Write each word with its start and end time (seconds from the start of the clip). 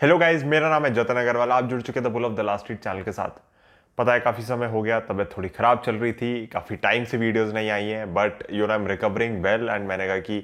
Hello 0.00 0.16
guys 0.18 0.44
मेरा 0.44 0.68
नाम 0.70 0.84
है 0.84 0.92
जतन 0.94 1.14
अग्रवाल, 1.14 1.50
आप 1.50 1.64
जुड़ 1.68 1.80
चुके 1.82 2.00
थे 2.00 2.08
bull 2.08 2.24
of 2.24 2.34
the 2.34 2.40
last 2.40 2.64
street 2.64 2.78
channel 2.84 3.02
के 3.02 3.12
साथ। 3.12 3.40
पता 3.98 4.12
है, 4.12 4.20
काफ़ी 4.20 4.42
समय 4.42 4.66
हो 4.66 4.80
गया, 4.82 5.00
तबीयत 5.00 5.30
थोड़ी 5.36 5.48
ख़राब 5.48 5.82
चल 5.86 5.94
रही 5.94 6.12
थी, 6.12 6.46
काफ़ी 6.46 6.76
टाइम 6.76 7.04
से 7.04 7.16
वीडियोस 7.16 7.52
नहीं 7.54 7.70
आई 7.70 7.84
हैं 7.84 8.14
but 8.14 8.42
you 8.52 8.66
know 8.66 8.74
am 8.74 8.86
recovering 8.86 9.36
well 9.44 9.68
and 9.68 9.86
मैंने 9.88 10.06
कहा 10.06 10.18
कि 10.18 10.40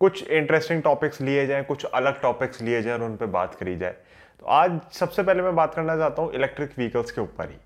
कुछ 0.00 0.22
इंटरेस्टिंग 0.22 0.82
टॉपिक्स 0.82 1.20
लिए 1.20 1.46
जाएँ, 1.46 1.64
कुछ 1.64 1.84
अलग 1.84 2.20
टॉपिक्स 2.22 2.62
लिए 2.62 2.82
जाएँ 2.82 2.98
और 2.98 3.04
उन 3.04 3.16
पर 3.16 3.26
बात 3.38 3.54
करी 3.54 3.76
जाए। 3.76 3.92
तो 4.40 4.46
आज 4.48 4.78
सबसे 4.92 5.22
पहले 5.22 5.42
मैं 5.42 5.54
बात 5.56 5.74
करना 5.74 5.96
चाहता 5.96 6.22
हूँ 6.22 6.32
इलेक्ट्रिक 6.32 6.78
व्हीकल्स 6.78 7.10
के 7.10 7.20
ऊपर 7.20 7.50
ही। 7.50 7.56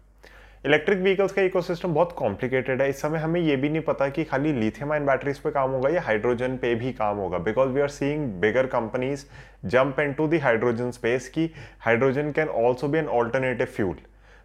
इलेक्ट्रिक 0.65 0.99
व्हीकल्स 0.99 1.33
का 1.33 1.43
इकोसिस्टम 1.43 1.95
बहुत 1.95 2.13
कॉम्प्लिकेटेड 2.19 2.83
है। 2.83 2.89
इस 2.89 3.01
समय 3.01 3.19
हमें 3.19 3.41
ये 3.41 3.57
भी 3.57 3.69
नहीं 3.69 3.81
पता 3.83 4.09
कि 4.09 4.23
खाली 4.25 4.53
लिथियम 4.53 4.93
आयन 4.93 5.07
बैटरीज 5.07 5.39
पे 5.39 5.51
काम 5.51 5.71
होगा 5.71 5.89
या 5.91 6.01
हाइड्रोजन 6.03 6.57
पे 6.57 6.75
भी 6.75 6.93
काम 6.93 7.17
होगा। 7.17 7.39
Because 7.39 7.71
we 7.71 7.81
are 7.81 7.89
seeing 7.89 8.27
bigger 8.41 8.67
companies 8.67 9.25
jump 9.67 10.01
into 10.13 10.29
the 10.29 10.39
hydrogen 10.39 10.91
space 10.91 11.29
की 11.29 11.51
hydrogen 11.81 12.33
can 12.33 12.49
also 12.63 12.89
be 12.89 12.99
an 12.99 13.09
alternative 13.11 13.67
fuel 13.67 13.97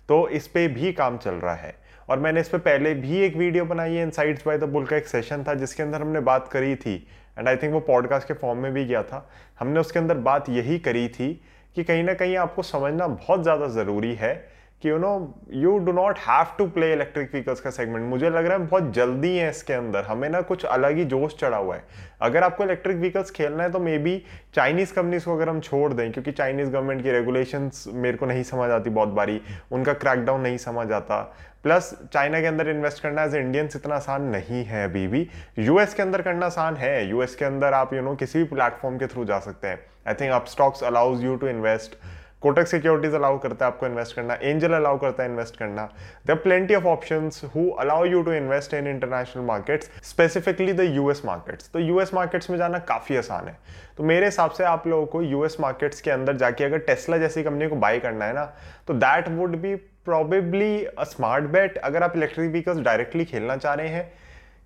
तो 0.09 0.27
इस 0.29 0.47
पर 0.47 0.67
भी 0.69 0.91
काम 0.93 1.17
चल 1.17 1.35
रहा 1.35 1.55
है। 1.55 1.73
और 2.09 2.19
मैंने 2.19 2.39
इस 2.39 2.49
पर 2.49 2.57
पहले 2.59 2.93
भी 2.97 3.21
एक 3.21 3.37
वीडियो 3.37 3.65
बनाई 3.65 3.93
है 3.93 4.03
इनसाइड्स 4.03 4.45
बाय 4.47 4.57
द 4.57 4.63
बुल 4.65 4.85
का 4.85 4.97
एक 4.97 5.07
सेशन 5.07 5.43
था, 5.43 5.53
जिसके 5.55 5.83
अंदर 5.83 6.01
हमने 6.01 6.19
बात 6.21 6.47
करी 6.47 6.75
थी। 6.75 6.95
एंड 7.37 7.47
आई 7.47 7.55
थिंक 7.55 7.73
वो 7.73 7.79
पॉडकास्ट 7.87 8.27
के 8.27 8.33
फॉर्म 8.35 8.59
में 8.59 8.71
भी 8.73 8.85
गया 8.85 9.03
था। 9.03 9.27
हमने 9.59 9.79
उसके 9.79 9.99
अंदर 9.99 10.17
बात 10.29 10.49
यही 10.51 10.79
करी 10.81 11.07
थी 11.09 11.33
कि 11.75 11.83
कहीं 11.83 12.03
ना 12.03 12.13
कहीं 12.15 12.37
आपको 12.37 12.63
समझना 12.65 13.07
बहुत 13.07 13.43
ज़्यादा 13.43 13.67
ज़रूरी 13.73 14.15
है 14.15 14.58
कि 14.81 14.89
you 14.89 14.97
know 14.97 15.11
you 15.53 15.77
do 15.77 15.91
not 15.91 16.19
have 16.19 16.45
to 16.57 16.65
play 16.67 16.91
electric 16.93 17.31
vehicles 17.31 17.61
का 17.61 17.69
सेगमेंट 17.69 18.05
मुझे 18.09 18.29
लग 18.29 18.45
रहा 18.45 18.57
है 18.57 18.65
बहुत 18.65 18.91
जल्दी 18.93 19.35
है 19.37 19.49
इसके 19.49 19.73
अंदर. 19.73 20.03
हमें 20.03 20.27
ना 20.29 20.41
कुछ 20.41 20.65
अलग 20.65 20.97
ही 20.97 21.05
जोश 21.05 21.35
चढ़ा 21.39 21.57
हुआ 21.57 21.75
है. 21.75 21.83
अगर 22.21 22.43
आपको 22.43 22.63
इलेक्ट्रिक 22.63 22.97
व्हीकल्स 22.97 23.31
खेलना 23.31 23.63
है 23.63 23.71
तो 23.71 23.79
मे 23.79 23.97
बी 23.97 24.17
चाइनीज़ 24.55 24.93
कंपनीज़ 24.93 25.25
को 25.25 25.35
अगर 25.35 25.49
हम 25.49 25.59
छोड़ 25.59 25.91
दें 25.93 26.11
क्योंकि 26.11 26.31
चाइनीज़ 26.31 26.69
गवर्नमेंट 26.69 27.03
की 27.03 27.11
रेगुलेशंस 27.11 27.83
मेरे 27.93 28.17
को 28.17 28.25
नहीं 28.25 28.43
समझ 28.43 28.69
आती 28.71 28.89
बहुत 28.89 29.09
बारी. 29.09 29.41
उनका 29.71 29.93
क्रैकडाउन 29.93 30.41
नहीं 30.41 30.57
समझ 30.57 30.91
आता. 30.91 31.21
प्लस 31.63 31.93
चाइना 32.13 32.39
के 32.41 32.47
अंदर 32.47 32.69
इन्वेस्ट 32.69 33.01
करना 33.03 33.23
एज 33.23 33.35
इंडियंस 33.35 33.75
इतना 33.75 33.95
आसान 33.95 34.29
नहीं 34.31 34.63
है 34.65 34.83
अभी 34.83 35.07
भी. 35.07 35.27
यूएस 35.59 35.93
के 35.93 36.01
अंदर 36.01 36.21
करना 36.21 36.45
आसान 36.45 36.75
है. 36.75 37.09
यूएस 37.09 37.35
के 37.35 37.45
अंदर 37.45 37.73
आप 37.73 37.93
यू 37.93 37.99
you 37.99 38.05
नो 38.05 38.09
know, 38.09 38.19
किसी 38.19 38.39
भी 38.39 38.45
प्लेटफॉर्म 38.45 38.97
के 38.97 39.07
थ्रू 39.07 39.25
जा 39.25 39.39
सकते 39.39 39.67
हैं. 39.67 39.79
I 40.07 40.13
think 40.13 40.31
Upstox 40.45 40.83
allows 40.83 41.23
you 41.23 41.35
to 41.35 41.47
invest 41.47 41.95
Kotak 42.41 42.67
securities 42.67 43.13
allow 43.15 43.37
करता 43.39 43.65
है 43.65 43.71
आपको 43.71 43.85
इन्वेस्ट 43.85 44.15
करना, 44.15 44.33
एंजल 44.33 44.73
अलाउ 44.73 44.97
करता 44.97 45.23
है 45.23 45.29
इन्वेस्ट 45.29 45.57
करना। 45.57 45.83
There 46.27 46.35
plenty 46.35 46.75
of 46.75 46.85
option 46.87 47.29
who 47.55 47.69
allow 47.79 48.05
you 48.05 48.21
to 48.23 48.33
invest 48.33 48.73
in 48.73 48.87
international 48.87 49.43
markets 49.45 49.89
specifically 50.03 50.73
the 50.73 50.81
US 50.81 51.21
markets 51.25 51.69
तो 51.73 51.79
यूएस 51.79 52.13
मार्केट्स 52.13 52.49
में 52.49 52.57
जाना 52.57 52.79
काफ़ी 52.89 53.17
आसान 53.17 53.47
है। 53.47 53.57
तो 53.97 54.03
मेरे 54.03 54.25
हिसाब 54.25 54.51
से 54.51 54.63
आप 54.63 54.87
लोगों 54.87 55.05
को 55.05 55.21
यूएस 55.23 55.57
मार्केट्स 55.59 56.01
के 56.01 56.11
अंदर 56.11 56.37
जाके 56.37 56.63
अगर 56.63 56.77
टेस्ला 56.87 57.17
जैसी 57.17 57.43
कंपनी 57.43 57.67
को 57.67 57.75
बाय 57.77 57.99
करना 57.99 58.25
है 58.25 58.33
ना 58.33 58.45
तो 58.87 58.93
that 58.95 59.29
would 59.29 59.55
be 59.61 59.75
probably 60.05 60.83
a 60.85 61.03
smart 61.05 61.45
bet 61.51 61.77
अगर 61.77 62.03
आप 62.03 62.17
इलेक्ट्रिक 62.17 62.49
व्हीकल्स 62.51 62.79
डायरेक्टली 62.81 63.25
खेलना 63.25 63.55
चाह 63.57 63.73
रहे 63.73 63.89
हैं। 63.89 64.11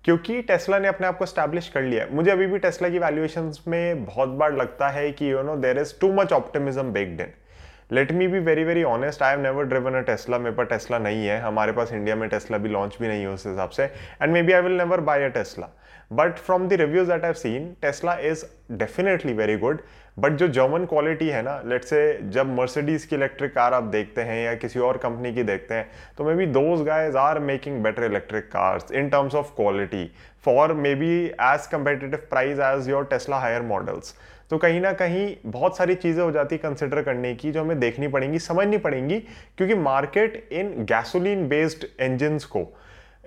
क्योंकि 0.04 0.40
टेस्ला 0.42 0.78
ने 0.78 0.88
अपने 0.88 1.06
आप 1.06 1.18
को 1.18 1.26
स्टैब्लिश 1.26 1.68
कर 1.68 1.82
लिया 1.82 2.06
मुझे 2.10 2.30
अभी 2.30 2.46
भी 2.46 2.58
टेस्ला 2.58 2.88
की 2.88 2.98
वैल्यूएशन 2.98 3.52
में 3.68 4.04
बहुत 4.04 4.28
बार 4.40 4.52
लगता 4.52 4.88
है 4.88 5.10
कि 5.12 5.30
you 5.32 5.42
know 5.42 5.56
there 5.56 5.78
is 5.78 5.94
too 6.00 6.12
much 6.12 6.32
optimism 6.32 6.92
baked 6.92 7.20
in 7.20 7.32
let 7.92 8.12
me 8.12 8.26
be 8.28 8.38
very 8.40 8.64
very 8.64 8.82
honest 8.84 9.22
I 9.22 9.30
have 9.30 9.40
never 9.42 9.64
driven 9.64 9.94
a 9.94 10.00
Tesla 10.02 10.38
मेरे 10.38 10.56
पास 10.56 10.66
टेस्ला 10.68 10.98
नहीं 10.98 11.26
है। 11.26 11.40
हमारे 11.40 11.72
पास 11.72 11.92
इंडिया 11.92 12.16
में 12.16 12.28
टेस्ला 12.28 12.58
भी 12.58 12.68
लॉन्च 12.68 12.96
भी 13.00 13.08
नहीं 13.08 13.22
है 13.22 13.28
उस 13.28 13.46
हिसाब 13.46 13.70
से। 13.70 13.84
And 14.22 14.32
maybe 14.42 14.52
I 14.52 14.60
will 14.60 14.76
never 14.78 15.00
buy 15.00 15.24
a 15.24 15.28
Tesla 15.34 15.68
but 16.12 16.38
from 16.38 16.68
the 16.68 16.72
reviews 16.72 17.10
that 17.10 17.24
I 17.24 17.32
seen 17.32 17.74
Tesla 17.82 18.14
is 18.22 18.44
definitely 18.72 19.32
very 19.32 19.56
good 19.58 19.80
but 20.18 20.32
जो 20.32 20.48
जर्मन 20.48 20.84
क्वालिटी 20.84 21.28
है 21.28 21.40
ना 21.42 21.60
लेट 21.66 21.84
से 21.84 22.00
जब 22.32 22.54
मर्सिडीज 22.56 23.04
की 23.04 23.16
इलेक्ट्रिक 23.16 23.54
कार 23.54 23.74
आप 23.74 23.82
देखते 23.92 24.22
हैं 24.22 24.44
या 24.44 24.54
किसी 24.54 24.80
और 24.80 24.96
कंपनी 24.96 25.32
की 25.34 25.42
देखते 25.42 25.74
हैं 25.74 25.88
तो 26.18 26.24
maybe 26.34 26.46
those 26.48 26.82
guys 26.86 27.16
are 27.16 27.38
making 27.38 27.82
better 27.82 28.04
electric 28.04 28.44
cars 28.48 28.92
in 28.92 29.08
terms 29.08 29.34
of 29.34 29.50
quality 29.56 30.04
for 30.44 30.72
maybe 30.94 31.14
as 31.26 31.66
competitive 31.72 32.26
price 32.30 32.60
as 32.60 32.88
your 32.88 33.04
Tesla 33.10 33.38
higher 33.38 33.62
models 33.62 34.14
तो 34.50 34.58
कहीं 34.58 34.80
ना 34.80 34.92
कहीं 34.92 35.34
बहुत 35.46 35.76
सारी 35.76 35.94
चीज़ें 35.96 36.22
हो 36.22 36.30
जाती 36.32 36.58
कंसिडर 36.58 37.02
करने 37.02 37.34
की 37.34 37.52
जो 37.52 37.60
हमें 37.60 37.78
देखनी 37.80 38.08
पड़ेंगी, 38.08 38.38
समझनी 38.38 38.78
पड़ेंगी, 38.78 39.18
क्योंकि 39.58 39.74
market 39.74 40.48
in 40.52 40.74
gasoline 40.84 41.48
based 41.48 41.86
engine 42.02 42.38
को, 42.50 42.66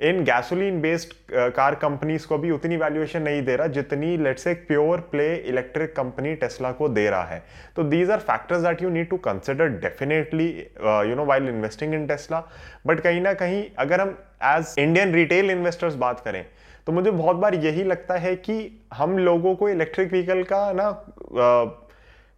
in 0.03 0.23
gasoline 0.23 0.79
based 0.81 1.13
car 1.53 1.75
companies 1.75 2.25
को 2.27 2.37
भी 2.37 2.51
उतनी 2.51 2.77
वैल्यूएशन 2.77 3.21
नहीं 3.21 3.41
दे 3.43 3.55
रहा 3.55 3.67
जितनी 3.67 4.17
let's 4.17 4.43
say 4.43 4.53
pure 4.67 4.99
play 5.11 5.33
electric 5.35 5.95
company 5.95 6.33
Tesla 6.35 6.71
को 6.71 6.89
दे 6.89 7.09
रहा 7.09 7.23
है। 7.23 7.41
तो 7.75 7.83
these 7.83 8.11
are 8.11 8.19
factors 8.19 8.61
that 8.63 8.81
you 8.81 8.89
need 8.89 9.09
to 9.09 9.17
consider 9.19 9.69
definitely 9.79 10.47
you 10.49 11.15
know 11.15 11.25
while 11.25 11.47
investing 11.49 11.93
in 11.93 12.05
Tesla 12.07 12.43
but 12.87 12.99
कहीं 12.99 13.21
ना 13.21 13.33
कहीं 13.33 13.63
अगर 13.79 14.01
हम 14.01 14.17
एज 14.45 14.75
इंडियन 14.79 15.13
रिटेल 15.13 15.51
इन्वेस्टर्स 15.51 15.95
बात 15.95 16.19
करें 16.25 16.45
तो 16.87 16.91
मुझे 16.91 17.11
बहुत 17.11 17.35
बार 17.35 17.55
यही 17.55 17.83
लगता 17.83 18.17
है 18.17 18.35
कि 18.35 18.85
हम 18.93 19.17
लोगों 19.17 19.55
को 19.55 19.69
इलेक्ट्रिक 19.69 20.11
व्हीकल 20.11 20.43
का 20.43 20.71
ना 20.73 20.83
आ, 20.83 21.65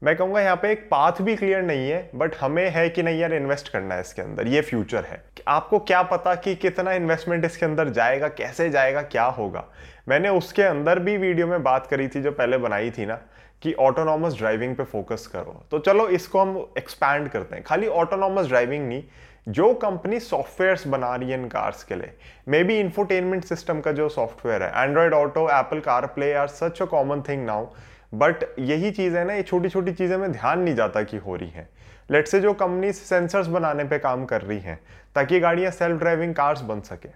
मैं 0.04 0.16
कहूँगा 0.16 0.42
यहाँ 0.42 0.56
पे 0.56 0.72
एक 0.72 0.88
पाथ 0.92 1.22
भी 1.22 1.36
क्लियर 1.36 1.62
नहीं 1.62 1.90
है 1.90 2.10
बट 2.16 2.36
हमें 2.36 2.70
है 2.70 2.88
कि 2.90 3.04
नहीं 3.04 3.20
यार 3.20 3.34
इन्वेस्ट 3.34 3.70
करना 3.70 3.96
है 3.96 4.02
इसके 4.02 4.22
अंदर 4.22 4.48
ये 4.48 4.62
फ्यूचर 4.62 5.06
है। 5.06 5.22
आपको 5.48 5.80
क्या 5.80 6.02
पता 6.04 6.36
कि 6.36 6.56
कितना 6.56 6.94
इन्वेस्टमेंट 6.94 7.46
इसके 7.46 7.66
अंदर 7.66 7.90
जाएगा 7.90 8.28
कैसे 8.28 8.70
जाएगा 8.70 9.02
क्या 9.02 9.24
होगा? 9.24 9.66
मैंने 10.10 10.30
उसके 10.30 10.64
अंदर 10.64 11.00
भी 11.00 11.18
वीडियो 11.18 11.48
में 11.48 11.64
बात 11.64 11.88
करी 11.88 12.08
थी 12.08 12.22
जो 12.22 12.32
पहले 12.32 12.58
बनाई 12.58 12.92
थी 12.92 13.06
ना 13.06 13.20
कि 13.62 13.74
ऑटोनॉमस 13.74 14.38
ड्राइविंग 14.38 14.76
पे 14.76 14.84
फोकस 14.84 15.28
करो। 15.28 15.64
तो 15.72 15.80
चलो 15.80 16.08
इसको 16.10 16.40
हम 16.40 16.58
एक्सपैंड 16.78 17.30
करते 17.30 17.56
हैं। 17.56 17.64
खाली 17.64 17.88
ऑटोनॉमस 17.88 18.48
ड्राइविंग 18.48 18.88
नहीं 18.88 19.04
जो 19.50 19.74
कंपनी 19.74 20.20
सॉफ्टवेयर्स 20.20 20.86
बना 20.88 21.16
रही 21.16 21.32
है 21.32 21.38
इन 21.40 21.48
कार्स 21.50 21.84
के 21.84 21.96
लिए। 21.96 22.12
मे 22.48 22.64
बी 22.64 22.80
इंफोटेनमेंट 22.80 23.46
सिस्टम 23.46 23.80
का 23.82 23.92
जो 23.92 24.10
सॉफ्टवेयर 24.10 24.64
है 24.64 24.84
Android 24.84 25.14
Auto 25.14 25.48
Apple 25.50 25.80
CarPlay 26.08 26.32
are 26.34 26.48
such 26.48 26.82
a 26.82 26.86
common 26.86 27.22
thing 27.30 27.46
now 27.46 27.66
but 28.14 28.44
यही 28.60 28.92
चीज़ 28.92 29.16
है 29.18 29.24
ना, 29.26 29.34
ये 29.34 29.44
छोटी 29.44 29.70
छोटी 29.70 29.94
चीज़ें 29.94 30.18
में 30.18 30.32
ध्यान 30.32 30.60
नहीं 30.60 30.76
जाता 30.76 31.02
कि 31.04 31.18
हो 31.18 31.36
रही 31.36 31.50
हैं। 31.50 31.68
लेट 32.12 32.28
से 32.28 32.40
जो 32.40 32.54
कंपनी 32.54 32.92
सेंसर्स 32.94 33.48
बनाने 33.48 33.84
पे 33.84 34.00
काम 34.00 34.26
कर 34.26 34.42
रही 34.42 34.60
हैं, 34.60 34.80
ताकि 35.16 35.40
गाड़ियाँ 35.40 35.72
सेल्फ 35.72 36.00
ड्राइविंग 36.00 36.34
कार्स 36.36 36.62
बन 36.62 36.82
सके। 36.82 37.10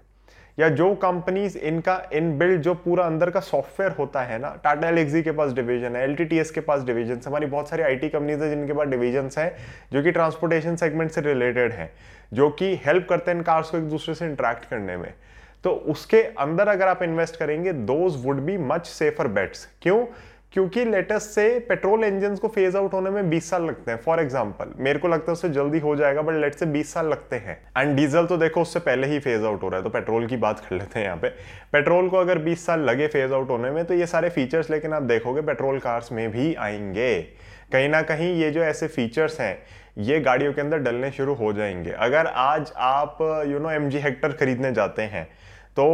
या 0.58 0.68
जो 0.68 0.94
कंपनीज़ 0.94 1.56
इनका, 1.58 2.02
इन 2.12 2.36
बिल्ड 2.38 2.60
जो 2.62 2.74
पूरा 2.74 3.04
अंदर 3.04 3.30
का 3.30 3.40
सॉफ्टवेयर 3.40 3.92
होता 3.92 4.22
है 4.22 4.38
ना 4.38 4.54
टाटा 4.64 4.88
एलेक्सी 4.88 5.22
के 5.22 5.32
पास 5.32 5.52
डिवीज़न 5.52 5.96
है 5.96 6.02
एलटीटीएस 6.02 6.50
के 6.50 6.60
पास 6.60 6.82
डिवीज़न 6.84 7.20
हमारी 7.26 7.46
बहुत 7.46 7.68
सारी 7.68 7.82
आईटी 7.82 8.08
कंपनीज़ 8.08 8.42
है 8.42 8.50
जिनके 8.50 8.72
पास 8.72 8.88
डिवीज़न 8.88 9.30
है, 9.38 9.56
जो 9.92 10.02
कि 10.02 10.12
ट्रांसपोर्टेशन 10.12 10.76
सेगमेंट 10.76 11.10
से 11.10 11.20
रिलेटेड 11.20 11.72
है, 11.72 11.90
जो 12.32 12.48
कि 12.50 12.74
हेल्प 12.86 13.06
करते 13.08 13.30
हैं 13.30 13.42
कार्स 13.42 13.70
को 13.70 13.78
एक 13.78 13.88
दूसरे 13.90 14.14
से 14.14 14.26
इंट्रैक्ट 14.26 14.64
करने 14.64 14.96
में। 14.96 15.12
तो 15.64 15.70
उसके 15.70 16.22
अंदर 16.38 16.68
अगर 16.68 16.88
आप 16.88 17.02
इन्वेस्ट 17.02 17.36
करेंगे 17.36 17.72
those 17.72 18.24
would 18.24 18.40
be 18.40 18.56
much 18.60 18.86
safer 18.86 19.28
bets 19.28 19.68
क्यों? 19.82 20.04
क्योंकि 20.54 20.84
लेटेस्ट 20.84 21.30
से 21.30 21.58
पेट्रोल 21.68 22.04
इंजन 22.04 22.34
को 22.36 22.48
फ़ेज़ 22.48 22.76
आउट 22.76 22.92
होने 22.94 23.10
में 23.10 23.30
20 23.30 23.48
साल 23.50 23.64
लगते 23.64 23.90
हैं। 23.90 23.98
फॉर 24.00 24.20
एग्ज़ाम्पल 24.20 24.72
मेरे 24.78 24.98
को 24.98 25.08
लगता 25.08 25.30
है 25.30 25.32
उससे 25.32 25.48
जल्दी 25.50 25.78
हो 25.78 25.94
जाएगा 25.96 26.22
बट 26.22 26.34
लेट 26.34 26.54
से 26.54 26.66
20 26.66 26.92
साल 26.94 27.06
लगते 27.06 27.36
हैं। 27.36 27.56
एंड 27.78 27.94
डीजल 27.96 28.26
तो 28.26 28.36
देखो 28.36 28.62
उससे 28.62 28.80
पहले 28.80 29.06
ही 29.06 29.18
फ़ेज़ 29.18 29.44
आउट 29.44 29.62
हो 29.62 29.68
रहा 29.68 29.78
है 29.78 29.84
तो 29.84 29.90
पेट्रोल 29.90 30.26
की 30.26 30.36
बात 30.36 30.60
कर 30.60 30.76
लेते 30.76 30.98
हैं 30.98 31.06
यहाँ 31.06 31.18
पे। 31.18 31.28
पेट्रोल 31.72 32.08
को 32.08 32.16
अगर 32.16 32.38
20 32.40 32.66
साल 32.66 32.80
लगे 32.80 33.06
फ़ेज़ 33.06 33.32
आउट 33.32 33.50
होने 33.50 33.70
में 33.70 33.84
तो 33.84 33.94
ये 33.94 34.06
सारे 34.06 34.28
फीचर्स 34.30 34.70
लेकिन 34.70 34.92
आप 34.92 35.02
देखोगे 35.02 35.42
पेट्रोल 35.42 35.78
कार्स 35.78 36.12
में 36.12 36.30
भी 36.30 36.54
आएँगे। 36.56 37.20
कहीं 37.72 37.88
ना 37.88 38.02
कहीं 38.02 38.34
ये 38.34 38.50
जो 38.50 38.62
ऐसे 38.62 38.86
फीचर्स 38.88 39.40
हैं, 39.40 39.56
ये 39.98 40.20
गाड़ियों 40.20 40.52
के 40.52 40.60
अंदर 40.60 40.78
डलने 40.80 41.10
शुरू 41.10 41.34
हो 41.34 41.52
जाएँगे। 41.52 41.90
अगर 41.90 42.26
आज 42.26 42.72
आप 42.76 43.18
यू 43.48 43.58
नो 43.58 43.70
एमजी 43.70 43.98
हेक्टर 43.98 44.32
खरीदने 44.34 44.72
जाते 44.72 45.02
हैं 45.04 45.24
तो 45.76 45.84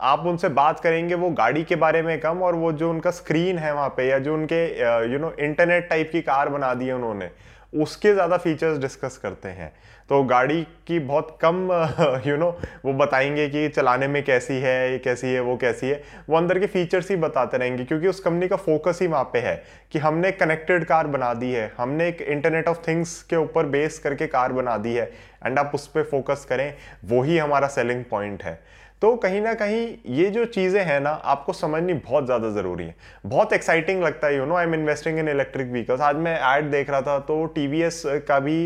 आप 0.00 0.26
उनसे 0.26 0.48
बात 0.50 0.80
करेंगे 0.80 1.14
वो 1.14 1.30
गाड़ी 1.32 1.62
के 1.64 1.76
बारे 1.76 2.02
में 2.02 2.18
कम 2.20 2.42
और 2.42 2.54
वो 2.54 2.72
जो 2.72 2.90
उनका 2.90 3.10
स्क्रीन 3.12 3.58
है 3.58 3.74
वहाँ 3.74 3.88
पे 3.88 4.08
या 4.08 4.18
जो 4.18 4.34
उनके 4.34 4.64
यू 5.12 5.18
नो 5.18 5.32
इंटरनेट 5.40 5.88
टाइप 5.88 6.10
की 6.12 6.20
कार 6.22 6.48
बना 6.48 6.72
दी 6.74 6.86
है 6.86 6.94
उन्होंने, 6.94 7.30
उसके 7.74 8.12
ज़्यादा 8.12 8.36
फीचर्स 8.36 8.78
डिस्कस 8.78 9.16
करते 9.18 9.48
हैं। 9.48 9.72
तो 10.10 10.22
गाड़ी 10.24 10.62
की 10.86 10.98
बहुत 11.00 11.36
कम 11.42 11.68
यू 12.26 12.36
नो 12.36 12.50
वो 12.84 12.92
बताएँगे 12.94 13.48
कि 13.48 13.68
चलाने 13.68 14.08
में 14.08 14.22
कैसी 14.24 14.54
है, 14.54 14.92
ये 14.92 14.98
कैसी 14.98 15.26
है, 15.26 15.40
वो 15.40 15.56
कैसी 15.56 15.86
है। 15.86 16.02
वो 16.28 16.36
अंदर 16.36 16.58
के 16.58 16.66
फीचर्स 16.66 17.10
ही 17.10 17.16
बताते 17.16 17.56
रहेंगे 17.56 17.84
क्योंकि 17.84 18.08
उस 18.08 18.20
कंपनी 18.20 18.48
का 18.48 18.56
फोकस 18.58 18.98
ही 19.02 19.06
वहाँ 19.06 19.24
पे 19.32 19.38
है 19.38 19.56
कि 19.92 19.98
हमने 19.98 20.32
कनेक्टेड 20.32 20.84
कार 20.84 21.06
बना 21.06 21.32
दी 21.34 21.52
है, 21.52 21.72
हमने 21.78 22.08
एक 22.08 22.22
इंटरनेट 22.22 22.68
ऑफ़ 22.68 22.86
थिंग्स 22.88 23.22
के 23.22 23.36
ऊपर 23.36 23.66
बेस 23.68 23.98
करके 23.98 24.26
कार 24.26 24.52
बना 24.52 24.76
दी 24.78 24.94
है 24.94 25.10
एंड 25.46 25.58
आप 25.58 25.72
उस 25.74 25.86
पर 25.86 26.02
फोकस 26.02 26.46
करें 26.48 26.72
वही 27.08 27.38
हमारा 27.38 27.68
सेलिंग 27.68 28.04
पॉइंट 28.10 28.42
है। 28.42 28.58
तो 29.04 29.14
कहीं 29.16 29.40
ना 29.40 29.52
कहीं 29.54 29.80
ये 30.08 30.28
जो 30.30 30.44
चीज़ें 30.46 30.80
हैं 30.84 31.00
ना, 31.00 31.10
आपको 31.10 31.52
समझनी 31.52 31.92
बहुत 31.94 32.24
ज़्यादा 32.24 32.50
ज़रूरी 32.50 32.84
है। 32.84 32.94
बहुत 33.26 33.52
एक्साइटिंग 33.52 34.02
लगता 34.02 34.26
है 34.26 34.36
you 34.36 34.44
know 34.46 34.54
I 34.56 34.64
am 34.64 34.74
investing 34.74 35.18
in 35.18 35.28
electric 35.28 35.66
vehicles 35.72 36.00
आज 36.00 36.16
मैं 36.18 36.38
ऐड 36.40 36.70
देख 36.70 36.90
रहा 36.90 37.00
था 37.02 37.18
तो 37.20 37.44
टीवीएस 37.54 38.02
का 38.28 38.38
भी 38.40 38.56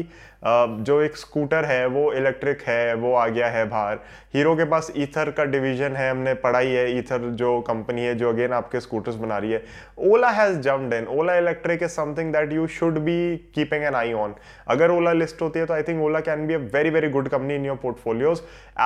जो 0.42 1.00
एक 1.02 1.16
स्कूटर 1.16 1.64
है, 1.64 1.86
वो 1.86 2.12
इलेक्ट्रिक 2.12 2.60
है, 2.62 2.94
वो 2.94 3.12
आ 3.14 3.26
गया 3.28 3.46
है 3.48 3.64
बाहर। 3.68 3.98
हीरो 4.34 4.54
के 4.56 4.64
पास 4.64 4.92
ईथर 4.96 5.30
का 5.30 5.44
डिवीज़न 5.46 5.96
है, 5.96 6.10
हमने 6.10 6.34
पढ़ाई 6.36 6.68
है 6.68 6.98
ईथर 6.98 7.28
जो 7.32 7.60
कंपनी 7.68 8.02
है, 8.02 8.14
जो 8.14 8.28
अगेन 8.28 8.52
आपके 8.52 8.80
स्कूटर्स 8.80 9.16
बना 9.16 9.38
रही 9.38 9.52
है। 9.52 9.62
Ola 10.08 10.30
has 10.30 10.58
jumped 10.60 10.94
in 10.94 11.06
Ola 11.16 11.36
Electric 11.36 11.82
is 11.82 11.90
something 11.90 12.32
that 12.32 12.52
you 12.52 12.66
should 12.68 12.98
be 13.00 13.36
keeping 13.54 13.84
an 13.84 13.94
eye 13.94 14.12
on 14.14 14.34
अगर 14.68 14.90
ओला 14.90 15.12
लिस्ट 15.12 15.42
होती 15.42 15.58
है 15.58 15.66
तो 15.66 15.74
I 15.74 15.82
think 15.82 16.02
Ola 16.02 16.20
can 16.20 16.46
be 16.46 16.54
a 16.54 16.58
very 16.74 16.90
very 16.90 17.08
good 17.10 17.28
company 17.28 17.54
in 17.54 17.66
your 17.66 17.76
portfolios 17.82 18.42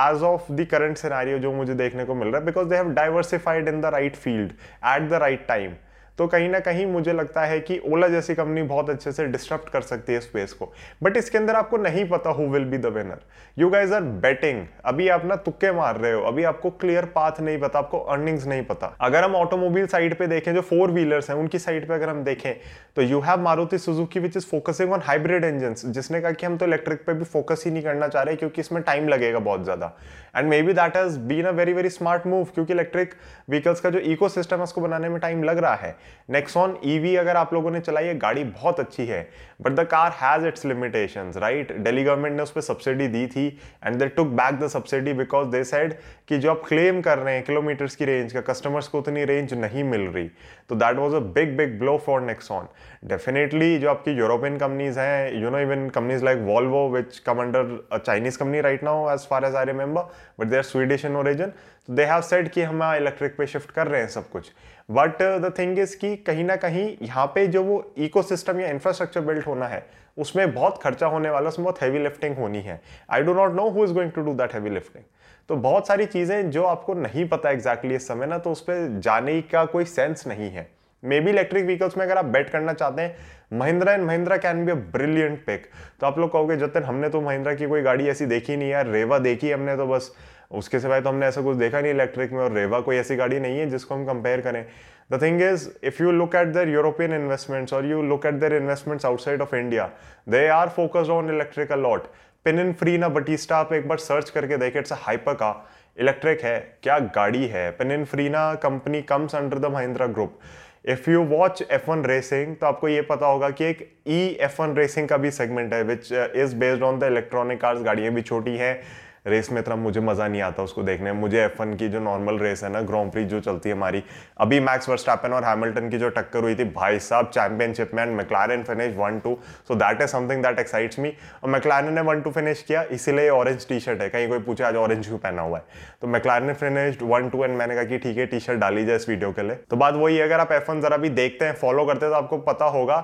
as 0.07 0.23
of 0.23 0.51
the 0.51 0.67
current 0.71 0.97
scenario 0.97 1.39
जो 1.39 1.51
मुझे 1.53 1.73
देखने 1.75 2.05
को 2.05 2.15
मिल 2.15 2.27
रहा 2.27 2.39
है 2.39 2.45
because 2.45 2.67
they 2.67 2.75
have 2.75 2.93
diversified 2.93 3.67
in 3.67 3.81
the 3.81 3.93
right 3.93 4.15
field 4.15 4.51
at 4.51 5.09
the 5.09 5.13
right 5.21 5.47
time 5.47 5.73
तो 6.17 6.27
कहीं 6.27 6.49
ना 6.49 6.59
कहीं 6.59 6.85
मुझे 6.85 7.13
लगता 7.13 7.41
है 7.41 7.59
कि 7.59 7.79
ओला 7.87 8.07
जैसी 8.07 8.35
कंपनी 8.35 8.63
बहुत 8.63 8.89
अच्छे 8.89 9.11
से 9.11 9.25
डिस्टर्ब 9.27 9.65
कर 9.73 9.81
सकती 9.81 10.13
है 10.13 10.19
स्पेस 10.21 10.53
को। 10.53 10.71
बट 11.03 11.17
इसके 11.17 11.37
अंदर 11.37 11.55
आपको 11.55 11.77
नहीं 11.77 12.07
पता 12.09 12.29
who 12.29 12.47
will 12.47 12.65
be 12.65 12.77
the 12.77 12.85
winner 12.87 13.21
you 13.57 13.69
guys 13.69 13.93
are 13.93 14.01
betting 14.01 14.65
अभी 14.85 15.07
आप 15.09 15.25
ना 15.25 15.35
तुक्के 15.37 15.71
मार 15.71 15.97
रहे 15.97 16.11
हो। 16.11 16.21
अभी 16.23 16.43
आपको 16.43 16.69
क्लियर 16.71 17.05
पाथ 17.15 17.39
नहीं 17.41 17.59
पता, 17.59 17.79
आपको 17.79 17.99
अर्निंग्स 17.99 18.45
नहीं 18.47 18.63
पता। 18.65 18.95
अगर 19.01 19.23
हम 19.23 19.35
ऑटोमोबाइल 19.35 19.87
साइड 19.87 20.17
पे 20.19 20.27
देखें, 20.27 20.53
जो 20.53 20.61
फोर 20.61 20.91
व्हीलर्स 20.91 21.29
हैं, 21.29 21.37
उनकी 21.37 21.59
साइड 21.59 21.87
पे 21.87 21.93
अगर 21.93 22.09
हम 22.09 22.23
देखें 22.23 22.53
तो 22.95 23.01
you 23.01 23.19
have 23.21 23.41
Maruti 23.41 23.77
Suzuki 23.77 24.19
which 24.19 24.37
is 24.37 24.45
focusing 24.47 24.93
on 24.93 25.01
hybrid 25.03 25.45
engine 25.45 25.73
जिसने 25.85 26.21
कहा 26.21 26.31
कि 26.31 26.45
हम 26.45 26.57
तो 26.57 26.65
इलेक्ट्रिक 26.65 27.05
पे 27.05 27.13
भी 27.13 27.25
फोकस 27.25 27.63
ही 27.65 27.71
नहीं 27.71 27.83
करना 27.83 28.07
चाह 28.07 28.23
रहे, 28.23 28.35
क्योंकि 28.35 28.61
इसमें 28.61 28.81
टाइम 28.83 29.07
लगेगा 29.07 29.39
बहुत 29.41 29.63
ज़्यादा। 29.63 29.91
And 30.35 30.49
maybe 30.61 30.73
that 30.73 30.97
has 30.97 31.19
been 31.21 31.45
a 31.45 31.51
very 31.51 31.73
very 31.73 31.89
smart 31.89 32.25
move 32.27 32.43
क्योंकि 32.45 32.73
इलेक्ट्रिक 32.73 33.13
व्हीकल्स 33.49 33.79
का 33.81 33.89
जो 33.89 33.99
इको 33.99 34.27
है, 34.27 34.57
उसको 34.59 34.81
बनाने 34.81 35.09
में 35.09 35.19
टाइम 35.19 35.43
लग 35.43 35.57
रहा 35.57 35.75
है। 35.75 35.95
नेक्सॉन 36.29 36.77
ईवी 36.85 37.15
अगर 37.15 37.37
आप 37.37 37.53
लोगों 37.53 37.71
ने 37.71 37.79
चलाई 37.79 38.05
है, 38.05 38.17
गाड़ी 38.17 38.43
बहुत 38.43 38.79
अच्छी 38.79 39.05
है 39.05 39.27
but 39.61 39.71
the 39.71 39.83
car 39.87 40.11
has 40.15 40.45
its 40.47 40.65
limitation 40.65 41.31
right 41.37 41.71
Delhi 41.77 42.03
government 42.03 42.35
ने 42.37 42.43
उस 42.43 42.51
पर 42.51 42.61
सब्सिडी 42.61 43.07
दी 43.07 43.25
थी 43.27 43.47
and 43.85 43.95
they 43.95 44.07
took 44.09 44.27
back 44.39 44.59
the 44.59 44.67
subsidy 44.69 45.13
because 45.13 45.47
they 45.47 45.63
said 45.63 45.93
कि 46.27 46.37
जो 46.37 46.51
आप 46.51 46.63
क्लेम 46.67 47.01
कर 47.01 47.17
रहे 47.17 47.33
हैं 47.35 47.43
किलोमीटर्स 47.43 47.95
की 47.95 48.05
रेंज 48.05 48.33
का 48.33 48.41
कस्टमर्स 48.51 48.87
को 48.87 48.99
उतनी 48.99 49.23
रेंज 49.25 49.53
नहीं 49.55 49.83
मिल 49.83 50.01
रही। 50.01 50.29
तो 50.69 50.75
that 50.75 50.97
was 50.97 51.15
a 51.15 51.19
big 51.35 51.55
big 51.57 51.77
blow 51.79 51.97
for 52.05 52.21
Nexon 52.21 52.67
definitely 53.07 53.77
जो 53.79 53.89
आपकी 53.89 54.11
यूरोपियन 54.17 54.57
कंपनीज़ 54.57 54.99
हैं 54.99 55.41
you 55.41 55.49
know 55.49 55.59
even 55.59 55.87
companies 55.89 56.23
like 56.25 56.39
Volvo 56.43 56.87
which 56.89 57.17
come 57.25 57.41
under 57.41 57.97
Chinese 57.97 58.37
company 58.39 58.61
right 58.61 58.83
now 58.83 59.13
as 59.13 59.27
far 59.29 59.45
as 59.45 59.55
I 59.55 59.65
remember 59.65 60.01
but 60.39 60.47
they 60.47 60.57
are 60.57 60.63
Swedish 60.63 61.05
in 61.05 61.15
origin 61.15 61.51
तो 61.87 61.93
they 61.93 62.03
have 62.05 62.21
said 62.21 62.49
कि 62.49 62.61
हम 62.61 62.83
electric 62.85 63.35
पे 63.37 63.45
shift 63.47 63.71
कर 63.71 63.87
रहे 63.87 64.01
हैं 64.01 64.07
सब 64.09 64.29
कुछ। 64.29 64.51
बट 64.89 65.21
द 65.41 65.53
थिंग 65.59 65.79
इज़ 65.79 65.95
कि 65.97 66.15
कहीं 66.17 66.43
ना 66.43 66.55
कहीं 66.57 66.85
यहाँ 67.01 67.25
पे 67.35 67.45
जो 67.47 67.63
वो 67.63 67.83
इकोसिस्टम 67.97 68.59
या 68.59 68.69
इंफ्रास्ट्रक्चर 68.69 69.21
बिल्ड 69.21 69.43
होना 69.43 69.67
है, 69.67 69.85
उसमें 70.17 70.53
बहुत 70.53 70.81
खर्चा 70.83 71.07
होने 71.07 71.29
वाला, 71.29 71.49
उसमें 71.49 71.63
बहुत 71.63 71.81
हैवी 71.81 71.99
लिफ्टिंग 71.99 72.37
होनी 72.37 72.61
है। 72.61 72.81
I 73.11 73.21
do 73.21 73.33
not 73.33 73.53
know 73.53 73.69
who 73.69 73.83
is 73.83 73.93
going 73.93 74.11
to 74.11 74.21
do 74.21 74.33
that 74.33 74.53
heavy 74.53 74.69
lifting 74.69 75.03
तो 75.49 75.55
बहुत 75.57 75.87
सारी 75.87 76.05
चीज़ें 76.05 76.49
जो 76.51 76.63
आपको 76.63 76.93
नहीं 76.93 77.27
पता 77.27 77.49
एग्जैक्टली 77.49 77.89
exactly 77.89 77.95
इस 77.95 78.07
समय 78.07 78.25
ना 78.25 78.37
तो 78.37 78.51
उस 78.51 78.61
पर 78.61 78.99
जाने 78.99 79.41
का 79.41 79.65
कोई 79.65 79.85
सेंस 79.85 80.27
नहीं 80.27 80.49
है। 80.49 80.67
मे 81.03 81.19
बी 81.19 81.31
इलेक्ट्रिक 81.31 81.65
व्हीकल्स 81.65 81.97
में 81.97 82.05
अगर 82.05 82.17
आप 82.17 82.25
बेट 82.25 82.49
करना 82.49 82.73
चाहते 82.73 83.01
हैं 83.01 83.57
Mahindra 83.59 83.93
and 83.93 84.03
Mahindra 84.03 84.37
can 84.37 84.65
be 84.65 84.71
a 84.71 84.75
brilliant 84.75 85.39
pick 85.45 85.65
तो 85.99 86.07
आप 86.07 86.19
लोग 86.19 86.31
कहोगे, 86.31 86.55
जतन, 86.57 86.83
हमने 86.83 87.09
तो 87.09 87.21
महिंद्रा 87.21 87.53
की 87.55 87.67
कोई 87.67 87.81
गाड़ी 87.81 88.07
ऐसी 88.09 88.25
देखी 88.25 88.55
नहीं 88.57 88.69
यार 88.69 88.87
रेवा 88.87 89.19
देखी 89.19 89.51
हमने 89.51 89.75
तो 89.77 89.87
बस। 89.87 90.11
उसके 90.51 90.79
सिवाय 90.79 91.01
तो 91.01 91.09
हमने 91.09 91.25
ऐसा 91.25 91.41
कुछ 91.41 91.57
देखा 91.57 91.81
नहीं 91.81 91.93
इलेक्ट्रिक 91.93 92.31
में 92.31 92.39
और 92.39 92.51
रेवा 92.51 92.79
कोई 92.79 92.97
ऐसी 92.97 93.15
गाड़ी 93.15 93.39
नहीं 93.39 93.59
है 93.59 93.69
जिसको 93.69 93.95
हम 93.95 94.05
कंपेयर 94.05 94.41
करें. 94.41 94.65
The 95.11 95.21
thing 95.21 95.41
is 95.41 95.69
if 95.83 96.01
you 96.03 96.11
look 96.11 96.35
at 96.35 96.47
their 96.53 96.69
European 96.69 97.13
investments 97.13 97.73
और 97.73 97.85
you 97.85 98.01
look 98.03 98.25
at 98.25 98.33
their 98.33 98.53
investments 98.53 99.05
outside 99.05 99.41
of 99.41 99.55
India 99.55 99.89
they 100.29 100.47
are 100.49 100.69
focused 100.69 101.11
on 101.11 101.33
electrical 101.33 101.79
lot 101.79 102.07
Pininfarina 102.97 103.07
Battista 103.09 103.57
आप 103.57 103.73
एक 103.73 103.87
बार 103.87 103.97
सर्च 103.99 104.29
करके 104.29 104.57
देखे 104.57 104.79
इट्स 104.79 104.93
हाइपर 104.93 105.33
का 105.33 105.55
इलेक्ट्रिक 105.97 106.41
है, 106.41 106.59
क्या 106.83 106.97
गाड़ी 107.15 107.45
है? 107.47 107.69
Pininfarina 108.29 108.53
company 108.55 109.01
comes 109.01 109.35
under 109.35 109.59
the 109.59 109.65
Mahindra 109.73 110.07
group 110.07 110.39
if 110.85 111.09
you 111.09 111.23
watch 111.23 111.61
F 111.71 111.89
one 111.91 112.03
racing 112.05 112.55
तो 112.55 112.65
आपको 112.67 112.87
ये 112.87 113.01
पता 113.01 113.25
होगा 113.25 113.49
कि 113.49 113.65
एक 113.65 113.87
ई 114.07 114.19
एफ़ 114.41 114.61
वन 114.61 114.75
रेसिंग 114.75 115.07
का 115.07 115.17
भी 115.17 115.31
सेगमेंट 115.31 115.73
है 115.73 115.83
which 115.83 116.11
is 116.11 116.55
based 116.55 116.83
on 116.83 116.99
the 116.99 117.03
electronic 117.03 117.61
cars 117.61 117.81
गाड़ियाँ 117.81 118.13
भी 118.13 118.21
छोटी 118.21 118.55
हैं। 118.57 118.75
रेस 119.25 119.51
में 119.51 119.59
इतना 119.61 119.75
मुझे 119.75 119.99
मज़ा 119.99 120.27
नहीं 120.27 120.41
आता 120.41 120.63
उसको 120.63 120.83
देखने 120.83 121.11
में। 121.11 121.19
मुझे 121.19 121.41
एफ़ 121.41 121.61
की 121.73 121.89
जो 121.89 121.99
नॉर्मल 122.01 122.37
रेस 122.39 122.63
है 122.63 122.71
ना 122.71 122.81
ग्रॉन्ड 122.83 123.19
जो 123.23 123.39
चलती 123.39 123.69
है 123.69 123.75
हमारी, 123.75 124.03
अभी 124.37 124.59
मैक्स 124.59 124.89
वर्स्टैपन 124.89 125.33
और 125.33 125.43
हैमिल्टन 125.43 125.89
की 125.89 125.97
जो 125.97 126.09
टक्कर 126.09 126.43
हुई 126.43 126.55
थी, 126.55 126.63
भाई 126.65 126.99
साहब 126.99 127.29
चैंपियनशिप 127.29 127.91
में 127.93 128.03
and 128.03 128.15
McLaren 128.17 128.63
finish 128.63 128.95
one 128.97 129.19
two 129.19 129.37
so 129.67 129.75
that 129.75 130.01
is 130.01 130.09
something 130.09 130.43
that 130.43 130.59
excites 130.59 130.99
me 130.99 131.13
और 131.43 131.49
मैक्लारन 131.49 131.93
ने 131.93 132.01
वन 132.01 132.21
टू 132.21 132.31
फिनिश 132.31 132.61
किया, 132.61 132.83
इसीलिए 132.83 133.29
ऑरेंज 133.29 133.67
टी 133.67 133.79
शर्ट 133.79 134.01
है। 134.01 134.09
कहीं 134.09 134.27
कोई 134.29 134.39
पूछे, 134.39 134.63
आज 134.63 134.75
ऑरेंज 134.75 135.07
क्यों 135.07 135.17
पहना 135.19 135.41
हुआ 135.41 135.57
है? 135.57 135.65
तो 136.01 136.07
मैक्लारन 136.07 136.45
ने 136.45 136.53
फिनिश 136.55 136.97
वन 137.01 137.29
टू 137.29 137.43
एंड 137.43 137.57
मैंने 137.57 137.75
कहा 137.75 137.83
कि 137.83 137.97
ठीक 137.97 138.17
है 138.17 138.25
टी 138.25 138.39
शर्ट 138.39 138.59
डाली 138.59 138.85
जाए 138.85 138.95
इस 138.95 139.09
वीडियो 139.09 139.31
के 139.31 139.43
लिए। 139.43 139.55
तो 139.69 139.75
बात 139.75 139.93
वही 139.95 140.19
अगर 140.19 140.39
आप 140.39 140.51
एफ़ 140.51 140.71
जरा 140.73 140.97
भी 140.97 141.09
देखते 141.11 141.45
हैं 141.45 141.53
फॉलो 141.55 141.85
करते 141.85 142.05
हैं 142.05 142.13
तो 142.13 142.17
आपको 142.17 142.37
पता 142.43 142.65
होगा 142.67 142.97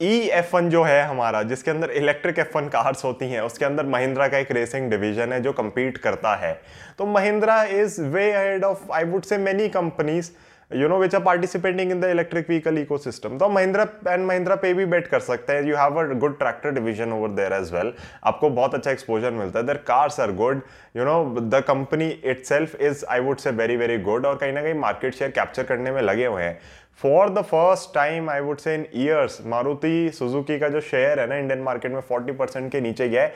ई 0.00 0.18
एफ़ 0.28 0.54
वन 0.56 0.68
जो 0.70 0.82
है 0.82 1.02
हमारा, 1.04 1.42
जिसके 1.42 1.70
अंदर 1.70 1.90
इलेक्ट्रिक 1.92 2.38
एफ़ 2.38 2.56
वन 2.56 2.68
कार्स 2.68 3.04
होती 3.04 3.30
हैं, 3.30 3.40
उसके 3.42 3.64
अंदर 3.64 3.86
महिंद्रा 3.86 4.28
का 4.28 4.38
एक 4.38 4.52
रेसिंग 4.52 4.90
डिवीज़न 4.90 5.32
है 5.32 5.40
जो 5.40 5.52
कम्पीट 5.54 5.98
करता 5.98 6.34
है। 6.36 6.60
तो 6.98 7.06
Mahindra 7.06 7.62
is 7.64 8.00
way 8.02 8.30
head 8.32 8.64
of 8.64 8.92
I 8.92 9.04
would 9.06 9.22
say 9.22 9.38
many 9.38 9.68
companies 9.70 10.30
you 10.70 10.88
know 10.88 10.98
which 10.98 11.14
are 11.14 11.20
participating 11.22 11.90
in 11.92 12.00
the 12.00 12.04
electric 12.06 12.48
vehicle 12.48 12.78
ecosystem 12.98 13.36
तो 13.38 13.48
महिंद्रा 13.48 13.86
एंड 14.08 14.24
महिंद्रा 14.26 14.56
पे 14.56 14.72
भी 14.74 14.84
बेट 14.86 15.06
कर 15.06 15.20
सकते 15.20 15.52
हैं। 15.52 15.62
You 15.64 15.76
have 15.76 15.98
a 16.00 16.04
good 16.14 16.38
tractor 16.38 16.70
division 16.70 17.12
over 17.12 17.28
there 17.30 17.52
as 17.52 17.72
well 17.72 17.92
आपको 18.24 18.50
बहुत 18.50 18.74
अच्छा 18.74 18.90
exposure 18.90 19.30
मिलता 19.32 19.58
है। 19.58 19.66
There 19.66 19.76
cars 19.86 20.20
are 20.20 20.32
good 20.34 20.60
you 20.96 21.04
know 21.04 21.24
the 21.40 21.62
company 21.68 22.08
itself 22.46 22.80
is 22.80 23.04
I 23.10 23.20
would 23.20 23.38
say 23.38 23.50
very 23.52 23.76
very 23.76 23.98
good 24.00 24.26
और 24.26 24.36
कहीं 24.36 24.52
ना 24.52 24.62
कहीं 24.62 24.74
मार्केट 24.76 25.14
शेयर 25.14 25.30
कैप्चर 25.30 25.62
करने 25.62 25.90
में 25.90 26.02
लगे 26.02 26.26
हुए 26.26 26.42
हैं। 26.42 26.58
For 27.00 27.28
the 27.30 27.42
first 27.42 27.94
time 27.94 28.30
I 28.30 28.40
would 28.40 28.58
say 28.58 28.74
in 28.74 28.86
years 28.94 29.40
Maruti 29.46 30.10
Suzuki 30.14 30.58
का 30.58 30.68
जो 30.68 30.80
शेयर 30.80 31.20
है 31.20 31.26
ना 31.26 31.36
इंडियन 31.36 31.60
मार्केट 31.62 31.92
में 31.92 32.00
40 32.10 32.36
परसेंट 32.38 32.70
के 32.72 32.80
नीचे 32.80 33.08
गया 33.08 33.22
है। 33.22 33.34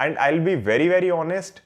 And 0.00 0.18
I 0.18 0.32
will 0.32 0.40
be 0.40 0.54
very 0.64 0.88
very 0.88 1.10
honest 1.10 1.60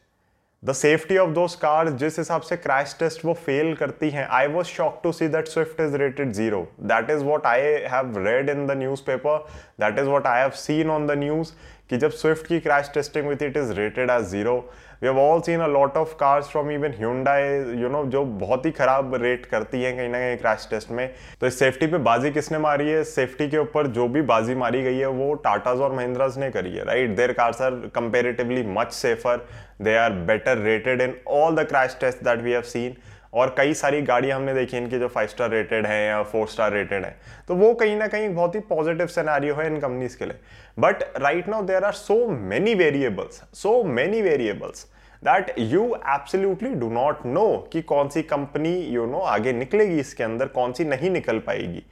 the 0.62 0.72
safety 0.72 1.16
of 1.16 1.30
those 1.30 1.54
cars 1.54 1.92
जिस 1.92 2.18
हिसाब 2.18 2.40
से 2.40 2.56
क्रैश 2.56 2.94
टेस्ट 2.98 3.24
वो 3.24 3.32
फेल 3.46 3.74
करती 3.74 4.10
हैं 4.10 4.26
I 4.30 4.46
was 4.46 4.66
shock 4.66 5.00
to 5.04 5.12
see 5.12 5.28
that 5.28 5.48
Swift 5.48 5.80
is 5.80 5.96
rated 5.96 6.32
zero 6.32 6.60
that 6.82 7.10
is 7.10 7.24
what 7.24 7.46
I 7.46 7.60
have 7.92 8.18
read 8.26 8.50
in 8.50 8.66
the 8.66 8.76
newspaper 9.06 9.46
that 9.80 9.98
is 9.98 10.08
what 10.08 10.26
I 10.26 10.40
have 10.40 10.50
seen 10.56 10.90
on 10.90 11.06
the 11.06 11.18
news 11.18 11.52
कि 11.90 11.96
जब 11.96 12.10
Swift 12.12 12.46
की 12.46 12.60
crash 12.60 12.90
testing 12.94 13.26
हुई 13.26 13.36
थी 13.36 13.46
it 13.46 13.56
is 13.56 13.72
rated 13.72 14.10
as 14.10 14.24
zero 14.28 14.58
we 15.02 15.08
have 15.08 15.18
all 15.18 15.40
seen 15.40 15.60
a 15.60 15.66
lot 15.66 15.96
of 15.96 16.12
cars 16.20 16.48
from 16.50 16.70
even 16.70 16.94
Hyundai 16.96 17.42
you 17.82 17.88
know 17.88 18.04
जो 18.12 18.24
बहुत 18.40 18.66
ही 18.66 18.70
खराब 18.70 19.14
rate 19.22 19.46
करती 19.46 19.82
हैं 19.82 19.96
कहीं 19.96 20.08
ना 20.08 20.18
कहीं 20.18 20.36
क्रैश 20.36 20.66
टेस्ट 20.70 20.90
में। 20.90 21.08
तो 21.40 21.46
इस 21.46 21.58
सेफ्टी 21.58 21.86
पे 21.86 21.98
बाजी 21.98 22.30
किसने 22.30 22.58
मारी 22.58 22.88
है? 22.88 23.02
सेफ्टी 23.04 23.48
के 23.50 23.58
ऊपर 23.58 23.86
जो 23.88 24.08
भी 24.08 24.22
बाजी 24.22 24.54
मारी 24.54 24.82
गई 24.82 24.98
है, 24.98 25.06
वो 25.06 25.32
टाटाज 25.44 25.80
और 25.80 25.92
महिंद्राज 25.92 26.38
ने 26.38 26.50
करी 26.50 26.76
है 26.76 26.84
right 26.84 27.16
their 27.16 27.32
cars 27.32 27.62
are 27.62 27.70
comparatively 27.94 28.62
much 28.68 28.92
safer 28.92 29.46
they 29.82 29.96
are 29.96 30.12
better 30.28 30.58
rated 30.58 31.00
in 31.00 31.14
all 31.28 31.56
the 31.56 31.66
crash 31.68 31.96
test 32.00 32.24
that 32.24 32.42
we 32.42 32.52
have 32.52 32.62
seen 32.72 32.96
और 33.32 33.54
कई 33.58 33.74
सारी 33.74 34.00
गाड़ियाँ 34.02 34.36
हमने 34.36 34.54
देखी 34.54 34.76
इनकी 34.76 34.98
जो 34.98 35.08
फाइव 35.08 35.28
स्टार 35.28 35.50
रेटेड 35.50 35.86
है 35.86 36.04
या 36.06 36.22
फोर 36.22 36.46
स्टार 36.48 36.72
रेटेड 36.72 37.04
है। 37.04 37.16
तो 37.48 37.54
वो 37.54 37.72
कहीं 37.74 37.96
ना 37.96 38.06
कहीं 38.06 38.28
बहुत 38.34 38.54
ही 38.54 38.60
पॉजिटिव 38.70 39.06
सिनेरियो 39.08 39.54
है 39.54 39.66
इन 39.66 39.78
कंपनीज़ 39.80 40.16
के 40.18 40.24
लिए। 40.24 40.36
But 40.78 41.02
right 41.18 41.48
now 41.48 41.62
there 41.64 41.84
are 41.84 41.92
so 41.92 42.26
many 42.28 42.74
variables 42.74 43.42
so 43.54 43.82
many 43.84 44.22
variables 44.22 44.86
that 45.22 45.54
you 45.58 45.84
absolutely 46.08 46.74
do 46.74 46.90
not 46.90 47.24
know 47.26 47.46
कि 47.72 47.82
कौन 47.84 48.08
सी 48.08 48.22
कंपनी 48.24 48.76
यू 48.94 49.06
नो 49.06 49.18
आगे 49.18 49.52
निकलेगी 49.52 49.98
इसके 50.00 50.24
अंदर, 50.24 50.46
कौन 50.46 50.72
सी 50.72 50.84
नहीं 50.84 51.10
निकल 51.10 51.38
पाएगी। 51.38 51.82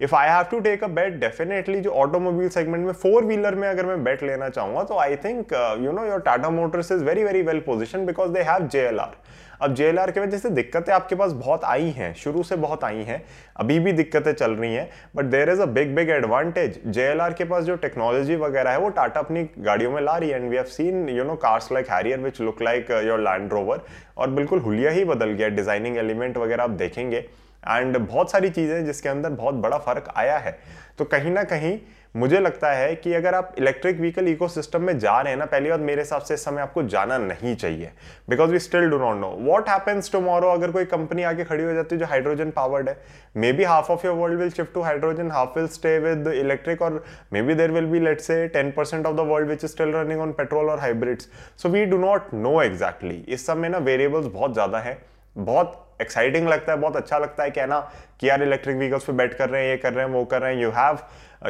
If 0.00 0.14
I 0.16 0.28
have 0.28 0.42
to 0.50 0.58
take 0.60 0.82
a 0.84 0.86
bet 0.88 1.18
definitely 1.20 1.80
जो 1.80 1.90
ऑटोमोबाइल 1.92 2.48
सेगमेंट 2.48 2.84
में 2.86 2.92
फोर 2.92 3.24
व्हीलर 3.24 3.54
में 3.54 3.68
अगर 3.68 3.86
मैं 3.86 4.02
बेट 4.04 4.22
लेना 4.22 4.48
चाहूँगा 4.48 4.82
तो 4.84 4.98
I 4.98 5.16
think 5.16 5.52
you 5.84 5.92
know 5.92 6.04
your 6.06 6.20
Tata 6.20 6.50
Motors 6.50 6.92
is 6.92 7.04
very 7.04 7.24
very 7.24 7.42
well 7.42 7.60
position 7.66 8.06
because 8.06 8.32
they 8.32 8.42
have 8.42 8.66
JLR 8.68 9.16
अब 9.62 9.74
जे 9.74 9.92
की 9.92 10.20
वजह 10.20 10.38
से 10.38 10.50
दिक्कतें 10.50 10.92
आपके 10.92 11.14
पास 11.14 11.32
बहुत 11.34 11.64
आई 11.64 11.90
हैं, 11.90 12.12
शुरू 12.14 12.42
से 12.42 12.56
बहुत 12.56 12.84
आई 12.84 13.02
हैं, 13.02 13.22
अभी 13.56 13.78
भी 13.78 13.92
दिक्कतें 13.92 14.32
चल 14.32 14.52
रही 14.52 14.74
हैं 14.74 14.88
but 15.16 15.24
there 15.26 15.50
is 15.50 15.60
a 15.62 15.66
big 15.66 15.94
big 15.94 16.10
advantage 16.10 16.80
JLR 16.88 17.32
के 17.34 17.44
पास 17.44 17.64
जो 17.64 17.76
टेक्नोलॉजी 17.76 18.36
वगैरह 18.36 18.70
है, 18.70 18.78
वो 18.78 18.88
टाटा 18.88 19.20
अपनी 19.20 19.42
गाड़ियों 19.58 19.92
में 19.92 20.00
ला 20.02 20.16
रही 20.16 20.30
है 20.30 20.36
and 20.36 20.50
we 20.50 20.56
have 20.56 20.64
seen 20.66 21.08
you 21.08 21.24
know 21.24 21.34
cars 21.36 21.70
like 21.72 21.90
Harrier 21.90 22.20
which 22.20 22.40
look 22.40 22.62
like 22.62 22.90
your 23.06 23.20
Land 23.20 23.52
Rover 23.52 23.80
और 24.18 24.30
बिल्कुल 24.30 24.58
हुलिया 24.58 24.90
ही 24.90 25.04
बदल 25.04 25.30
गया 25.30 25.48
डिज़ाइनिंग 25.50 25.96
एलिमेंट 25.96 26.36
वगैरह 26.38 26.64
आप 26.64 26.70
देखेंगे। 26.72 27.24
एंड 27.66 27.96
बहुत 27.98 28.30
सारी 28.30 28.50
चीज़ें 28.50 28.84
जिसके 28.86 29.08
अंदर 29.08 29.30
बहुत 29.32 29.54
बड़ा 29.56 29.78
फ़र्क 29.80 30.12
आया 30.16 30.38
है। 30.38 30.58
तो 30.98 31.04
कहीं 31.06 31.30
ना 31.30 31.42
कहीं 31.44 31.78
मुझे 32.14 32.40
लगता 32.40 32.70
है 32.72 32.94
कि 32.94 33.12
अगर 33.14 33.34
आप 33.34 33.54
इलेक्ट्रिक 33.58 33.98
व्हीकल 34.00 34.28
इकोसिस्टम 34.28 34.82
में 34.82 34.98
जा 34.98 35.20
रहे 35.20 35.32
हैं 35.32 35.38
ना, 35.38 35.44
पहली 35.44 35.70
बात 35.70 35.80
मेरे 35.80 36.02
हिसाब 36.02 36.22
से 36.22 36.34
इस 36.34 36.44
समय 36.44 36.62
आपको 36.62 36.82
जाना 36.84 37.16
नहीं 37.18 37.54
चाहिए। 37.56 37.90
Because 38.30 38.50
we 38.50 38.58
still 38.58 38.88
do 38.90 38.98
not 38.98 39.16
know 39.16 39.30
what 39.40 39.68
happens 39.68 40.12
tomorrow 40.12 40.50
अगर 40.50 40.70
कोई 40.70 40.84
कंपनी 40.84 41.22
आके 41.22 41.44
खड़ी 41.44 41.64
हो 41.64 41.72
जाती 41.74 41.94
है 41.94 41.98
जो 42.00 42.06
हाइड्रोजन 42.06 42.50
पावर्ड 42.50 42.88
है? 42.88 42.96
Maybe 43.52 43.64
half 43.64 43.90
of 43.92 44.06
your 44.06 44.16
world 44.16 44.38
will 44.40 44.50
shift 44.50 44.74
to 44.74 44.82
hydrogen 44.82 45.30
half 45.30 45.58
will 45.58 45.68
stay 45.68 45.98
with 45.98 46.28
electric 46.28 46.82
और 46.82 47.02
maybe 47.42 47.54
there 47.54 47.70
will 47.70 47.86
be 47.86 48.00
let's 48.00 48.20
से 48.20 48.46
ten 48.48 48.70
percent 48.70 49.06
of 49.06 49.16
the 49.16 49.28
world 49.30 49.48
which 49.48 49.64
is 49.64 49.72
still 49.72 49.92
running 49.94 50.20
on 50.20 50.32
petrol 50.32 50.70
और 50.70 50.80
hybrids 50.80 51.28
so 51.62 51.68
we 51.68 51.84
do 51.84 51.98
not 51.98 52.34
know 52.34 52.60
exactly 52.62 53.24
इस 53.28 53.46
समय 53.46 53.68
ना 53.68 53.78
variables 53.80 54.26
बहुत 54.26 54.52
ज़्यादा 54.52 54.78
है। 54.78 54.98
बहुत 55.36 55.80
एक्साइटिंग 56.00 56.48
लगता 56.48 56.72
है, 56.72 56.78
बहुत 56.78 56.96
अच्छा 56.96 57.18
लगता 57.18 57.42
है 57.42 57.50
कहना 57.50 57.78
कि 58.20 58.28
यार 58.28 58.42
इलेक्ट्रिक 58.42 58.76
व्हीकल्स 58.76 59.04
पे 59.04 59.12
बैठ 59.12 59.34
कर 59.34 59.50
रहे 59.50 59.62
हैं, 59.62 59.70
ये 59.70 59.76
कर 59.76 59.92
रहे 59.92 60.04
हैं, 60.04 60.12
वो 60.12 60.24
कर 60.24 60.42
रहे 60.42 60.54
हैं 60.54 60.62
you 60.62 60.70
have 60.70 60.98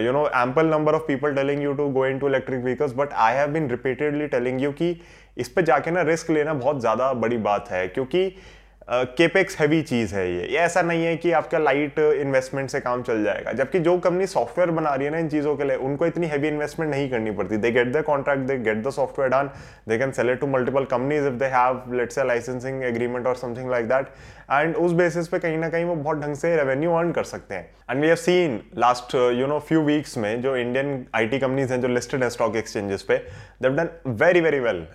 you 0.01 0.13
know 0.13 0.27
ample 0.37 0.67
number 0.67 0.95
of 0.95 1.03
people 1.03 1.35
telling 1.35 1.63
you 1.63 1.73
to 1.73 1.89
go 1.91 2.07
in 2.07 2.19
to 2.19 2.29
electric 2.29 2.63
vehicles 2.65 2.93
but 2.97 3.13
I 3.15 3.35
have 3.35 3.51
been 3.51 3.69
repeatedly 3.71 4.27
telling 4.29 4.63
you 4.63 4.73
कि 4.73 4.97
इस 5.39 5.49
पर 5.49 5.63
जाके 5.63 5.91
ना 5.91 6.03
रिस्क 6.03 6.31
लेना 6.31 6.55
बहुत 6.55 6.81
ज़्यादा 6.81 7.13
बड़ी 7.15 7.37
बात 7.39 7.71
है, 7.71 7.87
क्योंकि 7.89 8.27
केपेक्स 8.89 9.59
हैवी 9.59 9.81
चीज़ 9.83 10.15
है 10.15 10.27
ये। 10.29 10.43
ये 10.45 10.59
ऐसा 10.59 10.81
नहीं 10.83 11.05
है 11.05 11.17
कि 11.17 11.31
आपका 11.33 11.59
लाइट 11.59 11.99
इन्वेस्टमेंट 11.99 12.71
से 12.71 12.81
काम 12.81 13.03
चल 13.03 13.23
जाएगा, 13.25 13.53
जबकि 13.53 13.79
जो 13.79 13.97
कंपनी 13.99 14.27
सॉफ्टवेयर 14.27 14.71
बना 14.71 14.95
रही 14.95 15.05
है 15.07 15.13
ना 15.13 15.19
इन 15.19 15.29
चीज़ों 15.29 15.55
के 15.57 15.65
लिए, 15.65 15.77
उनको 15.79 16.07
इतनी 16.07 16.27
हैवी 16.27 16.49
इन्वेस्टमेंट 16.49 16.91
नहीं 16.91 17.09
करनी 17.11 17.31
पड़ती। 17.31 17.57
They 17.57 17.71
get 17.73 17.93
the 17.93 18.03
contract 18.07 18.43
they 18.43 18.57
get 18.59 18.83
the 18.87 18.91
software 18.93 19.31
done 19.31 19.51
they 19.89 19.99
can 19.99 20.11
sell 20.13 20.31
it 20.31 20.41
to 20.41 20.47
multiple 20.49 20.85
companies 20.87 21.27
if 21.27 21.35
they 21.35 21.47
have 21.55 21.95
let's 21.95 22.19
a 22.19 22.25
licensing 22.25 22.83
agreement 22.85 23.27
और 23.27 23.37
समथिंग 23.37 23.71
लाइक 23.71 23.89
दैट 23.89 24.09
एंड 24.51 24.77
उस 24.77 24.93
बेसिस 24.93 25.29
पे 25.29 25.39
कहीं 25.39 25.59
ना 25.59 25.69
कहीं 25.69 25.85
वो 25.85 25.95
बहुत 25.95 26.21
ढंग 26.21 26.35
से 26.37 26.55
रेवेन्यू 26.57 26.93
अर्न 26.95 27.13
कर 27.13 27.25
सकते 27.25 27.55
हैं। 27.55 27.69
And 27.91 28.01
we 28.01 28.07
have 28.07 28.17
seen 28.17 28.61
last 28.79 29.15
you 29.15 29.47
know 29.47 29.59
few 29.61 29.83
weeks 29.83 30.17
में 30.19 30.41
जो 30.43 30.57
इंडियन 30.57 31.05
आईटी 31.15 31.39
कंपनीज़ 31.39 31.73
हैं, 31.73 31.81
जो 31.81 31.89
लिस्टेड 31.89 32.23
है 32.23 32.31
स्टॉक 32.31 32.57
एक्सचेंजेस 32.57 33.03
पे 33.03 33.17
they've 33.63 33.77
done 33.77 33.89
very 34.21 34.41
very 34.41 34.61
well 34.61 34.87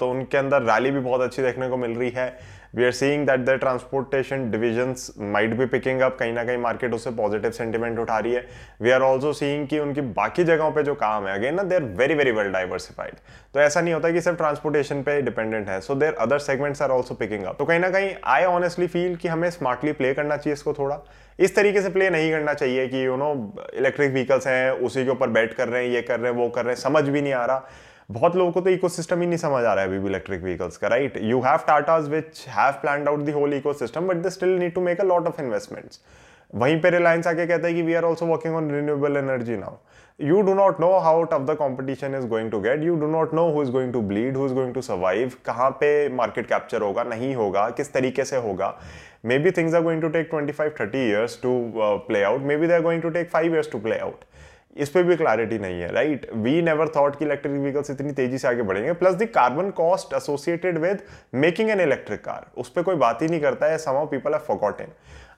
तो 0.00 0.10
उनके 0.10 0.38
अंदर 0.38 0.62
रैली 0.64 0.90
भी 0.90 1.00
बहुत 1.00 1.20
अच्छी 1.20 1.42
देखने 1.42 1.68
को 1.68 1.76
मिल 1.76 1.90
रही 1.92 2.10
है। 2.10 2.60
We 2.74 2.84
are 2.84 2.90
seeing 2.92 3.26
that 3.26 3.40
the 3.40 3.50
transportation 3.60 4.50
divisions 4.50 5.10
might 5.20 5.54
be 5.56 5.66
picking 5.66 6.00
up 6.00 6.16
कहीं 6.20 6.32
ना 6.32 6.44
कहीं 6.44 6.58
मार्केट 6.58 6.94
उससे 6.94 7.10
पॉजिटिव 7.10 7.50
सेंटिमेंट 7.50 7.98
उठा 7.98 8.18
रही 8.18 8.32
है। 8.32 8.44
वी 8.82 8.90
आर 8.90 9.02
ऑल्सो 9.02 9.32
सीइंग 9.32 9.66
कि 9.68 9.78
उनकी 9.78 10.00
बाकी 10.00 10.44
जगहों 10.44 10.70
पे 10.72 10.82
जो 10.82 10.94
काम 10.94 11.26
है 11.26 11.34
अगेन 11.34 11.54
ना 11.54 11.62
they 11.62 11.74
are 11.74 11.82
very 11.98 12.14
very 12.14 12.30
well 12.30 12.52
diversified 12.52 13.16
तो 13.54 13.60
ऐसा 13.60 13.80
नहीं 13.80 13.94
होता 13.94 14.10
कि 14.10 14.20
सिर्फ़ 14.20 14.38
ट्रांसपोर्टेशन 14.38 15.02
पे 15.02 15.20
डिपेंडेंट 15.22 15.68
है। 15.68 15.80
So 15.80 15.94
there 15.94 16.14
other 16.20 16.38
segments 16.40 16.82
are 16.82 16.90
also 16.90 17.14
picking 17.14 17.44
up 17.44 17.58
तो 17.58 17.64
कहीं 17.64 17.80
ना 17.80 17.90
कहीं 17.90 18.14
आई 18.26 18.44
ऑनेस्टली 18.46 18.86
फील 18.86 19.16
कि 19.16 19.28
हमें 19.28 19.48
स्मार्टली 19.50 19.92
प्ले 19.92 20.14
करना 20.14 20.36
चाहिए 20.36 20.54
इसको 20.54 20.72
थोड़ा। 20.72 20.98
इस 21.38 21.54
तरीके 21.56 21.82
से 21.82 21.88
प्ले 21.90 22.08
नहीं 22.10 22.30
करना 22.30 22.52
चाहिए 22.54 22.86
कि 22.88 23.04
यू 23.06 23.16
नो 23.16 23.32
इलेक्ट्रिक 23.74 24.12
व्हीकल्स 24.12 24.46
हैं, 24.46 24.70
उसी 24.70 25.04
के 25.04 25.10
ऊपर 25.10 25.28
बैठ 25.28 25.54
कर 25.54 25.68
रहे 25.68 25.84
हैं, 25.84 25.90
ये 25.90 26.02
कर 26.02 26.20
रहे 26.20 26.32
हैं, 26.32 26.38
वो 26.38 26.48
कर 26.48 26.64
रहे 26.64 26.74
हैं, 26.74 26.80
समझ 26.80 27.02
भी 27.04 27.22
नहीं 27.22 27.32
आ 27.32 27.44
रहा। 27.46 27.68
बहुत 28.12 28.36
लोगों 28.36 28.52
को 28.52 28.60
तो 28.60 28.70
इको 28.70 28.88
सिस्टम 28.88 29.20
ही 29.20 29.26
नहीं 29.26 29.38
समझ 29.38 29.64
आ 29.64 29.72
रहा 29.72 29.84
है 29.84 29.88
अभी 29.88 29.98
भी 29.98 30.08
इलेक्ट्रिक 30.08 30.42
व्हीकल्स 30.42 30.76
का 30.76 30.88
right 30.88 31.18
you 31.22 31.40
have 31.40 31.58
Tatas 31.66 32.08
which 32.08 32.44
have 32.48 32.72
plan 32.82 33.06
out 33.08 33.20
the 33.20 33.30
whole 33.34 33.54
ecosystem 33.74 34.08
but 34.08 34.22
the 34.22 34.28
still 34.30 34.58
need 34.58 34.74
to 34.74 34.80
make 34.80 35.00
a 35.00 35.04
lot 35.04 35.26
of 35.28 35.40
investments 35.42 36.00
वहीं 36.54 36.80
पर 36.80 36.92
रिलायंस 36.92 37.26
आके 37.26 37.46
कहता 37.46 37.66
है 37.66 37.74
कि 37.74 37.82
we 37.82 37.94
are 37.94 38.04
also 38.04 38.26
working 38.26 38.54
on 38.56 38.70
renewable 38.70 39.16
energy 39.16 39.56
now 39.56 39.76
you 40.20 40.40
do 40.42 40.54
not 40.54 40.80
know 40.80 40.90
how 40.98 41.22
of 41.24 41.42
the 41.42 41.54
competition 41.58 42.14
is 42.14 42.26
going 42.28 42.50
to 42.50 42.60
get 42.60 42.82
you 42.84 42.96
do 42.96 43.06
not 43.10 43.32
know 43.34 43.48
who 43.52 43.62
is 43.62 43.70
going 43.70 43.92
to 43.92 44.00
bleed 44.10 44.36
who 44.36 44.46
is 44.46 44.54
going 44.54 44.74
to 44.74 44.82
survive 44.82 45.32
कहाँ 45.46 45.70
पे 45.80 46.08
market 46.14 46.46
capture 46.46 46.82
होगा, 46.82 47.02
नहीं 47.04 47.34
होगा, 47.34 47.68
किस 47.70 47.92
तरीके 47.92 48.24
से 48.24 48.36
होगा. 48.36 48.74
Maybe 49.38 49.50
things 49.50 49.74
are 49.74 49.82
going 49.82 50.02
to 50.02 50.08
take 50.08 50.28
twenty 50.30 50.52
five 50.52 50.74
thirty 50.80 51.08
years 51.08 51.38
to 51.42 51.50
play 51.76 52.22
out 52.22 52.42
maybe 52.56 52.66
they 52.66 52.74
are 52.74 52.82
going 52.82 53.02
to 53.02 53.10
take 53.10 53.30
five 53.30 53.54
years 53.54 53.72
to 53.72 53.78
play 53.78 53.98
out 53.98 54.24
इस 54.76 54.88
पर 54.88 55.02
भी 55.02 55.16
क्लैरिटी 55.16 55.58
नहीं 55.58 55.80
है 55.80 55.92
राइट 55.92 56.26
वी 56.34 56.60
नेवर 56.62 56.88
थॉट 56.88 57.16
कि 57.16 57.24
इलेक्ट्रिक 57.24 57.54
व्हीकल्स 57.54 57.90
इतनी 57.90 58.12
तेज़ी 58.12 58.38
से 58.38 58.48
आगे 58.48 58.62
बढ़ेंगे। 58.62 58.92
Plus 58.92 59.14
the 59.14 59.26
carbon 59.26 59.70
cost 59.70 60.14
associated 60.14 60.78
with 60.78 61.02
making 61.34 61.70
an 61.70 61.80
electric 61.80 62.24
car 62.24 62.46
उस 62.56 62.70
पर 62.70 62.82
कोई 62.82 62.96
बात 62.96 63.22
ही 63.22 63.28
नहीं 63.28 63.40
करता 63.40 63.66
है 63.66 63.78
सम 63.78 64.04
पीपल 64.06 64.32
हैव 64.32 64.44
फॉरगॉटन 64.48 64.92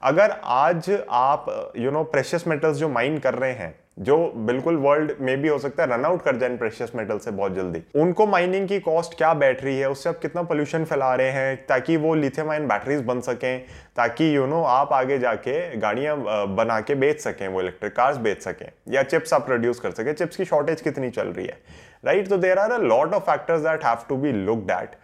अगर 0.04 0.30
आज 0.44 0.90
आप 1.10 1.46
यू 1.76 1.90
नो 1.90 2.02
प्रेशियस 2.04 2.46
मेटल्स 2.46 2.76
जो 2.76 2.88
माइन 2.88 3.16
कर 3.18 3.34
रहे 3.34 3.52
हैं 3.52 3.74
जो 3.98 4.16
बिल्कुल 4.46 4.76
वर्ल्ड 4.76 5.12
में 5.20 5.40
भी 5.42 5.48
हो 5.48 5.58
सकता 5.58 5.82
है 5.82 5.88
रन 5.88 6.04
आउट 6.04 6.22
कर 6.22 6.36
जाए 6.36 6.56
प्रेशियस 6.56 6.90
मेटल 6.96 7.18
से 7.18 7.30
बहुत 7.30 7.54
जल्दी 7.54 7.82
उनको 7.96 8.26
माइनिंग 8.26 8.66
की 8.68 8.78
कॉस्ट 8.80 9.16
क्या 9.18 9.32
बैठ 9.34 9.62
रही 9.64 9.78
है 9.78 9.90
उससे 9.90 10.08
आप 10.08 10.18
कितना 10.22 10.42
पोल्यूशन 10.42 10.84
फैला 10.84 11.14
रहे 11.14 11.30
हैं 11.30 11.56
ताकि 11.66 11.96
वो 11.96 12.14
लिथियम 12.14 12.50
आयन 12.50 12.66
बैटरीज 12.68 13.00
बन 13.02 13.20
सकें 13.20 13.64
ताकि 13.96 14.24
यू 14.34 14.40
you 14.40 14.50
नो 14.50 14.56
know, 14.56 14.66
आप 14.68 14.92
आगे 14.92 15.18
जाके 15.18 15.54
गाड़ियाँ 15.76 16.16
बना 16.56 16.80
के 16.80 16.94
बेच 16.96 17.20
सकें 17.20 17.46
वो 17.48 17.60
इलेक्ट्रिक 17.60 17.96
कार्स 17.96 18.16
बेच 18.18 18.42
सकें 18.42 18.66
या 18.88 19.02
चिप्स 19.04 19.32
आप 19.34 19.46
प्रोड्यूस 19.46 19.80
कर 19.80 19.90
सकें 19.92 20.12
चिप्स 20.12 20.36
की 20.36 20.44
शॉर्टेज 20.44 20.80
कितनी 20.80 21.10
चल 21.10 21.28
रही 21.28 21.46
है 21.46 21.58
राइट 22.04 22.28
तो 22.28 22.36
there 22.38 22.58
are 22.58 22.72
a 22.72 22.78
lot 22.84 23.14
of 23.14 23.22
factors 23.30 23.62
that 23.62 23.84
have 23.84 24.04
to 24.08 24.16
be 24.16 24.32
looked 24.34 24.70
at 24.72 24.96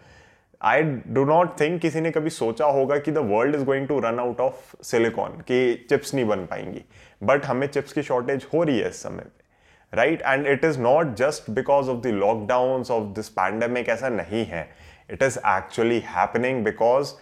I 0.61 0.81
do 0.83 1.23
not 1.25 1.59
think 1.59 1.79
किसी 1.81 2.01
ने 2.01 2.11
कभी 2.11 2.29
सोचा 2.29 2.65
होगा 2.65 2.97
कि 2.97 3.11
the 3.11 3.17
world 3.29 3.55
is 3.55 3.63
going 3.65 3.87
to 3.87 3.99
run 3.99 4.19
out 4.19 4.41
of 4.41 4.75
silicon 4.83 5.41
कि 5.47 5.87
चिप्स 5.89 6.13
नहीं 6.15 6.25
बन 6.25 6.45
पाएँगी। 6.45 6.83
बट 7.21 7.45
हमें 7.45 7.67
चिप्स 7.67 7.93
की 7.93 8.03
शॉर्टेज 8.03 8.45
हो 8.53 8.63
रही 8.63 8.79
है 8.79 8.89
इस 8.89 9.01
समय 9.03 9.23
पे 9.23 9.97
right 9.97 10.21
and 10.21 10.47
it 10.47 10.65
is 10.65 10.79
not 10.79 11.15
just 11.15 11.49
because 11.51 11.89
of 11.89 12.01
the 12.01 12.07
lockdown 12.15 12.83
of 12.91 13.03
this 13.15 13.29
pandemic 13.29 13.89
ऐसा 13.89 14.09
नहीं 14.09 14.45
है। 14.45 14.69
It 15.11 15.23
is 15.23 15.37
actually 15.47 15.99
happening 16.07 16.63
because 16.63 17.13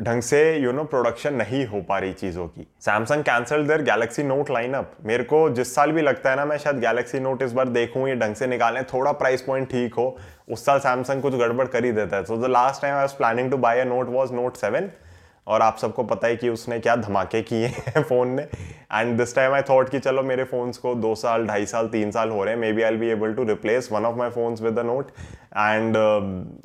ढंग 0.00 0.22
से 0.22 0.40
यू 0.56 0.72
नो 0.72 0.82
प्रोडक्शन 0.84 1.34
नहीं 1.34 1.64
हो 1.66 1.80
पा 1.82 1.98
रही 1.98 2.12
चीज़ों 2.12 2.46
की। 2.48 2.66
Samsung 2.80 3.22
cancel 3.24 3.66
their 3.66 3.82
Galaxy 3.82 4.22
Note 4.22 4.50
lineup 4.50 4.92
मेरे 5.04 5.24
को 5.24 5.48
जिस 5.50 5.74
साल 5.74 5.92
भी 5.92 6.02
लगता 6.02 6.30
है 6.30 6.36
ना, 6.36 6.44
मैं 6.44 6.58
शायद 6.58 6.78
गैलेक्सी 6.80 7.20
नोट 7.20 7.42
इस 7.42 7.52
बार 7.52 7.68
देखूँ, 7.68 8.08
ये 8.08 8.14
ढंग 8.16 8.34
से 8.34 8.46
निकालें, 8.46 8.82
थोड़ा 8.84 9.12
प्राइस 9.14 9.42
पॉइंट 9.42 9.70
ठीक 9.70 9.94
हो, 9.94 10.16
उस 10.48 10.64
साल 10.66 10.78
सैमसंग 10.78 11.22
कुछ 11.22 11.34
गड़बड़ 11.34 11.66
कर 11.66 11.84
ही 11.84 11.92
देता 11.92 12.16
है। 12.16 12.24
So 12.24 12.36
the 12.36 12.50
last 12.50 12.82
time 12.82 12.94
I 12.94 13.00
was 13.00 13.16
planning 13.16 13.50
to 13.50 13.56
buy 13.58 13.78
a 13.78 13.84
Note 13.84 14.08
was 14.08 14.32
Note 14.32 14.56
seven 14.56 14.90
और 15.46 15.62
आप 15.62 15.76
सबको 15.78 16.02
पता 16.04 16.26
है 16.26 16.36
कि 16.36 16.48
उसने 16.48 16.78
क्या 16.78 16.96
धमाके 16.96 17.42
किए 17.42 17.66
हैं 17.66 18.02
फ़ोन 18.02 18.28
ने 18.30 18.42
and 18.42 19.16
this 19.18 19.34
time 19.36 19.52
I 19.52 19.62
thought 19.62 19.88
कि 19.88 19.98
चलो 19.98 20.22
मेरे 20.22 20.44
फ़ोन्स 20.44 20.78
को 20.78 20.94
दो 20.94 21.14
साल 21.14 21.46
ढाई 21.46 21.66
साल 21.66 21.88
तीन 21.88 22.10
साल 22.10 22.30
हो 22.30 22.44
रहे 22.44 22.54
हैं। 22.54 22.60
Maybe 22.72 22.82
I 22.82 22.96
be 22.96 23.08
able 23.10 23.34
to 23.34 23.44
replace 23.44 23.88
one 23.92 24.04
of 24.04 24.16
my 24.16 24.30
phones 24.30 24.62
with 24.62 24.74
the 24.74 24.86
Note 24.86 25.10
and 25.56 25.96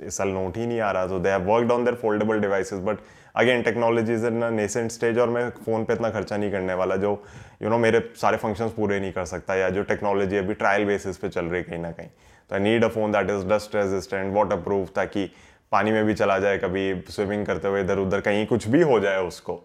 इस 0.01 0.17
साल 0.17 0.29
नोट 0.29 0.57
ही 0.57 0.65
नहीं 0.65 0.79
आ 0.79 0.91
रहा 0.91 1.07
तो 1.07 1.19
they 1.19 1.29
have 1.29 1.51
worked 1.51 1.71
on 1.71 1.83
their 1.85 1.95
foldable 2.01 2.39
devices 2.39 2.79
but 2.79 2.97
again 3.35 3.61
technology 3.63 4.13
is 4.13 4.25
in 4.27 4.43
nascent 4.53 4.91
stage 4.91 5.19
और 5.19 5.29
मैं 5.29 5.49
फ़ोन 5.65 5.83
पे 5.85 5.93
इतना 5.93 6.09
खर्चा 6.09 6.37
नहीं 6.37 6.51
करने 6.51 6.73
वाला 6.73 6.95
जो 6.95 7.09
यू 7.09 7.15
you 7.59 7.63
नो 7.63 7.69
know, 7.69 7.81
मेरे 7.81 7.99
सारे 8.15 8.37
फ़ंक्शंस 8.37 8.71
पूरे 8.71 8.99
नहीं 8.99 9.11
कर 9.11 9.25
सकता 9.25 9.55
या 9.55 9.69
जो 9.69 9.83
टेक्नोलॉजी 9.83 10.37
अभी 10.37 10.53
ट्रायल 10.53 10.85
बेसिस 10.85 11.17
पे 11.17 11.29
चल 11.29 11.45
रही 11.45 11.63
कहीं 11.63 11.79
ना 11.79 11.91
कहीं। 11.91 12.07
तो 12.49 12.55
I 12.55 12.61
need 12.61 12.83
a 12.83 12.87
phone 12.87 13.11
that 13.11 13.29
is 13.29 13.45
dust 13.47 13.75
resistant 13.75 14.33
waterproof 14.61 14.89
ताकि 14.95 15.29
पानी 15.71 15.91
में 15.91 16.03
भी 16.05 16.13
चला 16.13 16.37
जाए, 16.39 16.57
कभी 16.57 17.03
स्विमिंग 17.09 17.45
करते 17.45 17.67
हुए 17.67 17.81
इधर 17.81 17.97
उधर 17.97 18.21
कहीं 18.21 18.45
कुछ 18.45 18.67
भी 18.67 18.81
हो 18.81 18.99
जाए 18.99 19.21
उसको 19.23 19.61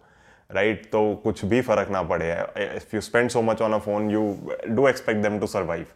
राइट 0.50 0.76
right? 0.76 0.90
तो 0.92 1.14
कुछ 1.25 1.44
भी 1.44 1.60
फ़र्क 1.60 1.88
ना 1.90 2.02
पड़े। 2.02 2.30
If 2.76 2.94
you 2.94 3.00
spend 3.00 3.30
so 3.30 3.42
much 3.42 3.62
on 3.62 3.72
a 3.72 3.78
phone 3.78 4.10
you 4.10 4.22
do 4.68 4.88
expect 4.88 5.22
them 5.22 5.38
to 5.40 5.46
survive 5.46 5.86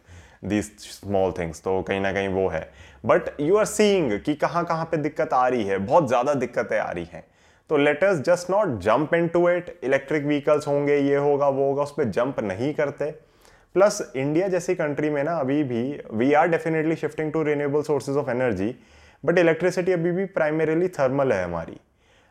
these 0.45 0.71
small 0.79 1.31
things 1.31 1.61
तो 1.63 1.81
कहीं 1.81 1.99
ना 2.01 2.11
कहीं 2.13 2.27
वो 2.29 2.47
है। 2.49 2.61
बट 3.05 3.29
यू 3.41 3.57
आर 3.57 3.65
सीइंग 3.65 4.19
कि 4.19 4.35
कहाँ 4.35 4.65
कहाँ 4.65 4.85
पे 4.85 4.97
दिक्कत 4.97 5.33
आ 5.33 5.47
रही 5.47 5.63
है, 5.63 5.77
बहुत 5.77 6.07
ज़्यादा 6.07 6.33
दिक्कतें 6.35 6.77
आ 6.79 6.89
रही 6.91 7.07
हैं। 7.13 7.23
तो 7.69 7.77
let's 7.77 8.19
just 8.21 8.49
not 8.51 8.79
jump 8.81 9.13
into 9.27 9.49
it 9.49 9.79
electric 9.83 10.25
vehicles 10.25 10.67
होंगे, 10.67 10.97
ये 10.97 11.15
होगा, 11.15 11.47
वो 11.47 11.67
होगा, 11.67 11.83
उस 11.83 11.93
पर 11.97 12.09
जंप 12.09 12.39
नहीं 12.39 12.73
करते। 12.73 13.11
प्लस 13.75 14.01
इंडिया 14.15 14.47
जैसी 14.47 14.75
कंट्री 14.75 15.09
में 15.09 15.23
ना 15.23 15.35
अभी 15.39 15.63
भी 15.63 15.83
we 16.13 16.33
are 16.33 16.47
definitely 16.47 16.95
shifting 16.95 17.31
to 17.33 17.43
renewable 17.43 17.81
sources 17.83 18.17
of 18.17 18.29
energy 18.29 18.75
but 19.23 19.37
electricity 19.39 19.91
अभी 19.91 20.11
भी 20.11 20.25
प्राइमरीली 20.27 20.87
थर्मल 20.89 21.33
है 21.33 21.43
हमारी। 21.43 21.79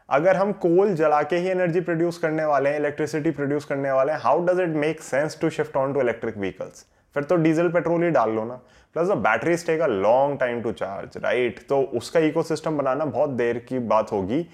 अगर 0.09 0.37
हम 0.37 0.53
कोल 0.61 0.95
जला 0.95 1.23
के 1.23 1.37
ही 1.37 1.49
एनर्जी 1.49 1.81
प्रोड्यूस 1.81 2.19
करने 2.19 2.45
वाले 2.45 2.71
हैं 2.71 2.79
इलेक्ट्रिसिटी 2.79 3.31
प्रोड्यूस 3.31 3.65
करने 3.65 3.91
वाले 3.93 4.13
हैं 4.13 4.19
how 4.21 4.45
does 4.47 4.61
it 4.61 4.77
make 4.77 5.01
sense 5.03 5.39
to 5.41 5.51
shift 5.51 5.77
on 5.77 5.93
to 5.95 6.01
electric 6.01 6.37
vehicles 6.39 6.85
फिर 7.17 7.23
तो 7.25 7.37
डीजल 7.37 7.69
पेट्रोल 7.69 8.03
ही 8.05 8.11
डाल 8.11 8.31
लो 8.31 8.45
ना। 8.45 8.55
Plus 8.97 9.09
the 9.09 9.17
battery 9.19 9.55
take 9.67 9.81
a 9.81 9.87
long 9.87 10.39
time 10.41 10.61
to 10.63 10.73
charge 10.73 11.17
right 11.23 11.59
तो 11.69 11.81
उसका 11.95 12.21
इकोसिस्टम 12.23 12.77
बनाना 12.79 13.05
बहुत 13.07 13.31
देर 13.33 13.59
की 13.69 13.79
बात 13.89 14.13
होगी। 14.13 14.47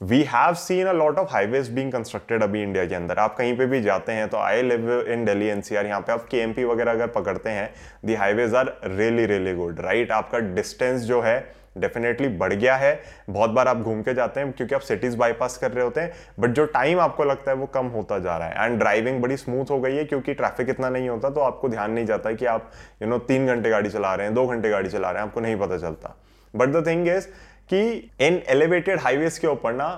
We 0.00 0.22
have 0.24 0.54
seen 0.56 0.86
a 0.86 0.92
lot 0.92 1.18
of 1.18 1.32
highways 1.32 1.70
being 1.74 1.92
constructed 1.92 2.42
अभी 2.42 2.62
इंडिया 2.62 2.84
के 2.86 2.94
अंदर। 2.94 3.18
आप 3.18 3.36
कहीं 3.36 3.56
पे 3.58 3.66
भी 3.66 3.80
जाते 3.82 4.12
हैं 4.12 4.28
तो 4.28 4.36
I 4.38 4.62
live 4.62 4.90
in 5.02 5.24
Delhi 5.24 5.46
NCR 5.48 5.86
यहाँ 5.86 6.00
पे 6.00 6.12
आप 6.12 6.26
के 6.30 6.64
वगैरह 6.64 6.92
अगर 6.92 7.06
पकड़ते 7.12 7.50
हैं 7.50 7.70
the 8.06 8.14
highways 8.14 8.54
are 8.54 8.72
really 8.86 9.26
really 9.26 9.54
good 9.54 9.80
right 9.80 10.12
आपका 10.12 10.38
डिस्टेंस 10.54 11.02
जो 11.02 11.20
है 11.22 11.38
डेफिनेटली 11.76 12.28
बढ़ 12.28 12.52
गया 12.52 12.76
है। 12.76 13.00
बहुत 13.30 13.50
बार 13.50 13.68
आप 13.68 13.76
घूम 13.76 14.02
के 14.02 14.14
जाते 14.14 14.40
हैं 14.40 14.52
क्योंकि 14.52 14.74
आप 14.74 14.80
सिटीज़ 14.80 15.16
बाईपास 15.16 15.56
कर 15.58 15.70
रहे 15.70 15.84
होते 15.84 16.00
हैं 16.00 16.12
बट 16.40 16.50
जो 16.50 16.64
टाइम 16.66 17.00
आपको 17.00 17.24
लगता 17.24 17.50
है 17.50 17.56
वो 17.56 17.66
कम 17.74 17.86
होता 17.86 18.18
जा 18.18 18.36
रहा 18.36 18.48
है। 18.48 18.64
एंड 18.64 18.78
ड्राइविंग 18.78 19.20
बड़ी 19.22 19.36
स्मूथ 19.36 19.70
हो 19.70 19.80
गई 19.80 19.96
है 19.96 20.04
क्योंकि 20.04 20.34
ट्रैफ़िक 20.34 20.68
इतना 20.68 20.88
नहीं 20.88 21.08
होता 21.08 21.30
तो 21.30 21.40
आपको 21.40 21.68
ध्यान 21.68 21.90
नहीं 21.90 22.06
जाता 22.06 22.32
कि 22.32 22.46
आप 22.46 22.70
यू 23.02 23.08
नो 23.08 23.18
तीन 23.20 23.46
घंटे 23.46 23.70
गाड़ी 23.70 23.90
चला 23.90 24.14
रहे 24.14 24.26
हैं, 24.26 24.34
दो 24.34 24.46
घंटे 24.46 24.70
गाड़ी 24.70 24.88
चला 24.88 25.10
रहे 25.10 25.22
हैं, 25.22 25.28
आपको 25.28 25.40
नहीं 25.40 25.56
पता 25.56 25.78
चलता। 25.78 26.16
बट 26.54 26.68
द 26.68 26.86
थिंग 26.86 27.08
इज़ 27.08 27.26
कि 27.70 28.10
इन 28.20 28.42
एलिवेटेड 28.48 29.00
हाईवेज 29.00 29.38
के 29.38 29.46
ऊपर 29.46 29.72
ना, 29.72 29.88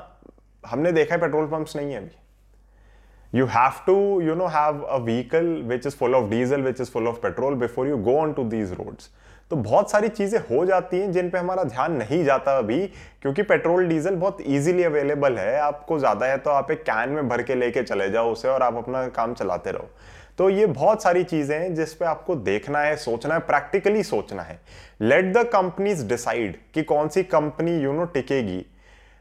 हमने 0.64 0.92
देखा 0.92 1.14
है 1.14 1.20
पेट्रोल 1.20 1.47
पंप्स 1.47 1.76
नहीं 1.76 1.92
है 1.92 1.99
अभी। 1.99 3.38
You 3.38 3.47
have 3.47 3.73
to 3.87 4.20
you 4.20 4.35
know 4.35 4.47
have 4.49 4.78
a 4.88 4.99
vehicle 5.06 5.49
which 5.70 5.87
is 5.88 5.97
full 5.97 6.14
of 6.18 6.28
diesel, 6.30 6.62
which 6.66 6.78
is 6.80 6.90
full 6.92 7.08
of 7.08 7.16
petrol 7.23 7.56
before 7.62 7.87
you 7.87 7.97
go 8.04 8.14
on 8.18 8.35
to 8.37 8.44
these 8.52 8.70
roads 8.78 9.08
तो 9.50 9.57
बहुत 9.57 9.90
सारी 9.90 10.09
चीज़ें 10.09 10.38
हो 10.40 10.64
जाती 10.67 10.99
हैं 10.99 11.11
जिन 11.12 11.28
पे 11.31 11.38
हमारा 11.38 11.62
ध्यान 11.64 11.93
नहीं 11.93 12.23
जाता 12.25 12.57
अभी, 12.59 12.78
क्योंकि 13.23 13.43
पेट्रोल, 13.43 13.87
डीजल 13.87 14.14
बहुत 14.17 14.40
इजीली 14.40 14.83
अवेलेबल 14.85 15.38
है। 15.38 15.59
आपको 15.61 15.99
ज़्यादा 15.99 16.26
है 16.26 16.38
तो 16.38 16.50
आप 16.50 16.71
एक 16.71 16.83
कैन 16.83 17.11
में 17.11 17.28
भर 17.28 17.43
के 17.43 17.55
लेके 17.55 17.83
चले 17.83 18.09
जाओ 18.11 18.33
उसे 18.33 18.49
और 18.49 18.62
आप 18.62 18.76
अपना 18.76 19.07
काम 19.09 19.35
चलाते 19.35 19.71
रहो। 19.71 19.90
तो 20.38 20.49
ये 20.50 20.67
बहुत 20.67 21.02
सारी 21.02 21.23
चीज़ें 21.25 21.59
हैं 21.59 21.75
जिस 21.75 21.95
पे 21.95 22.05
आपको 22.05 22.35
देखना 22.37 22.81
है, 22.81 22.97
सोचना 22.97 23.35
है 23.35 23.40
प्रैक्टिकली 23.43 24.02
सोचना 24.05 24.43
है। 24.43 24.61
लेट 25.00 25.33
द 25.33 25.45
कंपनीज़ 25.47 26.07
डिसाइड 26.09 26.57
कि 26.75 26.83
कौन 26.85 27.09
सी 27.09 27.23
company 27.25 27.78
you 27.78 27.93
know 27.93 28.05
टिकेगी। 28.07 28.64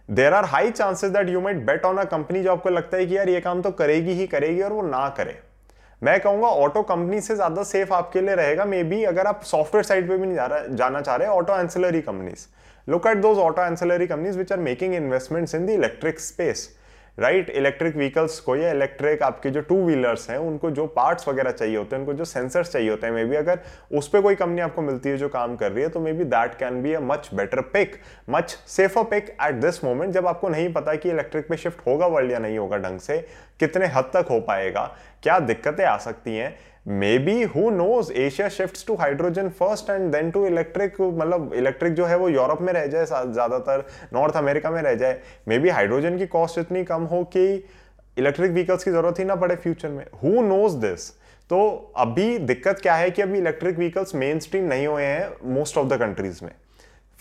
There 0.10 0.34
are 0.34 0.46
high 0.46 0.72
chances 0.72 1.12
that 1.12 1.30
you 1.30 1.42
might 1.42 1.66
bet 1.66 1.86
on 1.86 1.98
a 1.98 2.04
company 2.06 2.44
जो 2.44 2.52
आपको 2.52 2.70
लगता 2.70 2.98
है 2.98 3.06
कि 3.06 3.18
यार 3.18 3.30
ये 3.30 3.42
काम 3.42 3.62
तो 3.62 3.72
करेगी 3.74 4.12
ही 4.12 4.28
करेगी 4.28 4.62
और 4.62 4.74
वो 4.74 4.82
ना 4.82 5.08
करे। 5.18 5.40
मैं 6.02 6.20
कहूँगा 6.22 6.48
ऑटो 6.48 6.82
कंपनी 6.84 7.20
से 7.22 7.36
ज़्यादा 7.36 7.64
सेफ़ 7.64 7.94
आपके 7.94 8.22
लिए 8.22 8.36
रहेगा 8.36 8.66
मे 8.66 8.84
बी 8.84 9.04
अगर 9.04 9.28
आप 9.28 9.42
सॉफ्टवेयर 9.44 9.84
साइड 9.86 10.08
पे 10.10 10.18
भी 10.18 10.26
नहीं 10.26 10.36
जा 10.36 10.46
रहा, 10.46 10.66
जाना 10.68 11.02
चाह 11.02 11.16
रहे 11.16 11.28
auto 11.28 11.60
ancillary 11.60 12.02
companies 12.02 12.46
look 12.88 13.08
at 13.08 13.18
those 13.18 13.38
auto 13.38 13.62
ancillary 13.62 14.08
companies 14.08 14.38
which 14.38 14.52
are 14.52 14.60
making 14.60 14.94
investments 14.96 15.56
in 15.56 15.66
the 15.66 15.70
electric 15.70 16.20
space 16.20 16.70
right, 17.18 17.50
electric 17.50 17.96
vehicles 17.96 18.40
को 18.40 18.56
या 18.56 18.72
इलेक्ट्रिक 18.72 19.22
आपके 19.24 19.50
जो 19.50 19.62
टू 19.62 19.76
व्हीलर्स 19.86 20.30
हैं, 20.30 20.38
उनको 20.38 20.70
जो 20.72 20.86
पार्ट्स 20.88 21.28
वगैरह 21.28 21.52
चाहिए 21.52 21.78
होते 21.78 21.96
हैं, 21.96 22.02
उनको 22.02 22.14
जो 22.14 22.26
सेंसर्स 22.26 22.72
चाहिए 22.72 22.90
होते 22.90 23.08
हैं 23.08 23.14
मे 23.14 23.24
बी 23.26 23.36
अगर 23.36 23.60
उस 23.92 24.08
पर 24.10 24.22
कोई 24.22 24.36
कंपनी 24.36 24.62
आपको 24.62 24.82
मिलती 24.82 25.10
है 25.10 25.18
जो 25.18 25.30
काम 25.30 25.56
कर 25.56 25.72
रही 25.72 25.84
है 25.84 25.90
तो 25.90 26.00
maybe 26.14 26.24
that 26.26 26.58
can 26.60 26.82
be 26.82 26.94
a 26.94 27.00
much 27.02 27.30
better 27.34 27.62
pick 27.74 27.96
much 28.30 28.58
safer 28.68 29.04
pick 29.06 29.36
at 29.42 29.56
this 29.56 29.84
moment 29.84 30.14
जब 30.14 30.28
आपको 30.28 30.50
नहीं 30.50 30.72
पता 30.74 30.96
कि 30.96 31.10
इलेक्ट्रिक 31.10 31.52
में 31.52 31.58
शिफ्ट 31.58 31.86
होगा 31.88 32.08
वर्ल्ड 32.08 32.32
या 32.32 32.40
नहीं 32.40 32.58
होगा 32.58 32.78
ढंग 32.78 33.00
से, 33.00 33.18
कितने 33.60 33.86
हद 33.88 34.12
तक 34.14 34.28
हो 34.30 34.40
पाएगा, 34.40 34.86
क्या 35.24 35.40
दिक्कतें 35.40 35.86
आ 35.86 35.98
सकती 36.00 36.36
हैं 36.36 36.56
maybe 37.20 37.42
who 37.46 37.70
knows 37.70 38.12
Asia 38.14 38.48
shift 38.50 38.86
to 38.88 38.96
hydrogen 38.96 39.48
first 39.50 39.90
and 39.90 40.12
then 40.12 40.30
to 40.32 40.46
electric 40.48 41.00
मतलब 41.02 41.54
इलेक्ट्रिक 41.54 41.94
जो 41.94 42.06
है 42.06 42.18
वो 42.18 42.30
यूरोप 42.30 42.62
में 42.62 42.72
रह 42.74 42.86
जाए 42.88 43.06
ज़्यादातर 43.06 43.86
नॉर्थ 44.14 44.36
अमेरिका 44.36 44.72
में 44.72 44.82
रह 44.82 44.94
जाए। 44.94 45.20
मे 45.48 45.58
बी 45.60 45.70
हाइड्रोजन 45.70 46.18
की 46.18 46.28
कॉस्ट 46.28 46.58
इतनी 46.58 46.84
कम 46.84 47.04
हो 47.06 47.24
कि 47.36 47.46
इलेक्ट्रिक 48.18 48.52
व्हीकल्स 48.52 48.84
की 48.84 48.92
ज़रूरत 48.92 49.20
ही 49.20 49.26
ना 49.26 49.36
पड़े 49.36 49.56
फ्यूचर 49.56 49.90
में। 49.90 50.06
हु 50.24 50.42
नोज़ 50.44 50.78
दिस 50.78 51.10
तो 51.50 51.60
अभी 51.98 52.38
दिक्कत 52.40 52.80
क्या 52.82 52.96
है 52.96 53.10
कि 53.12 53.22
अभी 53.22 53.38
इलेक्ट्रिक 53.38 53.78
व्हीकल्स 53.78 54.16
मेन 54.16 54.40
स्ट्रीम 54.40 54.64
नहीं 54.66 54.88
हुए 54.88 55.04
हैं 55.04 55.54
मोस्ट 55.54 55.78
ऑफ़ 55.78 55.88
द 55.88 56.00
कंट्रीज़ 56.00 56.44
में। 56.44 56.52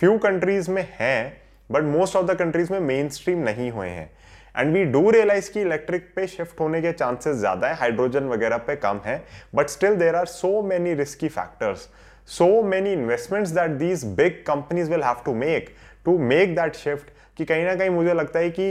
फ्यू 0.00 0.16
कंट्रीज़ 0.20 0.70
में 0.70 0.86
हैं 0.92 1.42
but 1.70 1.82
most 1.86 2.16
of 2.16 2.26
the 2.26 2.38
countries 2.38 2.72
में 2.72 2.80
मेन 2.82 3.08
स्ट्रीम 3.10 3.38
नहीं 3.44 3.70
हुए 3.70 3.88
हैं। 3.88 4.10
एंड 4.56 4.72
वी 4.74 4.84
डू 4.86 5.10
रियलाइज़ 5.10 5.50
कि 5.52 5.60
इलेक्ट्रिक 5.60 6.10
पे 6.16 6.26
शिफ्ट 6.26 6.60
होने 6.60 6.80
के 6.82 6.92
चांसेस 6.94 7.36
ज़्यादा 7.36 7.68
है 7.68 7.74
हाइड्रोजन 7.76 8.28
वगैरह 8.28 8.56
पे 8.66 8.76
कम 8.78 9.00
है 9.06 9.22
but 9.54 9.68
still 9.68 9.94
there 9.96 10.16
are 10.16 10.26
so 10.28 10.60
many 10.64 10.94
risky 10.94 11.28
factors 11.30 11.88
so 12.28 12.50
many 12.64 12.92
investments 12.92 13.50
that 13.50 13.70
these 13.78 14.04
big 14.16 14.42
companies 14.46 14.90
will 14.90 15.02
have 15.02 15.22
to 15.24 15.34
make 15.36 15.74
to 16.04 16.18
make 16.26 16.54
that 16.56 16.76
shift 16.76 17.10
कि 17.36 17.44
कहीं 17.44 17.64
ना 17.64 17.74
कहीं 17.74 17.90
मुझे 17.90 18.14
लगता 18.14 18.38
है 18.38 18.50
कि 18.50 18.68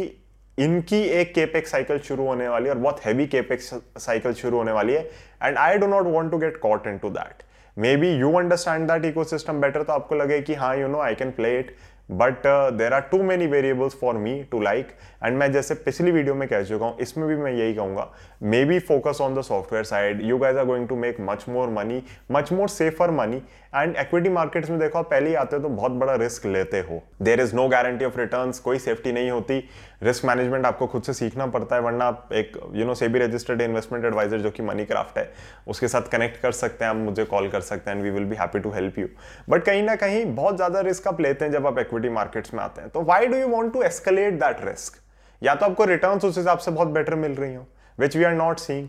इनकी 0.58 1.01
एक 1.12 1.34
केपेक्स 1.36 1.72
साइकिल 1.72 1.98
शुरू 2.00 2.25
होने 2.25 2.48
वाली 2.48 2.65
है 2.65 2.72
और 2.72 2.80
बहुत 2.80 3.00
हैवी 3.06 3.25
केपेक्स 3.27 3.74
साइकिल 4.00 4.34
शुरू 4.34 4.58
होने 4.58 4.72
वाली 4.72 4.94
है 4.94 5.10
and 5.44 5.58
I 5.58 5.77
do 5.77 5.88
not 5.88 6.06
want 6.08 6.32
to 6.32 6.38
get 6.38 6.58
caught 6.58 6.88
into 6.98 7.10
that 7.10 7.44
maybe 7.98 8.10
you 8.12 8.32
understand 8.34 8.88
that 8.92 9.06
ecosystem 9.24 9.60
better 9.62 9.84
तो 9.84 9.94
आपको 9.94 10.15
लगे 10.15 10.42
कि 10.42 10.54
हाँ 10.56 10.75
you 10.77 10.88
know 10.88 11.00
I 11.00 11.15
can 11.15 11.32
play 11.32 11.58
it 11.60 11.75
but 12.09 12.47
there 12.77 12.93
are 12.93 13.01
too 13.01 13.21
many 13.24 13.47
variables 13.47 13.95
for 14.01 14.15
me 14.15 14.41
to 14.51 14.62
like 14.62 14.88
and 15.24 15.38
मैं 15.38 15.51
जैसे 15.51 15.75
पिछली 15.75 16.12
video 16.12 16.35
में 16.35 16.47
कह 16.47 16.63
चुका 16.63 16.85
हूँ, 16.85 16.97
इसमें 17.00 17.27
भी 17.27 17.35
मैं 17.35 17.51
यही 17.51 17.74
कहूँगा। 17.74 18.07
Maybe 18.65 18.79
focus 18.81 19.21
on 19.21 19.35
the 19.35 19.41
software 19.41 19.83
side 19.85 20.21
you 20.21 20.38
guys 20.38 20.57
are 20.57 20.65
going 20.65 20.88
to 20.88 20.95
make 20.95 21.17
much 21.21 21.45
more 21.50 21.69
money 21.69 22.01
much 22.31 22.51
more 22.51 22.69
safer 22.69 23.12
money 23.12 23.41
and 23.75 23.95
equity 23.97 24.29
markets 24.29 24.69
में 24.69 24.79
देखो 24.79 25.01
पहले 25.03 25.29
ही 25.29 25.35
आते 25.35 25.55
हो 25.55 25.62
तो 25.62 25.69
बहुत 25.69 25.91
बड़ा 25.93 26.13
रिस्क 26.15 26.45
लेते 26.45 26.79
हो। 26.79 27.01
There 27.21 27.41
is 27.41 27.55
no 27.55 27.67
guarantee 27.69 28.05
of 28.05 28.19
return 28.19 28.51
कोई 28.63 28.79
सेफ्टी 28.79 29.12
नहीं 29.12 29.31
होती। 29.31 29.63
रिस्क 30.03 30.25
मैनेजमेंट 30.25 30.65
आपको 30.65 30.88
खुद 30.88 31.03
से 31.03 31.13
सीखना 31.13 31.45
पड़ता 31.47 31.75
है, 31.75 31.81
वरना 31.81 32.05
आप 32.05 32.29
एक 32.33 32.57
you 32.74 32.85
know 32.85 32.93
SEBI 32.95 33.19
registered 33.19 33.62
investment 33.62 34.05
adviser 34.05 34.39
जो 34.39 34.51
कि 34.51 34.63
मनी 34.63 34.85
क्राफ्ट 34.85 35.17
है, 35.17 35.31
उसके 35.67 35.88
साथ 35.88 36.12
कनेक्ट 36.12 36.41
कर 36.41 36.51
सकते 36.51 36.85
हैं, 36.85 36.91
आप 36.91 36.97
मुझे 36.97 37.25
कॉल 37.25 37.47
कर 37.50 37.62
सकते 37.62 37.89
हैं 37.89 37.97
एंड 37.97 38.05
वी 38.05 38.12
विल 38.12 38.25
भी 38.25 38.35
happy 38.35 38.59
to 38.59 38.71
help 38.71 39.00
you 39.00 39.07
but 39.50 39.63
कहीं 39.63 39.83
ना 39.83 39.95
कहीं 39.95 40.25
बहुत 40.35 40.55
ज़्यादा 40.55 40.79
रिस्क 40.81 41.07
आप 41.07 41.21
लेते 41.21 41.45
हैं 41.45 41.51
जब 41.51 41.67
आप 41.67 41.79
इक्विटी 41.95 42.13
मार्केट्स 42.13 42.53
में 42.53 42.63
आते 42.63 42.81
हैं। 42.81 42.89
तो 42.89 43.01
why 43.03 43.27
do 43.27 43.38
you 43.38 43.47
want 43.47 43.73
to 43.73 43.81
escalate 43.84 44.34
that 44.39 44.65
risk 44.65 45.01
या 45.41 45.55
तो 45.55 45.65
आपको 45.65 45.86
रिटर्न 45.86 46.19
उस 46.19 46.38
हिसाब 46.38 46.58
से 46.58 46.71
बहुत 46.71 46.88
बेटर 46.89 47.15
मिल 47.17 47.36
रही 47.36 47.53
हो 47.55 47.65
which 47.97 48.15
we 48.17 48.23
are 48.23 48.34
not 48.34 48.60
seeing 48.60 48.88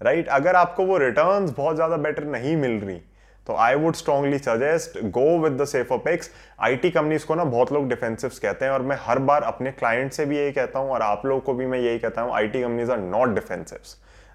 right 0.00 0.28
अगर 0.30 0.56
आपको 0.56 0.84
वो 0.86 0.96
रिटर्न 0.98 1.52
बहुत 1.56 1.76
ज़्यादा 1.76 1.96
बेटर 1.98 2.24
नहीं 2.26 2.56
मिल 2.56 2.80
रही 2.80 3.00
तो 3.46 3.54
I 3.56 3.74
would 3.74 3.94
strongly 3.94 4.38
suggest 4.38 4.98
go 5.12 5.38
with 5.38 5.60
the 5.60 5.64
safer 5.66 5.98
picks 6.00 6.30
IT 6.60 6.90
companies 6.90 7.26
को 7.26 7.34
ना 7.34 7.44
बहुत 7.46 7.72
लोग 7.72 7.88
डिफेंसिव 7.88 8.30
कहते 8.42 8.64
हैं, 8.64 8.72
और 8.72 8.82
मैं 8.82 8.96
हर 9.00 9.18
बार 9.20 9.42
अपने 9.42 9.70
क्लाइंट 9.72 10.12
से 10.12 10.26
भी 10.26 10.36
यही 10.38 10.52
कहता 10.52 10.78
हूँ, 10.78 10.90
और 10.90 11.02
आप 11.02 11.26
लोगों 11.26 11.40
को 11.40 11.54
भी 11.54 11.66
मैं 11.66 11.78
यही 11.78 11.98
कहता 11.98 12.22
हूँ 12.22 12.34
IT 12.34 12.62
companies 12.62 12.92
are 12.92 12.98
not 13.00 13.34
defensive 13.34 13.78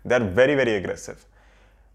they 0.06 0.16
are 0.16 0.24
very 0.34 0.56
very 0.56 0.72
aggressive 0.72 1.16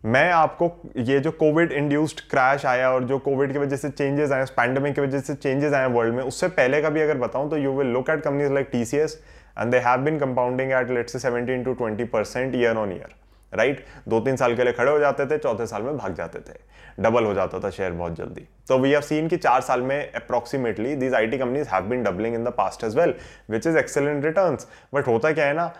मैं 0.04 0.30
आपको 0.32 0.70
ये 0.96 1.18
जो 1.20 1.30
कोविड 1.30 1.72
इंड्यूस्ड 1.72 2.20
क्रैश 2.30 2.64
आया 2.66 2.90
और 2.90 3.04
जो 3.04 3.18
कोविड 3.18 3.52
की 3.52 3.58
वजह 3.58 3.76
से 3.76 3.88
चेंजेस 3.90 4.32
आए 4.32 4.44
पैंडमिक 4.56 4.94
की 4.94 5.00
वजह 5.00 5.20
से 5.20 5.34
चेंजेस 5.34 5.72
आए 5.72 5.86
वर्ल्ड 5.86 6.14
में, 6.14 6.22
उससे 6.22 6.48
पहले 6.48 6.80
का 6.82 6.90
भी 6.90 7.00
अगर 7.00 7.16
बताऊँ 7.18 7.50
तो 7.50 7.56
you 7.56 7.72
will 7.72 7.88
look 7.92 8.10
at 8.10 8.20
companies 8.20 8.52
like 8.52 8.68
TCS 8.72 9.18
and 9.58 9.70
they 9.70 9.78
have 9.86 10.00
been 10.00 10.18
compounding 10.18 10.72
at 10.72 10.90
let's 10.90 11.12
say 11.12 11.18
17 11.20 11.64
to 11.64 11.74
20 11.74 12.08
percent 12.12 12.54
year 12.54 12.76
on 12.76 12.92
year 12.92 13.14
right 13.52 13.84
दो 14.08 14.20
तीन 14.20 14.36
साल 14.36 14.54
के 14.56 14.64
लिए 14.64 14.72
खड़े 14.72 14.90
हो 14.90 14.98
जाते 14.98 15.26
थे, 15.26 15.38
चौथे 15.38 15.66
साल 15.66 15.82
में 15.82 15.96
भाग 15.96 16.14
जाते 16.14 16.38
थे 16.40 16.58
डबल 17.02 17.24
हो 17.24 17.34
जाता 17.34 17.60
था 17.60 17.70
शेयर 17.70 17.92
बहुत 17.92 18.16
जल्दी। 18.16 18.46
तो 18.68 18.78
वी 18.78 18.90
हैव 18.90 19.00
सीन 19.00 19.28
कि 19.28 19.36
चार 19.36 19.60
साल 19.60 19.82
में 19.82 20.12
approximately 20.12 20.94
these 20.96 21.14
IT 21.14 21.38
companies 21.38 21.68
have 21.68 21.88
been 21.90 22.02
doubling 22.04 22.34
in 22.34 22.44
the 22.44 22.54
past 22.56 22.84
as 22.84 22.96
well 22.98 23.14
which 23.50 23.66
is 23.66 23.78
excellent 23.78 24.24
return 24.24 24.58
but 24.94 25.06
होता 25.06 25.32
क्या 25.32 25.46
है 25.46 25.54
ना 25.54 25.72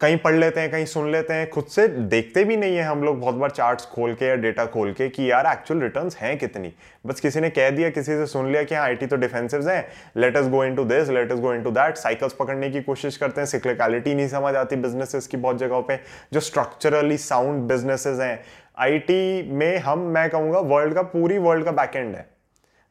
कहीं 0.00 0.16
पढ़ 0.16 0.34
लेते 0.34 0.60
हैं, 0.60 0.70
कहीं 0.70 0.84
सुन 0.86 1.10
लेते 1.12 1.34
हैं, 1.34 1.48
खुद 1.50 1.64
से 1.64 1.86
देखते 1.88 2.44
भी 2.44 2.56
नहीं 2.56 2.76
है 2.76 2.82
हम 2.82 3.02
लोग 3.04 3.18
बहुत 3.20 3.34
बार 3.34 3.50
चार्ट्स 3.50 3.86
खोल 3.86 4.14
के 4.14 4.26
या 4.26 4.34
डेटा 4.36 4.64
खोल 4.66 4.92
के 4.92 5.08
कि 5.08 5.30
यार 5.30 5.46
एक्चुअल 5.46 5.80
रिटर्न्स 5.80 6.16
हैं 6.16 6.36
कितनी 6.38 6.72
बस 7.06 7.20
किसी 7.20 7.40
ने 7.40 7.50
कह 7.50 7.70
दिया, 7.70 7.90
किसी 7.90 8.12
से 8.12 8.26
सुन 8.26 8.50
लिया 8.52 8.62
कि 8.62 8.74
हाँ 8.74 8.84
आईटी 8.84 9.06
तो 9.06 9.16
डिफेंसिव 9.16 9.68
हैं 9.68 9.84
let 10.16 10.36
us 10.36 10.48
go 10.48 10.64
into 10.64 10.84
this 10.84 11.08
let 11.08 11.32
us 11.32 11.38
go 11.38 11.54
into 11.54 11.70
that 11.70 11.96
cycles 11.96 12.32
पकड़ने 12.32 12.70
की 12.70 12.82
कोशिश 12.82 13.16
करते 13.16 13.40
हैं 13.40 13.46
सिक्लिकलिटी 13.46 14.14
नहीं 14.14 14.28
समझ 14.28 14.54
आती 14.54 14.76
बिजनेसेस 14.76 15.26
की 15.26 15.36
बहुत 15.36 15.58
जगहों 15.58 15.82
पर 15.82 16.00
जो 16.32 16.40
स्ट्रक्चरली 16.40 17.18
साउंड 17.18 17.62
बिजनेसेस 17.62 18.20
हैं 18.20 18.40
आईटी 18.78 19.50
में 19.52 19.78
हम, 19.78 19.98
मैं 19.98 20.28
कहूँगा 20.30 20.58
वर्ल्ड 20.58 20.94
का, 20.94 21.02
पूरी 21.02 21.38
वर्ल्ड 21.38 21.64
का 21.64 21.72
बैकएंड 21.72 22.14
है 22.14 22.26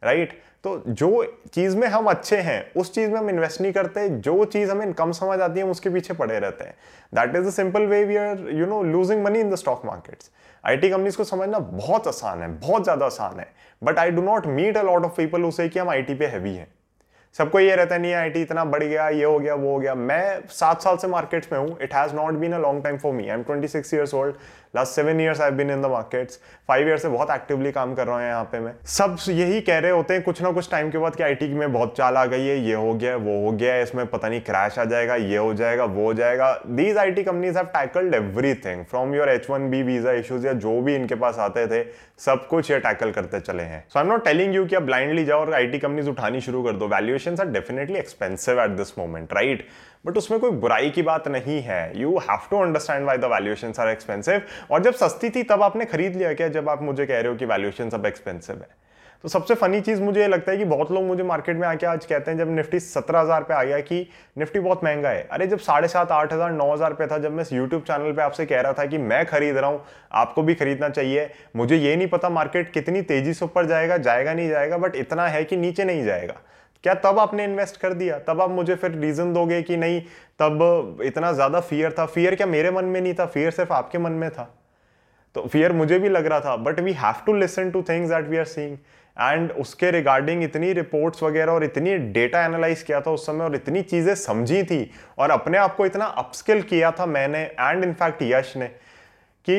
राइट 0.04 0.30
right? 0.30 0.51
तो 0.63 0.82
जो 0.88 1.24
चीज़ 1.54 1.76
में 1.78 1.88
हम 1.88 2.06
अच्छे 2.06 2.38
हैं, 2.38 2.71
उस 2.74 2.93
चीज़ 2.93 3.10
में 3.12 3.17
हम 3.17 3.30
इन्वेस्ट 3.30 3.62
नहीं 3.62 3.71
करते 3.74 4.08
जो 4.10 4.43
चीज़ 4.45 4.71
हमें 4.71 4.93
कम 4.93 5.12
समझ 5.12 5.39
आती 5.39 5.60
है, 5.60 5.65
हम 5.65 5.71
उसके 5.71 5.89
पीछे 5.89 6.13
पड़े 6.13 6.39
रहते 6.39 6.63
हैं। 6.63 6.76
That 7.13 7.36
is 7.36 7.47
the 7.47 7.52
simple 7.52 7.86
way 7.86 8.04
we 8.06 8.15
are 8.17 8.50
you 8.50 8.65
know 8.65 8.82
losing 8.84 9.24
money 9.24 9.39
in 9.39 9.50
the 9.52 9.56
stock 9.56 9.86
markets 9.86 10.30
IT 10.63 10.89
companies 10.89 11.17
को 11.17 11.24
समझना 11.24 11.60
बहुत 11.60 12.08
आसान 12.08 12.41
है, 12.41 12.47
बहुत 12.50 12.84
ज़्यादा 12.84 13.06
आसान 13.06 13.39
है। 13.39 13.47
But 13.82 14.00
I 14.00 14.12
do 14.12 14.21
not 14.21 14.47
meet 14.47 14.78
a 14.78 14.84
lot 14.84 15.06
of 15.06 15.17
people 15.17 15.45
उसे 15.45 15.67
कि 15.69 15.80
हम 15.80 15.89
आईटी 15.89 16.15
पे 16.15 16.26
हैवी 16.28 16.56
हैं। 16.56 16.67
सबको 17.36 17.60
ये 17.60 17.76
रहता 17.76 17.95
है 17.95 18.02
नहीं 18.02 18.13
आईटी 18.13 18.41
इतना 18.41 18.63
बढ़ 18.65 18.84
गया, 18.84 19.08
ये 19.10 19.24
हो 19.24 19.38
गया, 19.39 19.54
वो 19.56 19.71
हो 19.71 19.80
गया। 19.80 19.93
मैं 19.95 20.41
सात 20.50 20.82
साल 20.82 20.97
से 20.97 21.08
मार्केट्स 21.08 21.52
में 21.52 21.60
हूँ। 21.60 21.78
It 21.82 21.93
has 21.93 22.13
not 22.15 22.34
been 22.34 22.54
a 22.54 22.58
long 22.60 22.84
time 22.84 22.97
for 22.97 23.13
me 23.13 23.28
I 23.28 23.36
am 23.36 23.43
twenty 23.43 23.67
six 23.67 23.93
years 23.93 24.13
old 24.13 24.36
last 24.74 24.92
seven 24.92 25.20
years 25.22 25.40
I 25.42 25.52
been 25.52 25.72
in 25.72 25.82
the 25.82 25.86
markets 25.86 26.40
five 26.68 26.88
year 26.88 26.98
से 26.98 27.10
बहुत 27.10 27.32
एक्टिवली 27.32 27.72
काम 27.72 27.94
कर 27.96 28.08
रहे 28.08 28.24
हैं 28.24 28.30
यहाँ 28.30 28.44
पे 28.52 28.60
मैं। 28.60 28.74
सब 28.88 29.16
यही 29.30 29.60
कह 29.62 29.80
रहे 29.80 29.92
होते 29.92 30.14
हैं 30.14 30.24
कुछ 30.24 30.42
ना 30.42 30.52
कुछ 30.52 30.70
टाइम 30.72 30.90
के 30.92 30.98
बाद 30.98 31.16
कि 31.16 31.24
आईटी 31.24 31.48
में 31.48 31.74
बहुत 31.74 31.96
चाल 31.98 32.18
आ 32.18 32.26
गई 32.26 32.48
है, 32.48 32.58
ये 32.58 32.74
हो 32.74 32.94
गया, 32.94 33.16
वो 33.16 33.40
हो 33.46 33.52
गया, 33.54 33.76
इसमें 33.80 34.06
पता 34.08 34.30
नहीं 34.30 34.42
क्रैश 34.42 34.80
आ 34.80 34.86
जाएगा, 34.86 35.16
ये 35.16 35.38
हो 35.38 35.54
जाएगा, 35.54 35.86
वो 35.86 36.06
हो 36.06 36.14
जाएगा। 36.14 36.54
These 36.68 36.98
I 36.98 37.12
T 37.12 37.24
companies 37.24 37.58
have 37.58 37.66
tackled 37.74 38.16
everything 38.16 38.86
from 38.86 39.16
your 39.16 39.30
H 39.30 39.50
one 39.50 39.70
B 39.72 39.84
visa 39.84 40.12
issues 40.14 40.46
या 40.46 40.54
जो 40.56 40.80
भी 40.82 40.96
इनके 40.96 41.16
पास 41.16 41.40
आते 41.40 41.68
थे, 41.68 41.84
सब 42.20 42.48
कुछ 42.48 42.72
ये 42.72 42.80
टैकल 42.80 43.12
करते 43.12 43.40
चले 43.40 43.64
हैं। 43.64 43.84
So 43.90 44.00
I 44.00 44.06
am 44.06 44.12
not 44.12 44.26
telling 44.26 44.56
you 44.56 44.66
कि 44.66 44.76
आप 44.76 44.84
ब्लाइंडली 44.84 45.26
जाओ 45.26 45.40
और 45.42 45.54
आईटी 45.54 45.80
कंपनीज़ 45.80 46.10
उठानी 46.10 46.42
शुरू 46.42 46.64
कर 46.64 46.74
दो। 46.74 46.88
Valuation 46.88 47.38
are 47.40 47.48
definitely 47.52 48.00
expensive 48.00 48.62
at 48.64 48.78
this 48.78 48.98
moment 48.98 49.34
right 49.34 49.68
but 50.06 50.18
उसमें 50.18 50.40
कोई 50.40 50.52
बुराई 50.52 50.90
की 50.90 51.02
बात 51.02 51.28
नहीं 51.28 51.62
है। 51.62 52.00
You 52.00 52.18
have 52.20 52.48
to 52.52 52.60
understand 52.60 53.06
why 53.06 53.18
the 53.18 53.26
valuation 53.32 53.74
are 53.80 53.90
expensive 53.90 54.42
और 54.72 54.84
जब 54.84 54.94
सस्ती 54.96 55.30
थी, 55.30 55.44
तब 55.44 55.64
आपने 55.64 55.86
खरीद 55.86 56.16
लिया 56.16 56.34
क्या, 56.34 56.48
जब 56.50 56.70
आप 56.70 56.82
मुझे 56.82 57.06
कह 57.06 57.20
रहे 57.20 57.32
हो 57.32 57.36
कि 57.36 57.46
वैल्यूएशन 57.46 57.90
सब 57.90 58.06
एक्सपेंसिव 58.06 58.56
है? 58.56 58.80
तो 59.24 59.30
सबसे 59.30 59.56
फनी 59.56 59.80
चीज़ 59.82 60.02
मुझे 60.02 60.20
ये 60.22 60.28
लगता 60.28 60.52
है 60.52 60.58
कि 60.58 60.66
बहुत 60.66 60.92
लोग 60.92 61.04
मुझे 61.04 61.24
मार्केट 61.24 61.58
में 61.58 61.68
आके 61.68 61.86
आज 61.86 62.06
कहते 62.06 62.32
हैं, 62.32 62.38
जब 62.38 62.50
निफ्टी 62.50 62.80
सत्रह 62.80 63.20
हज़ार 63.20 63.44
पे 63.44 63.54
आ 63.54 63.64
गया 63.64 63.80
कि 63.80 64.08
निफ्टी 64.38 64.60
बहुत 64.60 64.84
महँगा 64.84 65.10
है। 65.10 65.22
अरे, 65.24 65.48
जब 65.48 65.60
साढ़े 65.60 65.88
सात, 65.88 66.12
आठ 66.12 66.34
हज़ार, 66.34 66.52
नौ 66.52 66.72
हज़ार 66.74 66.94
पे 66.94 67.08
था, 67.08 67.18
जब 67.18 67.32
मैं 67.32 67.42
इस 67.42 67.52
यूट्यूब 67.54 67.82
चैनल 67.82 68.14
पे 68.14 68.22
आपसे 68.22 68.46
कह 68.46 68.62
रहा 68.62 68.74
था 68.74 68.86
कि 68.86 68.98
मैं 68.98 69.26
खरीद 69.26 69.58
रहा 69.58 69.70
हूँ, 69.70 69.82
आपको 70.12 70.44
भी 70.44 70.56
खरीदना 70.56 70.90
चाहिए। 70.90 71.30
मुझे 71.56 71.78
ये 71.78 71.96
नहीं 71.96 72.08
पता 72.08 72.30
मार्केट 72.30 72.72
कितनी 72.74 73.02
तेज़ी 73.04 73.34
से 73.34 73.46
ऊपर 73.46 73.66
जाएगा 73.66 73.98
जाएगा 74.00 74.34
नहीं 74.34 74.50
जाएगा 74.50 74.78
बट 74.78 74.96
इतना 74.96 75.28
है 75.28 75.44
कि 75.44 75.58
नीचे 75.58 75.84
नहीं 75.84 76.04
जाएगा। 76.06 76.42
क्या 76.84 76.94
तब 76.96 77.20
आपने 77.20 77.44
इन्वेस्ट 77.44 77.78
कर 77.78 77.94
दिया? 77.94 78.17
तब 78.20 78.41
आप 78.41 78.50
मुझे 78.50 78.76
फिर 78.76 78.91
रीजन 78.91 79.34
दोगे 79.34 79.62
कि 79.62 79.78
नहीं, 79.78 80.02
तब 80.39 80.98
इतना 81.04 81.32
ज़्यादा 81.34 81.60
फियर 81.62 81.91
था। 82.00 82.06
फियर 82.08 82.36
क्या 82.36 82.48
मेरे 82.48 82.72
मन 82.72 82.86
में 82.86 83.00
नहीं 83.02 83.13
था? 83.13 83.26
फियर 83.26 83.52
सिर्फ़ 83.52 83.74
आपके 83.74 83.98
मन 83.98 84.12
में 84.13 84.30
था। 84.30 84.50
तो 85.36 85.41
फियर 85.44 85.74
मुझे 85.74 86.00
भी 86.00 86.10
लग 86.10 86.26
रहा 86.26 86.39
था 86.39 86.56
but 86.58 86.80
we 86.80 86.94
have 86.94 87.22
to 87.26 87.34
listen 87.34 87.70
to 87.72 87.82
things 87.89 88.10
that 88.10 88.28
we 88.28 88.38
are 88.38 88.46
seeing 88.46 88.78
and 89.17 89.52
उसके 89.52 89.91
रिगार्डिंग 89.91 90.44
इतनी 90.44 90.72
रिपोर्ट्स 90.74 91.24
वगैरह 91.24 91.52
और 91.52 91.63
इतनी 91.63 91.96
डेटा 92.13 92.44
एनालाइज 92.46 92.82
किया 92.84 93.00
था 93.02 93.12
उस 93.12 93.26
समय 93.26 93.46
और 93.46 93.56
इतनी 93.56 93.82
चीज़ें 93.84 94.13
समझी 94.15 94.63
थी 94.63 94.91
और 95.20 95.32
अपने 95.32 95.58
आप 95.58 95.76
को 95.76 95.86
इतना 95.86 96.06
अपस्किल 96.06 96.62
किया 96.62 96.91
था 96.91 97.06
मैंने 97.06 97.39
एंड 97.39 97.84
इनफैक्ट 97.84 98.22
यश 98.24 98.56
ने 98.58 98.67
कि 99.48 99.58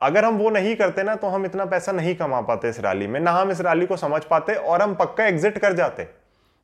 अगर 0.00 0.24
हम 0.24 0.38
वो 0.38 0.50
नहीं 0.50 0.74
करते 0.76 1.02
ना 1.02 1.14
तो 1.14 1.28
हम 1.28 1.44
इतना 1.46 1.64
पैसा 1.64 1.92
नहीं 1.92 2.14
कमा 2.16 2.40
पाते 2.40 2.68
इस 2.68 2.80
रैली 2.80 3.06
में, 3.06 3.20
ना 3.20 3.30
हम 3.30 3.50
इस 3.50 3.60
रैली 3.60 3.86
को 3.86 3.96
समझ 3.96 4.22
पाते 4.24 4.54
और 4.54 4.82
हम 4.82 4.94
पक्का 4.94 5.26
एग्जिट 5.26 5.58
कर 5.58 5.72
जाते। 5.72 6.06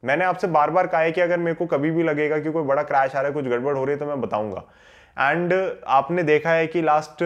मैंने 0.05 0.25
आपसे 0.25 0.47
बार 0.49 0.71
बार 0.71 0.87
कहा 0.87 1.01
है 1.01 1.13
कि 1.13 1.21
अगर 1.21 1.39
मेरे 1.39 1.55
को 1.55 1.67
कभी 1.67 1.91
भी 1.91 2.03
लगेगा 2.03 2.39
कि 2.39 2.53
कोई 2.53 2.65
बड़ा 2.65 2.83
क्रैश 2.83 3.15
आ 3.15 3.21
रहा 3.21 3.27
है, 3.27 3.33
कुछ 3.33 3.45
गड़बड़ 3.45 3.77
हो 3.77 3.85
रही 3.85 3.93
है 3.93 3.99
तो 3.99 4.07
मैं 4.07 4.21
बताऊँगा। 4.21 4.65
एंड 5.17 5.53
आपने 5.87 6.23
देखा 6.23 6.51
है 6.51 6.67
कि 6.67 6.81
लास्ट 6.83 7.23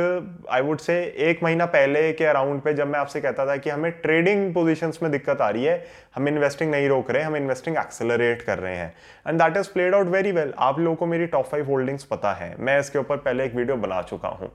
आई 0.50 0.60
वुड 0.60 0.78
से 0.78 0.94
एक 1.28 1.42
महीना 1.42 1.66
पहले 1.66 2.12
के 2.12 2.24
अराउंड 2.24 2.60
पे 2.62 2.74
जब 2.74 2.86
मैं 2.86 2.98
आपसे 3.00 3.20
कहता 3.20 3.46
था 3.46 3.56
कि 3.56 3.70
हमें 3.70 3.90
ट्रेडिंग 3.92 4.52
पोजीशंस 4.54 4.98
में 5.02 5.10
दिक्कत 5.12 5.40
आ 5.40 5.48
रही 5.50 5.64
है, 5.64 5.84
हम 6.14 6.28
इन्वेस्टिंग 6.28 6.70
नहीं 6.70 6.88
रोक 6.88 7.10
रहे, 7.10 7.22
हम 7.22 7.36
इन्वेस्टिंग 7.36 7.76
एक्सेलरेट 7.76 8.42
कर 8.42 8.58
रहे 8.58 8.76
हैं। 8.76 8.92
And 9.26 9.42
that 9.42 9.56
is 9.56 9.72
played 9.72 9.94
out 9.94 10.06
very 10.06 10.32
well 10.32 10.52
आप 10.58 10.78
लोगों 10.78 10.96
को 10.96 11.06
मेरी 11.06 11.26
टॉप 11.26 11.46
फाइव 11.46 11.66
होल्डिंग्स 11.66 12.04
पता 12.04 12.32
है। 12.32 12.54
मैं 12.58 12.78
इसके 12.80 12.98
ऊपर 12.98 13.16
पहले 13.18 13.44
एक 13.44 13.54
वीडियो 13.54 13.76
बना 13.78 14.02
चुका 14.02 14.28
हूँ। 14.30 14.52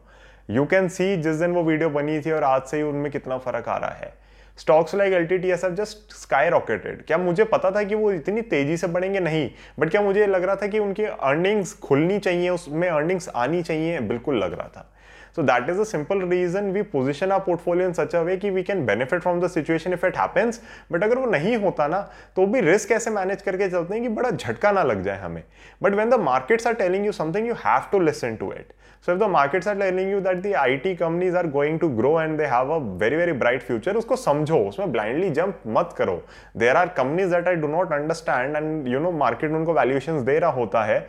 यू 0.49 0.65
कैन 0.65 0.87
सी 0.89 1.15
जिस 1.17 1.35
दिन 1.35 1.51
वो 1.51 1.63
वीडियो 1.63 1.89
बनी 1.89 2.19
थी 2.21 2.31
और 2.31 2.43
आज 2.43 2.61
से 2.61 2.77
ही 2.77 2.83
उनमें 2.83 3.11
कितना 3.11 3.37
फ़र्क 3.39 3.69
आ 3.69 3.77
रहा 3.77 3.95
है। 3.95 4.13
Stocks 4.57 4.95
like 4.95 5.13
L 5.13 5.25
T 5.25 5.37
T 5.37 5.49
S 5.51 5.63
F 5.63 5.73
just 5.73 6.13
skyrocketed 6.49 7.03
क्या 7.05 7.17
मुझे 7.17 7.43
पता 7.43 7.71
था 7.71 7.83
कि 7.83 7.95
वो 7.95 8.11
इतनी 8.11 8.41
तेज़ी 8.41 8.77
से 8.77 8.87
बढ़ेंगे? 8.87 9.19
नहीं। 9.19 9.49
बट 9.79 9.89
क्या 9.89 10.01
मुझे 10.01 10.25
लग 10.27 10.43
रहा 10.43 10.55
था 10.55 10.67
कि 10.67 10.79
उनकी 10.79 11.03
अर्निंग्स 11.03 11.73
खुलनी 11.79 12.19
चाहिए, 12.19 12.49
उसमें 12.49 12.89
अर्निंग्स 12.89 13.29
आनी 13.29 13.61
चाहिए? 13.63 13.99
बिल्कुल 14.01 14.43
लग 14.43 14.53
रहा 14.53 14.67
था। 14.67 14.89
So 15.35 15.43
that 15.43 15.69
is 15.69 15.79
a 15.79 15.83
simple 15.83 16.21
reason 16.21 16.71
we 16.71 16.81
position 16.81 17.31
our 17.31 17.39
portfolio 17.39 17.87
in 17.87 17.93
such 17.93 18.15
a 18.15 18.19
way 18.21 18.35
कि 18.37 18.49
we 18.49 18.63
can 18.63 18.85
benefit 18.85 19.21
from 19.21 19.39
the 19.41 19.47
situation 19.47 19.93
if 19.93 20.05
it 20.05 20.17
happens 20.17 20.61
but 20.91 21.03
अगर 21.03 21.17
वो 21.17 21.25
नहीं 21.25 21.55
होता 21.57 21.87
ना 21.87 22.01
तो 22.35 22.45
भी 22.45 22.61
रिस्क 22.61 22.91
ऐसे 22.91 23.11
मैनेज 23.11 23.41
करके 23.41 23.69
चलते 23.69 23.93
हैं 23.93 24.03
कि 24.03 24.09
बड़ा 24.09 24.29
झटका 24.29 24.71
ना 24.71 24.83
लग 24.83 25.03
जाए 25.03 25.19
हमें। 25.19 25.43
But 25.83 25.93
when 25.93 26.09
the 26.09 26.19
markets 26.21 26.67
are 26.67 26.73
telling 26.73 27.05
you 27.05 27.11
something 27.11 27.47
you 27.47 27.53
have 27.65 27.89
to 27.91 27.99
listen 27.99 28.35
to 28.35 28.51
it 28.53 28.73
so 29.05 29.11
if 29.11 29.19
the 29.19 29.23
markets 29.23 29.67
are 29.67 29.75
telling 29.79 30.11
you 30.11 30.19
that 30.21 30.37
the 30.37 30.53
IT 30.57 30.93
companies 30.95 31.37
are 31.37 31.47
going 31.47 31.79
to 31.79 31.89
grow 31.95 32.21
and 32.21 32.37
they 32.37 32.45
have 32.45 32.71
a 32.73 32.77
very 32.99 33.15
very 33.15 33.31
bright 33.31 33.63
future 33.63 33.95
उसको 33.95 34.15
समझो 34.15 34.57
उसमें 34.59 34.91
blindly 34.91 35.29
jump 35.29 35.59
मत 35.67 35.95
करो 35.97 36.15
there 36.57 36.75
are 36.75 36.87
companies 36.97 37.35
that 37.35 37.47
I 37.47 37.55
do 37.55 37.67
not 37.67 37.93
understand 37.93 38.55
and 38.55 38.87
you 38.87 38.99
know 38.99 39.11
market 39.17 39.51
उनको 39.51 39.73
valuation 39.73 40.23
दे 40.25 40.39
रहा 40.39 40.51
होता 40.51 40.83
है 40.83 40.99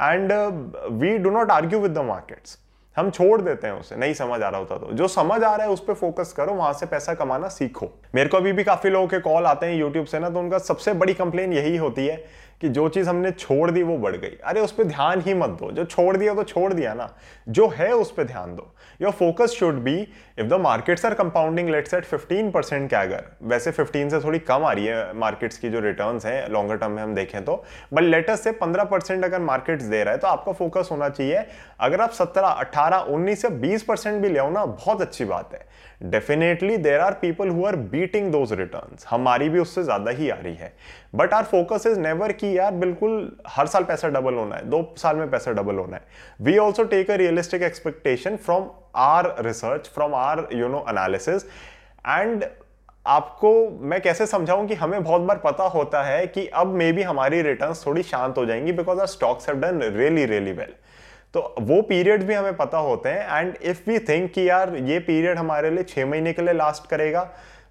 and 0.00 0.32
we 1.00 1.16
do 1.18 1.30
not 1.30 1.50
argue 1.50 1.80
with 1.80 1.94
the 1.94 2.04
markets 2.04 2.58
हम 2.96 3.10
छोड़ 3.10 3.40
देते 3.40 3.66
हैं 3.66 3.74
उसे, 3.74 3.96
नहीं 3.96 4.14
समझ 4.14 4.40
आ 4.42 4.48
रहा 4.48 4.58
होता 4.58 4.76
तो। 4.78 4.92
जो 4.92 5.08
समझ 5.08 5.42
आ 5.42 5.54
रहा 5.54 5.66
है 5.66 5.72
उस 5.72 5.84
पर 5.84 5.94
फोकस 5.94 6.32
करो, 6.32 6.52
वहाँ 6.52 6.72
से 6.72 6.86
पैसा 6.86 7.14
कमाना 7.14 7.48
सीखो। 7.48 7.90
मेरे 8.14 8.28
को 8.28 8.36
अभी 8.36 8.52
भी 8.52 8.64
काफ़ी 8.64 8.90
लोगों 8.90 9.06
के 9.06 9.18
कॉल 9.20 9.44
आते 9.44 9.66
हैं 9.66 9.74
यूट्यूब 9.74 10.06
से 10.06 10.18
ना 10.18 10.30
तो 10.30 10.38
उनका 10.38 10.58
सबसे 10.58 10.92
बड़ी 10.92 11.14
कंप्लेन 11.14 11.52
यही 11.52 11.76
होती 11.76 12.06
है 12.06 12.16
कि 12.64 12.68
जो 12.70 12.88
चीज़ 12.88 13.08
हमने 13.08 13.30
छोड़ 13.30 13.70
दी 13.70 13.82
वो 13.82 13.96
बढ़ 13.98 14.16
गई। 14.16 14.36
अरे, 14.44 14.60
उस 14.60 14.72
पर 14.72 14.84
ध्यान 14.84 15.20
ही 15.20 15.34
मत 15.34 15.50
दो। 15.50 15.70
जो 15.70 15.84
छोड़ 15.84 16.16
दिया 16.16 16.34
तो 16.34 16.42
छोड़ 16.44 16.72
दिया 16.72 16.94
ना। 16.94 17.08
जो 17.48 17.66
है 17.68 17.92
उस 17.94 18.12
पर 18.12 18.24
ध्यान 18.24 18.54
दो। 18.56 18.70
Your 19.02 19.12
focus 19.12 19.50
should 19.50 19.74
be 19.74 19.94
if 20.38 20.46
the 20.46 20.60
markets 20.60 21.04
are 21.06 21.14
compounding 21.14 21.68
let's 21.68 21.94
at 21.94 22.04
15 22.04 22.50
percent 22.50 22.88
क्या 22.88 23.00
अगर, 23.02 23.24
वैसे 23.42 23.70
15 23.72 24.10
से 24.10 24.20
थोड़ी 24.20 24.38
कम 24.38 24.64
आ 24.64 24.72
रही 24.72 24.86
है 24.86 25.16
मार्केट्स 25.18 25.58
की 25.58 25.70
जो 25.70 25.80
रिटर्न 25.80 26.20
है 26.24 26.48
लॉन्गर 26.52 26.76
टर्म 26.76 26.92
में 26.92 27.02
हम 27.02 27.14
देखें 27.14 27.44
तो 27.44 27.62
बट 27.94 28.02
लेटेस्ट 28.02 28.44
से 28.44 28.52
15 28.54 28.84
परसेंट 28.84 29.24
अगर 29.24 29.40
मार्केट्स 29.42 29.84
दे 29.84 30.02
रहा 30.04 30.14
है 30.14 30.18
तो 30.18 30.28
आपका 30.28 30.52
फोकस 30.52 30.88
होना 30.92 31.08
चाहिए। 31.08 31.44
अगर 31.80 32.00
आप 32.00 32.12
17 32.12 32.48
18 32.60 33.04
19 33.10 33.42
से 33.42 33.48
20 33.60 33.82
परसेंट 33.82 34.22
भी 34.22 34.28
ले 34.28 34.50
ना, 34.50 34.64
बहुत 34.64 35.00
अच्छी 35.00 35.24
बात 35.24 35.54
है। 35.54 35.66
Definitely 36.02 36.76
there 36.76 37.00
are 37.00 37.12
people 37.12 37.48
who 37.48 37.64
are 37.66 37.76
beating 37.76 38.30
those 38.32 38.52
return 38.52 38.96
हमारी 39.10 39.48
भी 39.48 39.58
उससे 39.58 39.82
ज़्यादा 39.82 40.10
ही 40.10 40.28
आ 40.30 40.36
रही 40.36 40.54
है। 40.54 40.72
But 41.14 41.34
our 41.34 41.44
focus 41.44 41.86
is 41.86 41.98
never 42.00 42.32
की 42.32 42.53
यार 42.54 42.72
बिल्कुल 42.74 43.36
हर 43.48 43.66
साल 43.66 43.84
पैसा 43.84 44.08
डबल 44.08 44.34
होना 44.34 44.56
है, 44.56 44.64
दो 44.64 44.94
साल 44.98 45.16
में 45.16 45.30
पैसा 45.30 45.52
डबल 45.52 45.74
होना 45.74 45.96
है। 45.96 46.02
We 46.40 46.56
also 46.58 46.84
take 46.84 47.10
a 47.10 47.14
realistic 47.16 47.62
expectation 47.62 48.36
from 48.36 48.70
our 48.96 49.34
research 49.40 49.90
from 49.94 50.14
our 50.14 50.46
you 50.52 50.68
know 50.68 50.84
analysis 50.88 51.44
and 52.08 52.44
आपको 53.06 53.48
मैं 53.82 54.00
कैसे 54.00 54.26
समझाऊं 54.26 54.66
कि 54.66 54.74
हमें 54.74 55.02
बहुत 55.04 55.22
बार 55.22 55.38
पता 55.38 55.64
होता 55.68 56.02
है 56.02 56.26
कि 56.26 56.46
अब 56.54 56.66
मे 56.74 56.90
बी 56.92 57.02
हमारी 57.02 57.40
रिटर्न्स 57.42 57.84
थोड़ी 57.86 58.02
शांत 58.02 58.38
हो 58.38 58.44
जाएँगी 58.46 58.72
because 58.72 59.00
our 59.00 59.06
stocks 59.06 59.48
have 59.48 59.58
done 59.60 59.82
really 59.96 60.24
really 60.26 60.52
well 60.52 60.72
तो 61.34 61.40
वो 61.60 61.80
पीरियड 61.82 62.22
भी 62.22 62.34
हमें 62.34 62.56
पता 62.56 62.78
होते 62.78 63.08
हैं। 63.08 63.38
एंड 63.38 63.56
इफ़ 63.62 63.90
वी 63.90 63.98
थिंक 63.98 64.30
कि 64.32 64.48
यार 64.48 64.74
ये 64.76 64.98
पीरियड 65.00 65.38
हमारे 65.38 65.70
लिए 65.70 65.84
छह 65.84 66.06
महीने 66.06 66.32
के 66.32 66.42
लिए 66.42 66.54
लास्ट 66.54 66.88
करेगा 66.90 67.22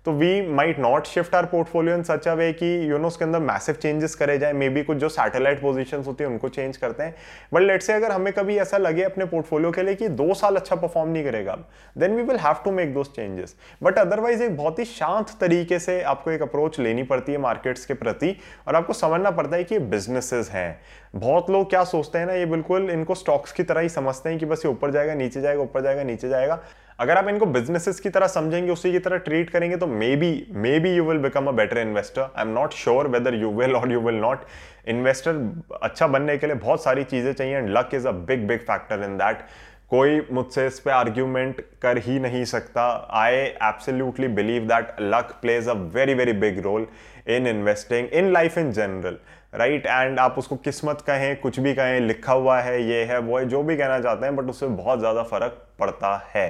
तो 0.06 0.12
we 0.12 0.42
might 0.48 0.80
not 0.80 1.06
shift 1.08 1.36
our 1.36 1.46
portfolio 1.46 1.96
in 1.96 2.02
such 2.04 2.28
a 2.28 2.34
way 2.34 2.52
कि 2.54 2.68
यू 2.92 2.98
नो 2.98 3.08
उसके 3.08 3.24
अंदर 3.26 3.40
मैसिव 3.40 3.76
चेंजेस 3.76 4.16
करे 4.16 4.38
जाए 4.38 4.54
मे 4.54 4.68
बी 4.70 4.82
कुछ 4.84 4.98
जो 4.98 5.10
सैटेलाइट 5.10 5.62
पोजिशन 5.62 6.04
होती 6.04 6.24
है, 6.24 6.30
उनको 6.30 6.50
चेंज 6.50 6.78
करते 6.78 7.04
हैं। 7.04 7.16
बट 7.54 7.62
लेट 7.62 7.82
से 7.82 7.94
अगर 7.94 8.12
हमें 8.12 8.32
कभी 8.34 8.58
ऐसा 8.58 8.78
लगे 8.78 9.04
अपने 9.04 9.26
पोर्टफोलियो 9.26 9.72
के 9.72 9.84
लिए 9.84 9.96
कि 9.96 10.08
दो 10.10 10.34
साल 10.34 10.56
अच्छा 10.56 10.76
परफॉर्म 10.76 11.10
नहीं 11.10 11.24
करेगा 11.24 11.58
then 11.96 12.16
we 12.16 12.24
will 12.24 12.38
have 12.38 12.56
to 12.66 12.72
make 12.72 12.94
those 12.94 13.08
changes 13.08 13.56
but 13.84 14.00
otherwise 14.00 14.44
एक 14.44 14.58
बहुत 14.58 14.80
ही 14.80 14.86
शांत 14.86 15.36
तरीके 15.42 15.80
से 15.80 16.02
आपको 16.04 16.32
एक 16.32 16.42
अप्रोच 16.42 16.80
लेनी 16.80 17.04
पड़ती 17.06 17.32
है 17.32 17.38
मार्केट्स 17.40 17.86
के 17.86 17.94
प्रति, 17.96 18.36
और 18.68 18.76
आपको 18.76 18.94
समझना 18.96 19.32
पड़ता 19.32 19.56
है 19.56 19.64
कि 19.64 19.76
ये 19.76 19.82
बिजनेसेस 19.82 20.50
हैं। 20.52 20.80
बहुत 21.16 21.50
लोग 21.50 21.70
क्या 21.70 21.84
सोचते 21.86 22.20
हैं 22.20 22.26
ना, 22.26 22.34
ये 22.34 22.46
बिल्कुल 22.48 22.90
इनको 22.92 23.16
स्टॉक्स 23.16 23.52
की 23.52 23.64
तरह 23.64 23.82
ही 23.82 23.90
समझते 23.90 24.30
हैं 24.30 24.40
कि 24.40 24.46
बस 24.46 24.66
ये 24.66 24.72
ऊपर 24.72 24.92
जाएगा, 24.92 25.14
नीचे 25.16 25.42
जाएगा, 25.42 25.62
ऊपर 25.62 25.82
जाएगा, 25.82 26.04
नीचे 26.04 26.30
जाएगा। 26.30 26.64
अगर 27.00 27.18
आप 27.18 27.28
इनको 27.28 27.46
बिजनेसेस 27.48 28.00
की 28.00 28.10
तरह 28.10 28.28
समझेंगे, 28.28 28.72
उसी 28.72 28.92
की 28.92 29.00
तरह 29.00 29.18
ट्रीट 29.20 29.50
करेंगे 29.50 29.78
तो 29.78 29.88
maybe 30.16 30.32
maybe 30.80 30.94
you 30.96 31.04
will 31.04 31.18
become 31.20 31.48
a 31.48 31.52
better 31.52 31.78
investor 31.78 32.22
I 32.22 32.42
am 32.42 32.54
not 32.54 32.74
sure 32.74 33.08
whether 33.08 33.36
you 33.36 33.52
will 33.52 33.76
और 33.76 33.92
यू 33.92 34.00
विल 34.02 34.20
नॉट 34.22 34.46
इन्वेस्टर 34.88 35.44
अच्छा 35.82 36.08
बनने 36.08 36.38
के 36.38 36.48
लिए 36.48 36.56
बहुत 36.58 36.84
सारी 36.84 37.04
चीज़ें 37.04 37.32
चाहिए 37.34 37.58
and 37.58 37.70
luck 37.78 37.90
is 37.94 38.08
a 38.08 38.12
big 38.12 38.48
big 38.48 38.60
factor 38.62 39.04
in 39.04 39.18
that 39.18 39.46
कोई 39.90 40.22
मुझसे 40.32 40.66
इस 40.68 40.80
पर 40.80 40.92
आर्ग्यूमेंट 40.92 41.62
कर 41.82 41.98
ही 41.98 42.20
नहीं 42.20 42.44
सकता। 42.46 42.86
I 43.14 43.36
absolutely 43.36 44.28
believe 44.30 44.64
that 44.68 44.96
luck 45.02 45.38
plays 45.42 45.68
a 45.70 45.74
very 45.96 46.14
very 46.14 46.34
big 46.42 46.60
role 46.64 46.88
in 47.28 47.48
investing 47.48 48.08
in 48.14 48.32
life 48.34 48.58
in 48.58 48.72
general 48.72 49.18
right 49.56 49.86
and 49.86 50.20
आप 50.20 50.38
उसको 50.38 50.56
किस्मत 50.58 51.02
कहें, 51.08 51.36
कुछ 51.40 51.60
भी 51.60 51.74
कहें, 51.74 52.00
लिखा 52.00 52.34
हुआ 52.34 52.60
है, 52.60 52.82
ये 52.84 53.04
है, 53.04 53.18
वो 53.20 53.38
है, 53.38 53.46
जो 53.46 53.62
भी 53.64 53.78
कहना 53.78 54.00
चाहते 54.00 54.26
हैं 54.26 54.36
बट 54.36 54.50
उससे 54.50 54.68
बहुत 54.68 55.00
ज़्यादा 55.00 55.24
फ़र्क 55.24 55.62
पड़ता 55.80 56.16
है। 56.36 56.48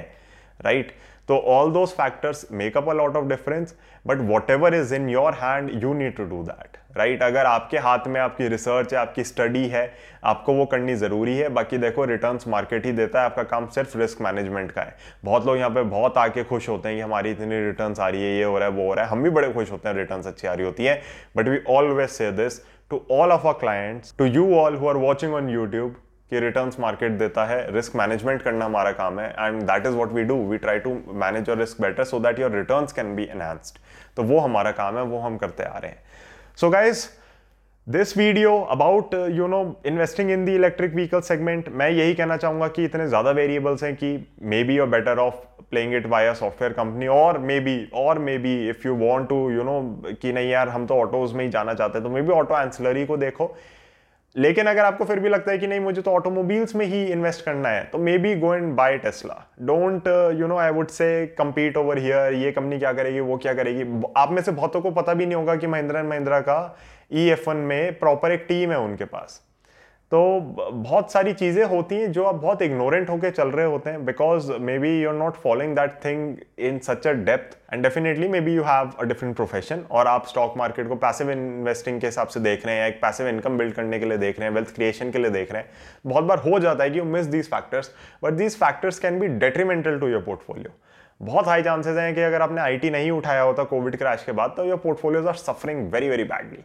राइट 0.60 0.92
तो 1.28 1.36
all 1.48 1.72
those 1.72 1.88
factors 1.90 2.46
make up 2.52 2.88
a 2.88 2.92
lot 2.92 3.16
of 3.16 3.24
difference 3.24 3.74
but 4.06 4.18
whatever 4.50 4.74
is 4.74 4.94
in 4.94 5.08
your 5.08 5.34
hand 5.34 5.70
you 5.82 5.92
need 5.94 6.16
to 6.16 6.24
do 6.24 6.42
that 6.42 6.76
right 6.96 7.22
अगर 7.22 7.46
आपके 7.46 7.78
हाथ 7.78 8.06
में 8.06 8.20
आपकी 8.20 8.48
रिसर्च 8.48 8.92
है, 8.94 8.98
आपकी 8.98 9.24
स्टडी 9.24 9.66
है, 9.68 9.90
आपको 10.24 10.52
वो 10.52 10.66
करनी 10.66 10.94
ज़रूरी 10.94 11.36
है, 11.38 11.48
बाकी 11.48 11.78
देखो 11.78 12.04
रिटर्न्स 12.04 12.46
मार्केट 12.48 12.86
ही 12.86 12.92
देता 12.92 13.18
है, 13.18 13.24
आपका 13.24 13.42
काम 13.42 13.66
सिर्फ़ 13.66 13.96
रिस्क 13.98 14.20
मैनेजमेंट 14.22 14.70
का 14.72 14.82
है। 14.82 14.96
बहुत 15.24 15.46
लोग 15.46 15.56
यहाँ 15.56 15.70
पे 15.70 15.82
बहुत 15.82 16.18
आके 16.18 16.44
खुश 16.44 16.68
होते 16.68 16.88
हैं 16.88 16.96
कि 16.96 17.02
हमारी 17.02 17.30
इतनी 17.30 17.60
रिटर्न्स 17.66 18.00
आ 18.00 18.08
रही 18.08 18.22
है, 18.22 18.36
ये 18.36 18.44
हो 18.44 18.58
रहा 18.58 18.68
है, 18.68 18.74
वो 18.74 18.86
हो 18.86 18.94
रहा 18.94 19.04
है। 19.04 19.10
हम 19.10 19.22
भी 19.22 19.30
बड़े 19.30 19.52
खुश 19.52 19.72
होते 19.72 19.88
हैं 19.88 19.96
रिटर्न्स 19.96 20.26
अच्छी 20.26 20.46
आ 20.46 20.54
रही 20.54 20.66
होती 20.66 20.84
है। 20.84 21.00
But 21.36 21.48
we 21.48 21.58
always 21.70 22.08
say 22.10 22.30
this 22.32 22.60
to 22.90 23.04
all 23.10 23.32
of 23.32 23.46
our 23.46 23.54
clients 23.60 24.14
to 24.18 24.24
you 24.24 24.54
all 24.56 24.76
who 24.76 24.88
are 24.88 24.96
watching 24.96 25.34
on 25.34 25.48
YouTube 25.50 25.96
कि 26.30 26.40
रिटर्न्स 26.40 26.78
मार्केट 26.80 27.12
देता 27.18 27.44
है 27.46 27.58
रिस्क 27.72 27.96
मैनेजमेंट 27.96 28.42
करना 28.42 28.64
हमारा 28.64 28.92
काम 28.92 29.18
है 29.20 29.28
and 29.30 29.62
that 29.62 29.86
is 29.86 29.94
what 29.94 30.12
we 30.12 30.22
do 30.24 30.36
we 30.50 30.58
try 30.58 30.78
to 30.78 30.94
manage 31.14 31.48
your 31.48 31.58
risk 31.58 31.80
better 31.82 32.04
so 32.04 32.20
that 32.20 32.38
your 32.38 32.50
returns 32.52 32.92
can 32.92 33.14
be 33.16 33.24
enhanced 33.24 33.78
तो 34.16 34.22
वो 34.22 34.38
हमारा 34.38 34.70
काम 34.72 34.96
है, 34.96 35.02
वो 35.02 35.18
हम 35.18 35.36
करते 35.36 35.62
आ 35.64 35.78
रहे 35.78 35.90
हैं। 35.90 36.02
So 36.56 36.70
guys 36.70 37.06
this 37.86 38.16
video 38.18 38.58
about 38.70 39.14
you 39.14 39.46
know 39.46 39.60
investing 39.86 40.30
in 40.30 40.44
the 40.44 40.48
electric 40.48 40.94
vehicle 40.94 41.20
segment 41.22 41.68
मैं 41.70 41.88
यही 41.90 42.14
कहना 42.14 42.36
चाहूँगा 42.36 42.68
कि 42.68 42.84
इतने 42.84 43.06
ज़्यादा 43.08 43.30
वेरिएबल्स 43.32 43.82
हैं 43.84 43.94
कि 43.96 44.16
maybe 44.64 44.76
your 44.76 44.88
better 44.88 45.18
off 45.18 45.34
playing 45.70 45.94
it 45.94 46.06
via 46.06 46.32
software 46.34 46.72
company 46.72 47.06
और 47.08 47.38
मे 47.40 47.58
बी 47.60 47.76
और 47.94 48.18
maybe 48.38 48.56
if 48.68 48.86
you 48.86 48.94
want 48.96 49.28
to 49.28 49.50
you 49.50 49.62
know 49.62 49.80
कि 50.22 50.32
नहीं 50.32 50.50
यार, 50.50 50.68
हम 50.68 50.86
तो 50.86 51.00
ऑटोज 51.00 51.32
में 51.32 51.44
ही 51.44 51.50
जाना 51.50 51.74
चाहते 51.74 51.98
हैं 51.98 52.06
तो 52.06 52.14
मे 52.14 52.22
बी 52.22 52.32
ऑटो 52.32 52.60
एंसलरी 52.60 53.04
को 53.06 53.16
देखो। 53.16 53.54
लेकिन 54.36 54.66
अगर 54.66 54.84
आपको 54.84 55.04
फिर 55.04 55.20
भी 55.20 55.28
लगता 55.28 55.50
है 55.52 55.58
कि 55.58 55.66
नहीं, 55.66 55.80
मुझे 55.80 56.02
तो 56.02 56.10
ऑटोमोबाइल्स 56.10 56.74
में 56.76 56.84
ही 56.86 57.04
इन्वेस्ट 57.06 57.44
करना 57.44 57.68
है 57.68 57.84
तो 57.84 57.98
maybe 58.18 58.34
go 58.36 58.54
and 58.54 58.72
buy 58.76 58.96
Tesla 58.98 59.34
don't 59.62 60.08
you 60.40 60.46
know 60.46 60.56
I 60.58 60.70
would 60.70 60.88
say 60.88 61.26
compete 61.38 61.76
over 61.76 61.98
here 61.98 62.32
ये 62.34 62.50
कंपनी 62.52 62.78
क्या 62.78 62.92
करेगी, 62.92 63.20
वो 63.20 63.36
क्या 63.36 63.54
करेगी? 63.54 63.84
आप 64.16 64.30
में 64.30 64.42
से 64.42 64.52
बहुतों 64.52 64.80
को 64.80 64.90
पता 64.90 65.14
भी 65.14 65.26
नहीं 65.26 65.36
होगा 65.36 65.56
कि 65.56 65.66
महिंद्रा 65.66 66.00
एंड 66.00 66.08
महिंद्रा 66.08 66.40
का 66.40 66.76
ई 67.12 67.28
एफ़ 67.30 67.48
वन 67.50 67.56
में 67.56 67.98
प्रॉपर 67.98 68.32
एक 68.32 68.44
टीम 68.48 68.70
है 68.70 68.78
उनके 68.78 69.04
पास। 69.06 69.40
तो 70.12 70.18
बहुत 70.72 71.12
सारी 71.12 71.32
चीज़ें 71.32 71.64
होती 71.64 71.96
हैं 71.96 72.10
जो 72.12 72.24
आप 72.24 72.34
बहुत 72.34 72.62
इग्नोरेंट 72.62 73.08
होकर 73.10 73.30
चल 73.30 73.48
रहे 73.48 73.66
होते 73.66 73.90
हैं 73.90 74.04
because 74.04 74.50
maybe 74.78 74.90
you 75.02 75.08
are 75.08 75.14
not 75.14 75.34
following 75.34 75.74
that 75.76 75.94
thing 76.04 76.36
in 76.58 76.78
such 76.78 77.06
a 77.06 77.12
depth 77.12 77.56
and 77.72 77.82
definitely 77.82 78.28
maybe 78.40 78.54
you 78.54 78.62
have 78.62 78.90
a 79.00 79.04
different 79.04 79.34
profession 79.36 79.84
और 79.90 80.06
आप 80.06 80.26
स्टॉक 80.26 80.54
मार्केट 80.56 80.88
को 80.88 80.96
पैसिव 80.96 81.30
इन्वेस्टिंग 81.30 82.00
के 82.00 82.06
हिसाब 82.06 82.28
से 82.28 82.40
देख 82.40 82.66
रहे 82.66 82.76
हैं, 82.76 82.88
एक 82.88 83.00
पैसिव 83.02 83.28
इनकम 83.28 83.58
बिल्ड 83.58 83.74
करने 83.74 83.98
के 83.98 84.06
लिए 84.06 84.18
देख 84.18 84.38
रहे 84.38 84.48
हैं 84.48 84.54
वेल्थ 84.54 84.74
क्रिएशन 84.74 85.10
के 85.10 85.18
लिए 85.18 85.30
देख 85.30 85.52
रहे 85.52 85.62
हैं। 85.62 85.70
बहुत 86.06 86.24
बार 86.24 86.38
हो 86.38 86.58
जाता 86.58 86.84
है 86.84 86.90
कि 86.90 86.98
you 86.98 87.04
miss 87.04 87.26
these 87.26 87.50
factors 87.50 87.90
but 88.24 88.32
these 88.32 88.56
factors 88.56 88.98
can 88.98 89.18
be 89.20 89.28
detrimental 89.38 89.98
to 90.00 90.08
your 90.08 90.22
portfolio 90.22 90.70
बहुत 91.20 91.46
हाई 91.46 91.62
चांसेस 91.62 91.96
हैं 91.96 92.14
कि 92.14 92.20
अगर 92.20 92.42
आपने 92.42 92.60
आईटी 92.60 92.90
नहीं 92.90 93.10
उठाया 93.10 93.42
होता 93.42 93.64
कोविड 93.64 93.96
क्रैश 93.96 94.22
के 94.24 94.32
बाद 94.32 94.54
तो 94.56 94.64
your 94.64 94.76
portfolios 94.76 95.26
are 95.26 95.34
suffering 95.34 95.92
very 95.92 96.08
very 96.08 96.24
badly 96.24 96.64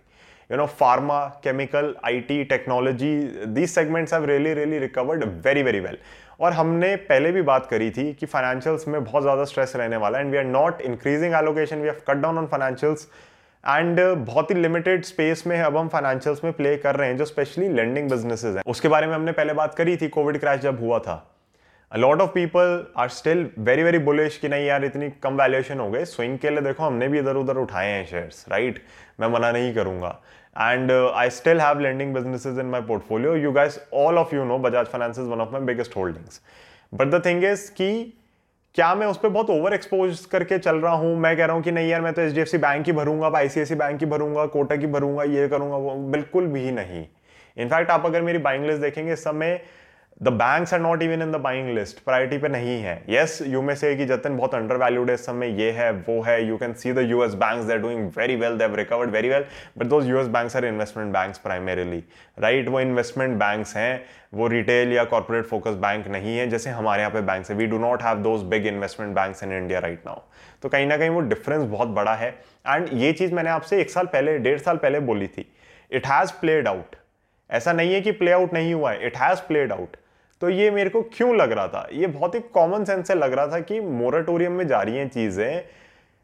you 0.49 0.57
know, 0.57 0.67
pharma, 0.67 1.41
chemical 1.43 1.93
it 2.03 2.49
technology, 2.49 3.29
these 3.45 3.71
segments 3.71 4.11
have 4.11 4.23
really 4.23 4.53
really 4.53 4.79
recovered 4.79 5.23
very 5.43 5.61
very 5.61 5.81
well. 5.81 5.95
और 6.39 6.53
हमने 6.53 6.95
पहले 7.07 7.31
भी 7.31 7.41
बात 7.41 7.65
करी 7.69 7.89
थी 7.91 8.13
कि 8.19 8.25
फाइनेंशियल्स 8.25 8.87
में 8.87 9.03
बहुत 9.03 9.23
ज़्यादा 9.23 9.43
स्ट्रेस 9.45 9.73
रहने 9.75 9.97
वाला 9.97 10.17
है 10.17 10.23
and 10.23 10.31
we 10.31 10.37
are 10.37 10.43
not 10.43 10.81
increasing 10.81 11.33
allocation 11.35 11.81
we 11.81 11.87
have 11.87 12.01
cut 12.07 12.17
down 12.17 12.37
on 12.37 12.45
financials 12.51 13.07
and 13.63 13.99
बहुत 14.25 14.51
ही 14.51 14.55
लिमिटेड 14.55 15.03
स्पेस 15.05 15.43
में 15.47 15.59
अब 15.61 15.77
हम 15.77 15.87
फाइनेंशियल्स 15.87 16.43
में 16.43 16.53
प्ले 16.53 16.75
कर 16.77 16.95
रहे 16.95 17.07
हैं, 17.09 17.17
जो 17.17 17.25
स्पेशली 17.25 17.67
लेंडिंग 17.69 18.09
बिजनेसेस 18.09 18.55
हैं। 18.55 18.63
उसके 18.67 18.87
बारे 18.87 19.07
में 19.07 19.13
हमने 19.15 19.31
पहले 19.31 19.53
बात 19.53 19.75
करी 19.75 19.97
थी 19.97 20.07
कोविड 20.07 20.39
क्रैश 20.39 20.61
जब 20.61 20.79
हुआ 20.83 20.99
था। 20.99 21.25
Lot 21.91 22.21
of 22.21 22.27
people 22.33 22.71
are 23.01 23.09
still 23.13 23.39
very 23.67 23.83
very 23.83 23.99
bullish 24.07 24.35
कि 24.37 24.49
नहीं 24.49 24.65
यार, 24.65 24.83
इतनी 24.85 25.09
कम 25.23 25.37
वैल्यूएशन 25.37 25.79
हो 25.79 25.89
गए 25.91 26.05
स्विंग 26.05 26.37
के 26.39 26.49
लिए 26.49 26.61
देखो, 26.61 26.83
हमने 26.83 27.07
भी 27.07 27.19
इधर 27.19 27.35
उधर 27.35 27.57
उठाए 27.57 27.87
हैं 27.91 28.05
शेयर्स 28.07 28.45
राइट 28.49 28.81
मैं 29.19 29.27
मना 29.27 29.51
नहीं 29.51 29.73
करूँगा। 29.75 30.19
And 30.55 30.91
uh, 30.91 31.11
I 31.11 31.29
still 31.29 31.59
have 31.59 31.79
lending 31.79 32.13
businesses 32.13 32.57
in 32.57 32.69
my 32.69 32.81
portfolio. 32.81 33.33
You 33.35 33.53
guys, 33.53 33.79
all 33.91 34.17
of 34.17 34.31
you 34.33 34.45
know, 34.45 34.59
Bajaj 34.59 34.87
Finance 34.87 35.17
is 35.17 35.27
one 35.27 35.41
of 35.41 35.51
my 35.51 35.59
biggest 35.59 35.93
holdings. 35.93 36.41
But 36.93 37.11
the 37.11 37.19
thing 37.19 37.43
is 37.43 37.69
कि 37.69 38.13
क्या 38.75 38.93
मैं 38.95 39.07
उस 39.07 39.17
पर 39.17 39.29
बहुत 39.29 39.49
ओवर 39.49 39.73
एक्सपोज 39.73 40.25
करके 40.31 40.57
चल 40.59 40.75
रहा 40.75 40.93
हूँ 40.95 41.15
मैं 41.19 41.35
कह 41.37 41.45
रहा 41.45 41.55
हूँ 41.55 41.63
कि 41.63 41.71
नहीं 41.71 41.89
यार 41.89 42.01
मैं 42.01 42.13
तो 42.13 42.21
एच 42.21 42.55
बैंक 42.55 42.85
ही 42.85 42.91
भरूँगा 42.93 43.31
आईसीआईसी 43.37 43.75
बैंक 43.75 43.99
ही 43.99 44.05
भरूँगा 44.09 44.45
कोटक 44.55 44.79
ही 44.79 44.87
भरूँगा 44.87 45.23
ये 45.23 45.47
करूँगा 45.49 45.77
वो 45.77 45.95
बिल्कुल 46.11 46.47
भी 46.47 46.71
नहीं 46.71 47.05
इनफैक्ट 47.57 47.91
आप 47.91 48.05
अगर 48.05 48.21
मेरी 48.21 48.37
बाइंग 48.37 48.65
लिस्ट 48.65 48.81
देखेंगे 48.81 49.13
इस 49.13 49.23
समय 49.23 49.59
the 50.21 50.27
banks 50.29 50.73
are 50.73 50.79
not 50.79 51.01
even 51.01 51.21
in 51.21 51.31
the 51.31 51.35
buying 51.35 51.69
list 51.75 51.99
priority 52.05 52.37
पे 52.37 52.47
नहीं 52.47 52.81
है. 52.81 52.95
यस 53.09 53.37
यू 53.47 53.61
में 53.61 53.73
से 53.75 53.95
कि 53.95 54.05
जतन 54.05 54.35
बहुत 54.37 54.55
अंडर 54.55 54.77
वैल्यूड 54.77 55.09
है 55.09 55.13
इस 55.15 55.25
समय. 55.25 55.49
ये 55.61 55.69
है, 55.71 55.91
वो 55.91 56.21
है. 56.21 56.43
You 56.47 56.57
can 56.57 56.73
see 56.73 56.91
the 56.93 57.05
US 57.09 57.33
banks 57.33 57.65
they 57.65 57.77
doing 57.77 58.09
very 58.17 58.35
well 58.35 58.57
they 58.57 58.67
recovered 58.75 59.09
very 59.09 59.29
well 59.29 59.45
but 59.77 59.85
those 59.85 60.09
US 60.09 60.27
banks 60.27 60.55
are 60.55 60.65
investment 60.65 61.13
banks 61.13 61.37
primarily 61.39 62.03
right 62.39 62.67
वो 62.67 62.79
इन्वेस्टमेंट 62.79 63.37
बैंक्स 63.39 63.75
हैं. 63.77 64.01
वो 64.33 64.47
रिटेल 64.47 64.91
या 64.93 65.03
कॉर्पोरेट 65.05 65.45
फोकस 65.45 65.75
बैंक 65.77 66.07
नहीं 66.07 66.37
है, 66.37 66.47
जैसे 66.49 66.69
हमारे 66.69 67.01
यहाँ 67.01 67.13
पे 67.13 67.21
बैंक 67.21 67.49
है. 67.49 67.55
We 67.55 67.67
do 67.67 67.77
not 67.79 68.03
have 68.03 68.17
those 68.23 68.43
big 68.49 68.67
investment 68.67 69.15
banks 69.15 69.43
in 69.43 69.53
India 69.53 69.79
right 69.79 70.05
now 70.05 70.21
तो 70.61 70.69
कहीं 70.69 70.87
ना 70.87 70.97
कहीं 70.97 71.09
वो 71.09 71.21
डिफरेंस 71.21 71.63
बहुत 71.63 71.87
बड़ा 71.89 72.15
है. 72.15 72.29
एंड 72.67 72.89
ये 72.93 73.13
चीज़ 73.13 73.33
मैंने 73.33 73.49
आपसे 73.49 73.81
एक 73.81 73.89
साल 73.89 74.05
पहले, 74.07 74.37
डेढ़ 74.39 74.59
साल 74.59 74.77
पहले 74.77 74.99
बोली 75.01 75.27
थी. 75.27 75.49
इट 75.91 76.07
हैज़ 76.07 76.33
प्लेड 76.41 76.67
आउट 76.67 76.95
ऐसा 77.49 77.73
नहीं 77.73 77.93
है 77.93 78.01
कि 78.01 78.11
प्ले 78.11 78.31
आउट 78.31 78.53
नहीं 78.53 78.73
हुआ 78.73 78.91
है. 78.91 79.05
इट 79.07 79.17
हैज़ 79.17 79.39
प्लेड 79.47 79.71
आउट 79.71 79.97
तो 80.41 80.49
ये 80.49 80.69
मेरे 80.71 80.89
को 80.89 81.01
क्यों 81.13 81.35
लग 81.35 81.51
रहा 81.51 81.67
था? 81.67 81.87
ये 81.93 82.07
बहुत 82.07 82.35
ही 82.35 82.39
कॉमन 82.53 82.83
सेंस 82.83 83.07
से 83.07 83.15
लग 83.15 83.33
रहा 83.33 83.47
था 83.47 83.59
कि 83.59 83.79
मोराटोरियम 83.79 84.51
में 84.51 84.67
जा 84.67 84.81
रही 84.81 84.97
हैं 84.97 85.07
चीज़ें। 85.09 85.61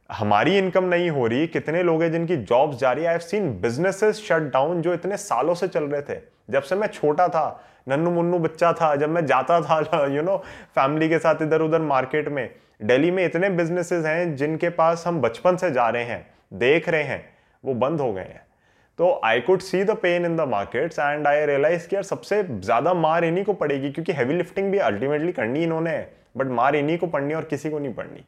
हमारी 0.10 0.58
इनकम 0.58 0.84
नहीं 0.84 1.10
हो 1.10 1.28
रही, 1.28 1.47
कितने 1.47 1.84
लोग 1.84 2.01
हैं 2.04 2.12
जिनकी 2.12 2.36
जॉब्स 2.38 2.78
जा 2.78 2.91
रही 2.91 3.06
है? 3.06 3.12
I 3.12 3.19
seen 3.19 3.51
businesses 3.62 4.15
shut 4.17 4.51
down 4.54 4.82
जो 4.82 4.93
इतने 4.93 5.17
सालों 5.17 5.54
से 5.54 5.67
चल 5.67 5.84
रहे 5.84 6.01
थे। 6.01 6.19
जब 6.49 6.63
से 6.63 6.75
मैं 6.75 6.88
छोटा 6.88 7.28
था, 7.28 7.63
नन्नू 7.89 8.12
मुन्नू 8.12 8.39
बच्चा 8.39 8.71
था, 8.73 8.95
जब 8.95 9.10
मैं 9.10 9.25
जाता 9.25 9.60
था 9.62 10.06
यू 10.08 10.21
नो 10.21 10.38
फैमिली 10.75 11.10
के 11.10 11.19
साथ 11.19 11.41
इधर 11.41 11.62
उधर 11.62 11.82
मार्केट 11.82 12.30
में 12.30 12.49
दिल्ली 12.84 13.12
में 13.12 13.23
इतने 13.25 13.49
बिजनेसेस 13.49 14.06
हैं 14.06 14.36
जिनके 14.36 14.69
पास 14.69 15.04
हम 15.08 15.21
बचपन 15.21 15.56
से 15.56 15.71
जा 15.71 15.89
रहे 15.89 16.04
हैं, 16.04 16.25
देख 16.54 16.89
रहे 16.89 17.04
हैं, 17.04 17.23
वो 17.63 17.73
बंद 17.73 18.01
हो 18.01 18.12
गए 18.13 18.21
हैं। 18.21 18.44
तो 18.99 19.10
I 19.25 19.39
could 19.41 19.62
see 19.62 19.84
the 19.84 19.91
pain 20.01 20.25
in 20.25 20.36
the 20.38 20.41
markets 20.41 20.99
and 20.99 21.27
I 21.27 21.45
realize 21.45 21.88
कि 21.88 21.95
यार 21.95 22.03
सबसे 22.03 22.41
ज़्यादा 22.43 22.93
मार 22.93 23.25
इन्हीं 23.25 23.43
को 23.45 23.53
पड़ेगी 23.53 23.91
क्योंकि 23.91 24.12
हैवी 24.12 24.34
लिफ्टिंग 24.34 24.71
भी 24.71 24.77
अल्टीमेटली 24.77 25.31
करनी 25.31 25.63
इन्होंने 25.63 25.97
बट 26.38 26.47
मार 26.51 26.75
इन्हीं 26.75 26.97
को 26.97 27.08
पढ़नी 27.08 27.34
और 27.34 27.43
किसी 27.43 27.69
को 27.69 27.79
नहीं 27.79 27.93
पढ़नी 27.93 28.23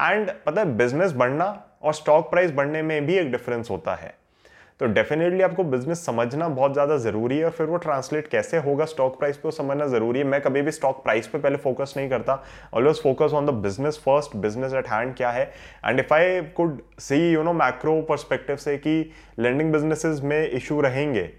एंड 0.00 0.30
पता 0.46 0.60
है 0.60 0.76
बिज़नेस 0.76 1.12
बढ़ना 1.12 1.46
और 1.82 1.94
स्टॉक 1.94 2.30
प्राइस 2.30 2.52
बढ़ने 2.52 2.82
में 2.82 3.06
भी 3.06 3.14
एक 3.14 3.30
डिफरेंस 3.32 3.70
होता 3.70 3.94
है। 3.94 4.14
तो 4.80 4.86
डेफिनेटली 4.86 5.42
आपको 5.42 5.64
बिज़नेस 5.64 6.04
समझना 6.06 6.48
बहुत 6.48 6.72
ज़्यादा 6.72 6.96
ज़रूरी 6.96 7.38
है, 7.38 7.48
फिर 7.50 7.66
वो 7.66 7.76
ट्रांसलेट 7.76 8.28
कैसे 8.28 8.56
होगा 8.58 8.84
स्टॉक 8.84 9.18
प्राइस 9.18 9.36
पे 9.36 9.42
वो 9.44 9.50
समझना 9.50 9.86
ज़रूरी 9.86 10.18
है। 10.18 10.24
मैं 10.26 10.40
कभी 10.40 10.62
भी 10.62 10.70
स्टॉक 10.70 11.02
प्राइस 11.04 11.26
पे 11.28 11.38
पहले 11.38 11.56
फोकस 11.56 11.94
नहीं 11.96 12.08
करता। 12.10 12.42
Always 12.74 13.02
focus 13.02 13.32
on 13.34 13.46
the 13.46 13.54
business 13.62 14.00
first 14.04 14.36
business 14.36 14.74
at 14.74 14.88
hand 14.88 15.14
क्या 15.16 15.30
है? 15.30 15.44
And 15.84 16.00
if 16.00 16.14
I 16.14 16.40
could 16.56 16.80
see 16.98 17.18
you 17.32 17.42
know 17.42 17.52
macro 17.54 18.00
perspective 18.08 18.56
से 18.56 18.76
कि 18.78 19.12
लैंडिंग 19.38 19.72
बिजनेसिस 19.72 20.22
में 20.22 20.50
इशू 20.50 20.80
रहेंगे 20.80 21.30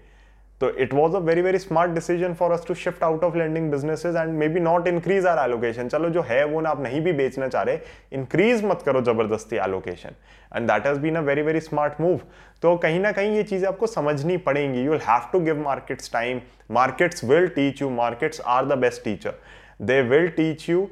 तो 0.60 0.70
it 0.80 0.92
was 0.94 1.14
a 1.16 1.18
very 1.18 1.42
very 1.42 1.58
smart 1.58 1.90
decision 1.92 2.34
for 2.34 2.52
us 2.52 2.64
to 2.68 2.74
shift 2.74 3.02
out 3.04 3.24
of 3.24 3.36
lending 3.36 3.70
businesses 3.70 4.16
and 4.16 4.32
maybe 4.48 4.60
not 4.60 4.86
increase 4.88 5.26
our 5.26 5.38
allocation 5.44 5.88
चलो, 5.88 6.08
जो 6.10 6.22
है 6.22 6.44
वो 6.44 6.60
ना 6.60 6.70
आप 6.70 6.80
नहीं 6.82 7.00
भी 7.00 7.12
बेचना 7.12 7.48
चाह 7.48 7.62
रहे 7.62 7.78
इंक्रीज 8.12 8.64
मत 8.64 8.82
करो 8.86 9.00
ज़बरदस्ती 9.02 9.56
allocation 9.64 10.16
and 10.56 10.68
that 10.70 10.86
has 10.86 10.98
been 11.00 11.16
a 11.16 11.20
very 11.22 11.42
very 11.42 11.60
smart 11.60 12.00
move 12.00 12.20
तो 12.62 12.76
कहीं 12.76 13.00
ना 13.00 13.12
कहीं 13.12 13.36
ये 13.36 13.42
चीज़ें 13.42 13.68
आपको 13.68 13.86
समझनी 13.86 14.36
पड़ेंगी. 14.38 14.82
You 14.82 14.90
will 14.90 15.00
have 15.02 15.28
to 15.32 15.40
give 15.40 15.62
markets 15.62 16.12
time 16.12 16.40
markets 16.70 17.24
will 17.24 17.48
teach 17.50 17.82
you 17.82 17.90
markets 17.90 18.40
are 18.46 18.66
the 18.66 18.78
best 18.78 19.04
teacher 19.04 19.34
they 19.82 20.00
will 20.02 20.28
teach 20.30 20.68
you 20.70 20.88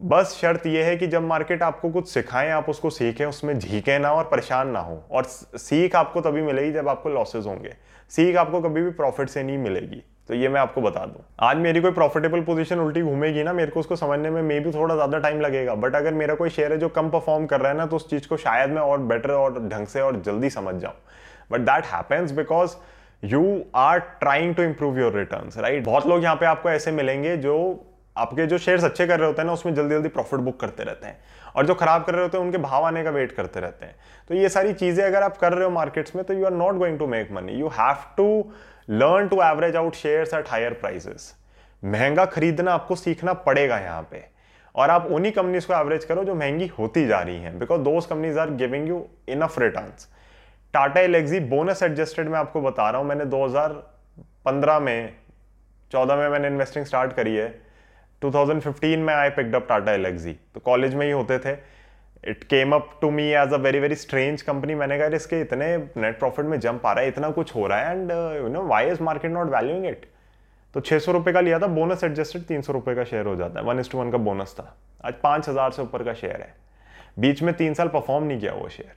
बस 0.00 0.36
शर्त 0.40 0.66
यह 0.66 0.84
है 0.86 0.96
कि 0.96 1.06
जब 1.06 1.22
मार्केट 1.22 1.62
आपको 1.62 1.88
कुछ 1.90 2.08
सिखाएँ, 2.08 2.50
आप 2.50 2.68
उसको 2.68 2.90
सीखें, 2.90 3.24
उसमें 3.26 3.58
झीके 3.58 3.98
ना 3.98 4.12
और 4.12 4.24
परेशान 4.24 4.68
ना 4.70 4.80
हो। 4.80 5.02
और 5.10 5.24
सीख 5.24 5.96
आपको 5.96 6.20
तभी 6.20 6.42
मिलेगी 6.42 6.72
जब 6.72 6.88
आपको 6.88 7.08
लॉसेज 7.08 7.46
होंगे। 7.46 7.72
सीख 8.10 8.36
आपको 8.36 8.60
कभी 8.60 8.82
भी 8.82 8.90
प्रॉफिट 8.92 9.28
से 9.28 9.42
नहीं 9.42 9.58
मिलेगी। 9.58 10.02
तो 10.28 10.34
ये 10.34 10.48
मैं 10.48 10.60
आपको 10.60 10.80
बता 10.80 11.04
दूँ। 11.06 11.24
आज 11.40 11.56
मेरी 11.56 11.80
कोई 11.80 11.90
प्रॉफिटेबल 11.92 12.40
पोजीशन 12.40 12.78
उल्टी 12.78 13.02
घूमेगी 13.02 13.42
ना, 13.42 13.52
मेरे 13.52 13.70
को 13.70 13.80
उसको 13.80 13.96
समझने 13.96 14.30
में 14.30 14.40
मे 14.42 14.58
भी 14.60 14.72
थोड़ा 14.72 14.94
ज़्यादा 14.94 15.18
टाइम 15.18 15.40
लगेगा। 15.40 15.74
बट 15.74 15.96
अगर 15.96 16.14
मेरा 16.14 16.34
कोई 16.34 16.50
शेयर 16.50 16.72
है 16.72 16.78
जो 16.78 16.88
कम 16.90 17.08
परफॉर्म 17.10 17.46
कर 17.46 17.60
रहा 17.60 17.72
है 17.72 17.78
ना 17.78 17.86
तो 17.86 17.96
उस 17.96 18.08
चीज़ 18.10 18.28
को 18.28 18.36
शायद 18.36 18.70
मैं 18.70 18.82
और 18.82 18.98
बेटर 19.02 19.30
और 19.30 19.58
ढंग 19.68 19.86
से 19.86 20.00
और 20.00 20.20
जल्दी 20.22 20.50
समझ 20.50 20.74
जाऊँ। 20.74 20.94
But 21.52 21.60
that 21.60 21.86
happens 21.86 22.32
because 22.32 22.76
you 23.22 23.42
are 23.76 23.98
trying 23.98 24.54
to 24.54 24.62
improve 24.62 24.98
your 24.98 25.16
return 25.16 25.60
right 25.60 25.84
बहुत 25.84 26.06
लोग 26.06 26.22
यहाँ 26.22 26.36
पे 26.36 26.46
आपको 26.46 26.70
ऐसे 26.70 26.92
मिलेंगे 26.92 27.36
जो 27.36 27.56
आपके 28.16 28.46
जो 28.46 28.58
शेयर्स 28.58 28.84
अच्छे 28.84 29.06
कर 29.06 29.18
रहे 29.18 29.26
होते 29.26 29.42
हैं 29.42 29.46
ना, 29.46 29.52
उसमें 29.52 29.74
जल्दी 29.74 29.94
जल्दी 29.94 30.08
प्रॉफिट 30.08 30.40
बुक 30.40 30.60
करते 30.60 30.84
रहते 30.84 31.06
हैं। 31.06 31.18
और 31.56 31.66
जो 31.66 31.74
खराब 31.74 32.04
कर 32.04 32.14
रहे 32.14 32.22
होते 32.22 32.38
हैं, 32.38 32.44
उनके 32.44 32.58
भाव 32.58 32.84
आने 32.84 33.02
का 33.04 33.10
वेट 33.10 33.32
करते 33.32 33.60
रहते 33.60 33.86
हैं। 33.86 33.94
तो 34.28 34.34
ये 34.34 34.48
सारी 34.48 34.72
चीज़ें 34.74 35.04
अगर 35.04 35.22
आप 35.22 35.36
कर 35.36 35.52
रहे 35.52 35.64
हो 35.64 35.70
मार्केट्स 35.70 36.16
में 36.16 36.24
तो 36.24 36.34
you 36.34 36.44
are 36.46 36.52
not 36.54 36.74
going 36.76 36.98
to 36.98 37.06
make 37.06 37.32
money 37.32 37.52
you 37.52 37.68
have 37.74 38.04
to 38.16 38.52
learn 38.90 39.28
to 39.28 39.42
average 39.42 39.76
out 39.76 39.94
shares 39.96 40.34
at 40.34 40.48
higher 40.48 40.72
prices 40.80 41.34
महँगा 41.82 42.24
खरीदना 42.26 42.72
आपको 42.72 42.94
सीखना 42.96 43.32
पड़ेगा 43.32 43.78
यहाँ 43.78 44.02
पे। 44.10 44.24
और 44.74 44.90
आप 44.90 45.06
उन्हीं 45.06 45.32
कंपनीज़ 45.32 45.66
को 45.66 45.74
एवरेज 45.74 46.04
करो 46.04 46.24
जो 46.24 46.34
महँगी 46.34 46.66
होती 46.78 47.06
जा 47.06 47.20
रही 47.20 47.40
हैं 47.40 47.58
because 47.58 47.80
those 47.82 48.06
companies 48.06 48.38
are 48.38 48.50
giving 48.52 48.88
you 48.88 49.04
enough 49.28 49.58
return 49.58 49.92
Tata 50.74 51.00
Elxsi 51.00 51.40
bonus 51.48 51.82
adjusted 51.82 52.28
मैं 52.28 52.38
आपको 52.38 52.60
बता 52.60 52.88
रहा 52.90 53.00
हूँ, 53.00 53.08
मैंने 53.08 53.24
2015 53.26 54.78
में 54.80 55.14
14 55.92 56.16
में 56.16 56.28
मैंने 56.28 56.48
इन्वेस्टिंग 56.48 56.84
स्टार्ट 56.84 57.12
करी 57.12 57.34
है। 57.36 57.48
2015 58.22 58.96
में 58.98 59.12
I 59.14 59.30
picked 59.30 59.54
up 59.54 59.66
Tata 59.68 59.92
Elxsi 59.92 60.32
तो 60.54 60.60
कॉलेज 60.60 60.94
में 60.94 61.04
ही 61.06 61.12
होते 61.12 61.38
थे। 61.38 61.52
It 62.24 62.42
came 62.44 62.72
up 62.74 62.90
to 63.00 63.10
me 63.10 63.24
as 63.32 63.52
a 63.52 63.56
very 63.58 63.80
very 63.80 63.94
strange 63.94 64.42
company 64.42 64.74
मैंने 64.74 64.98
कहा 64.98 65.16
इसके 65.16 65.40
इतने 65.40 65.76
नेट 65.76 66.18
प्रॉफिट 66.18 66.46
में 66.46 66.58
जंप 66.60 66.86
आ 66.86 66.92
रहा 66.92 67.02
है, 67.02 67.08
इतना 67.08 67.30
कुछ 67.30 67.54
हो 67.54 67.66
रहा 67.66 67.78
है 67.78 67.92
and 67.92 68.10
you 68.10 68.48
know 68.48 68.66
why 68.68 68.90
is 68.90 69.02
market 69.02 69.30
not 69.30 69.50
valuing 69.50 69.86
it 69.86 70.06
तो 70.74 70.80
छः 70.80 70.98
सौ 70.98 71.12
रुपये 71.12 71.34
का 71.34 71.40
लिया 71.40 71.58
था 71.58 71.66
बोनस 71.68 72.04
एडजस्टेड 72.04 72.42
तीन 72.46 72.62
सौ 72.62 72.72
रुपये 72.72 72.94
का 72.94 73.04
शेयर 73.04 73.26
हो 73.26 73.36
जाता 73.36 73.60
है। 73.60 73.66
वन 73.66 73.80
इज़ 73.80 73.90
टू 73.90 73.98
वन 73.98 74.10
का 74.10 74.18
बोनस 74.18 74.54
था। 74.58 74.74
आज 75.04 75.14
पाँच 75.22 75.48
हज़ार 75.48 75.70
से 75.70 75.82
ऊपर 75.82 76.02
का 76.04 76.14
शेयर 76.14 76.40
है। 76.40 76.54
बीच 77.18 77.42
में 77.42 77.54
तीन 77.54 77.74
साल 77.74 77.88
परफॉर्म 77.88 78.24
नहीं 78.24 78.40
किया 78.40 78.52
वो 78.54 78.68
शेयर 78.68 78.92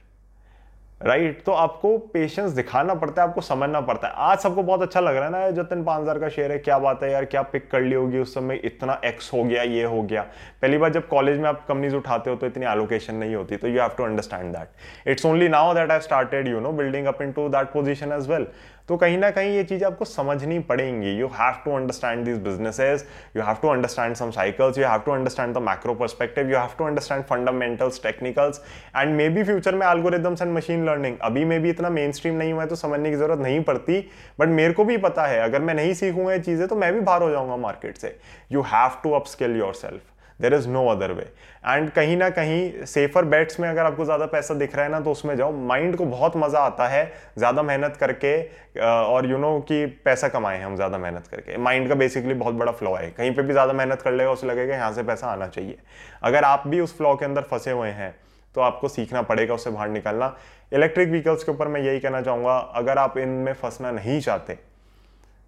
राइट? 1.01 1.41
तो 1.43 1.51
आपको 1.51 1.97
पेशेंस 2.13 2.51
दिखाना 2.51 2.93
पड़ता 2.93 3.21
है, 3.21 3.27
आपको 3.27 3.41
समझना 3.41 3.79
पड़ता 3.81 4.07
है। 4.07 4.13
आज 4.15 4.39
सबको 4.39 4.63
बहुत 4.63 4.81
अच्छा 4.81 4.99
लग 4.99 5.15
रहा 5.15 5.25
है 5.25 5.31
ना 5.31 5.49
जतन 5.53 5.83
पाँच 5.83 6.01
हज़ार 6.01 6.19
का 6.19 6.29
शेयर 6.29 6.51
है, 6.51 6.57
क्या 6.59 6.77
बात 6.79 7.03
है 7.03 7.11
यार, 7.11 7.25
क्या 7.25 7.41
पिक 7.43 7.69
कर 7.71 7.81
ली 7.81 7.95
होगी 7.95 8.19
उस 8.19 8.33
समय, 8.33 8.61
इतना 8.65 8.99
एक्स 9.05 9.31
हो 9.33 9.43
गया, 9.43 9.63
ये 9.63 9.83
हो 9.83 10.01
गया। 10.03 10.21
पहली 10.61 10.77
बार 10.77 10.91
जब 10.91 11.07
कॉलेज 11.07 11.39
में 11.39 11.47
आप 11.49 11.65
कंपनीज़ 11.67 11.95
उठाते 11.95 12.29
हो 12.29 12.35
तो 12.35 12.47
इतनी 12.47 12.65
एलोकेशन 12.65 13.15
नहीं 13.15 13.35
होती 13.35 13.57
तो 13.57 13.67
you 13.67 13.81
have 13.81 13.95
to 13.97 14.03
understand 14.03 14.53
that 14.55 15.09
it's 15.09 15.25
only 15.25 15.47
now 15.49 15.73
that 15.73 15.91
I 15.91 15.99
started 16.01 16.47
you 16.47 16.59
know 16.59 16.71
building 16.73 17.07
up 17.07 17.21
into 17.31 17.47
that 17.49 17.71
position 17.73 18.11
as 18.11 18.29
well 18.29 18.47
तो 18.89 18.97
कहीं 18.97 19.17
ना 19.17 19.29
कहीं 19.31 19.55
ये 19.55 19.63
चीज़ 19.63 19.83
आपको 19.85 20.05
समझनी 20.05 20.59
पड़ेंगी। 20.61 21.11
You 21.19 21.27
have 21.33 21.61
to 21.65 21.75
understand 21.75 22.23
this 22.25 22.37
businesses 22.43 23.05
you 23.37 23.43
have 23.43 23.57
to 23.61 23.67
understand 23.69 24.15
some 24.15 24.31
cycles 24.31 24.77
you 24.77 24.85
have 24.87 25.01
to 25.05 25.11
understand 25.11 25.53
the 25.55 25.61
macro 25.61 25.93
perspective 25.95 26.49
you 26.51 26.57
have 26.57 26.75
to 26.77 26.85
understand 26.85 27.23
fundamentals 27.25 28.01
technicals 28.03 28.61
and 28.97 29.15
maybe 29.29 29.43
future 29.43 29.75
में 29.75 29.85
एल्गोरिदम्स 29.87 30.41
एंड 30.41 30.53
मशीन 30.53 30.85
लर्निंग 30.85 31.17
अभी 31.21 31.45
मे 31.45 31.59
भी 31.59 31.69
इतना 31.69 31.89
main 31.91 32.11
stream 32.11 32.35
नहीं 32.35 32.53
हुआ 32.53 32.61
है 32.61 32.67
तो 32.69 32.75
समझने 32.75 33.09
की 33.09 33.15
ज़रूरत 33.15 33.39
नहीं 33.39 33.63
पड़ती 33.63 33.99
बट 34.39 34.47
मेरे 34.49 34.73
को 34.73 34.83
भी 34.85 34.97
पता 34.99 35.25
है, 35.27 35.39
अगर 35.39 35.61
मैं 35.61 35.73
नहीं 35.73 35.93
सीखूँगा 35.93 36.33
ये 36.33 36.39
चीज़ें 36.39 36.67
तो 36.67 36.75
मैं 36.75 36.93
भी 36.93 36.99
बाहर 37.01 37.21
हो 37.21 37.29
जाऊँगा 37.31 37.57
मार्केट 37.57 37.97
से। 37.97 38.17
You 38.51 38.61
have 38.67 38.99
to 39.03 39.11
upskill 39.13 39.57
yourself 39.73 40.01
there 40.41 40.53
is 40.53 40.67
no 40.69 40.85
other 40.87 41.11
way 41.11 41.23
and 41.63 41.89
कहीं 41.91 42.15
ना 42.17 42.29
कहीं 42.31 42.85
सेफर 42.87 43.25
बेट्स 43.25 43.59
में 43.59 43.67
अगर 43.69 43.85
आपको 43.85 44.05
ज़्यादा 44.05 44.25
पैसा 44.27 44.53
दिख 44.53 44.75
रहा 44.75 44.85
है 44.85 44.91
ना 44.91 44.99
तो 44.99 45.11
उसमें 45.11 45.35
जाओ। 45.37 45.51
माइंड 45.63 45.95
को 45.95 46.05
बहुत 46.05 46.37
मज़ा 46.37 46.59
आता 46.61 46.87
है 46.87 47.03
ज़्यादा 47.37 47.63
मेहनत 47.63 47.97
करके 47.97 48.41
और 48.81 49.29
यू 49.29 49.37
नो 49.37 49.59
कि 49.61 49.85
पैसा 50.05 50.27
कमाए 50.29 50.61
हम 50.61 50.75
ज़्यादा 50.75 50.97
मेहनत 50.97 51.27
करके। 51.27 51.57
माइंड 51.59 51.89
का 51.89 51.95
बेसिकली 51.95 52.33
बहुत 52.35 52.55
बड़ा 52.55 52.71
फ्लॉ 52.73 52.95
है। 52.95 53.09
कहीं 53.11 53.35
पे 53.35 53.41
भी 53.41 53.53
ज़्यादा 53.53 53.73
मेहनत 53.73 54.01
कर 54.01 54.11
लेगा, 54.11 54.31
उसे 54.31 54.47
लगेगा 54.47 54.75
यहाँ 54.75 54.91
से 54.93 55.03
पैसा 55.03 55.27
आना 55.27 55.47
चाहिए। 55.49 55.77
अगर 56.23 56.43
आप 56.43 56.67
भी 56.67 56.79
उस 56.79 56.97
फ्लॉ 56.97 57.15
के 57.15 57.25
अंदर 57.25 57.41
फंसे 57.43 57.71
हुए 57.71 57.89
हैं 57.91 58.15
तो 58.55 58.61
आपको 58.61 58.87
सीखना 58.87 59.21
पड़ेगा 59.23 59.53
उससे 59.53 59.69
बाहर 59.69 59.89
निकलना। 59.89 60.35
इलेक्ट्रिक 60.71 61.09
व्हीकल्स 61.09 61.43
के 61.43 61.51
ऊपर 61.51 61.67
मैं 61.67 61.81
यही 61.81 61.99
कहना 61.99 62.21
चाहूँगा, 62.21 62.57
अगर 62.75 62.97
आप 62.97 63.17
इनमें 63.17 63.53
फंसना 63.53 63.91
नहीं 63.91 64.19
चाहते 64.21 64.57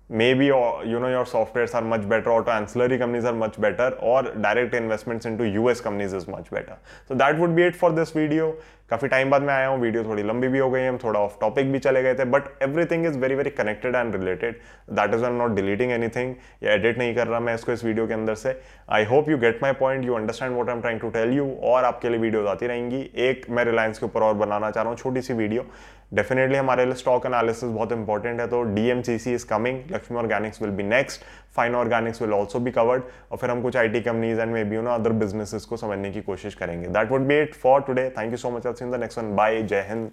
maybe 0.09 0.51
uh, 0.51 0.81
you 0.81 0.99
know 0.99 1.07
your 1.07 1.25
softwares 1.25 1.73
are 1.73 1.81
much 1.81 2.07
better 2.07 2.31
auto 2.31 2.51
ancillary 2.51 2.97
companies 2.97 3.25
are 3.25 3.33
much 3.33 3.59
better 3.59 3.89
or 3.99 4.23
direct 4.23 4.73
investments 4.73 5.25
into 5.25 5.45
us 5.69 5.81
companies 5.81 6.13
is 6.13 6.27
much 6.27 6.49
better. 6.51 6.77
So 7.07 7.15
that 7.15 7.39
would 7.39 7.55
be 7.55 7.63
it 7.63 7.75
for 7.75 7.91
this 7.91 8.11
video 8.11 8.55
काफ़ी 8.93 9.07
time 9.09 9.29
बाद 9.31 9.41
मैं 9.41 9.53
आया 9.53 9.67
हूँ 9.67 9.79
video 9.81 10.03
थोड़ी 10.05 10.23
लंबी 10.23 10.47
भी 10.47 10.59
हो 10.59 10.69
गई, 10.71 10.85
हम 10.85 10.97
थोड़ा 11.03 11.19
ऑफ़ 11.19 11.37
टॉपिक 11.41 11.71
भी 11.71 11.79
चले 11.79 12.01
गए 12.03 12.15
थे 12.15 12.25
but 12.25 12.49
everything 12.63 13.05
is 13.05 13.17
very 13.19 13.35
very 13.35 13.49
connected 13.51 13.95
and 13.95 14.15
related 14.15 14.59
that 14.91 15.13
is 15.13 15.23
I 15.25 15.31
not 15.33 15.55
deleting 15.55 15.91
anything 15.91 16.35
या 16.63 16.73
एडिट 16.73 16.97
नहीं 16.97 17.15
कर 17.15 17.27
रहा 17.27 17.39
मैं 17.39 17.55
इसको 17.55 17.71
इस 17.71 17.83
वीडियो 17.85 18.05
के 18.07 18.13
अंदर 18.13 18.35
से. 18.35 18.55
I 18.89 19.05
hope 19.05 19.29
you 19.29 19.37
get 19.37 19.63
my 19.63 19.73
point 19.79 20.05
you 20.05 20.13
understand 20.15 20.55
what 20.55 20.69
I 20.69 20.75
am 20.75 20.81
trying 20.81 20.99
to 20.99 21.09
tell 21.09 21.33
you 21.37 21.49
और 21.63 21.83
आपके 21.83 22.09
लिए 22.09 22.19
वीडियो 22.19 22.45
आती 22.47 22.67
रहेंगी. 22.67 23.01
एक, 23.17 23.45
मैं 23.49 23.65
रिलायंस 23.65 23.99
के 23.99 24.05
ऊपर 24.05 24.23
और 24.23 24.33
बनाना 24.35 24.71
चाह 24.71 24.83
रहा 24.83 24.89
हूँ, 24.89 24.97
छोटी 24.99 25.21
सी 25.21 25.33
वीडियो 25.33 25.65
डेफिनेटली 26.13 26.57
हमारे 26.57 26.85
लिए 26.85 26.93
स्टॉक 26.95 27.25
एनालिसिस 27.25 27.69
बहुत 27.69 27.91
इंपॉर्टेंट 27.91 28.39
है 28.39 28.47
तो 28.47 28.61
DMCC 28.73 29.33
is 29.33 29.45
coming 29.47 29.79
Laxmi 29.91 30.17
organics 30.17 30.61
will 30.61 30.71
be 30.71 30.83
next 30.83 31.21
fine 31.55 31.75
organics 31.75 32.21
will 32.21 32.33
also 32.33 32.59
भी 32.59 32.71
कवर्ड 32.71 33.03
और 33.31 33.37
फिर 33.37 33.49
हम 33.49 33.61
कुछ 33.61 33.77
I 33.77 33.89
T 33.89 34.01
companies 34.01 34.39
and 34.41 34.53
maybe 34.63 34.75
you 34.75 34.81
know 34.81 34.91
other 34.91 35.11
businesses 35.23 35.65
को 35.65 35.77
समझने 35.77 36.11
की 36.11 36.21
कोशिश 36.21 36.55
करेंगे. 36.55 36.87
That 36.87 37.11
would 37.11 37.27
be 37.27 37.41
it 37.41 37.53
for 37.55 37.81
today 37.81 38.09
thank 38.17 38.31
you 38.31 38.37
so 38.37 38.49
much 38.49 38.81
in 38.81 38.91
the 38.91 38.95
next 38.95 39.19
one 39.19 39.35
bye 39.35 39.61
जय 39.63 39.85
हिंद 39.89 40.11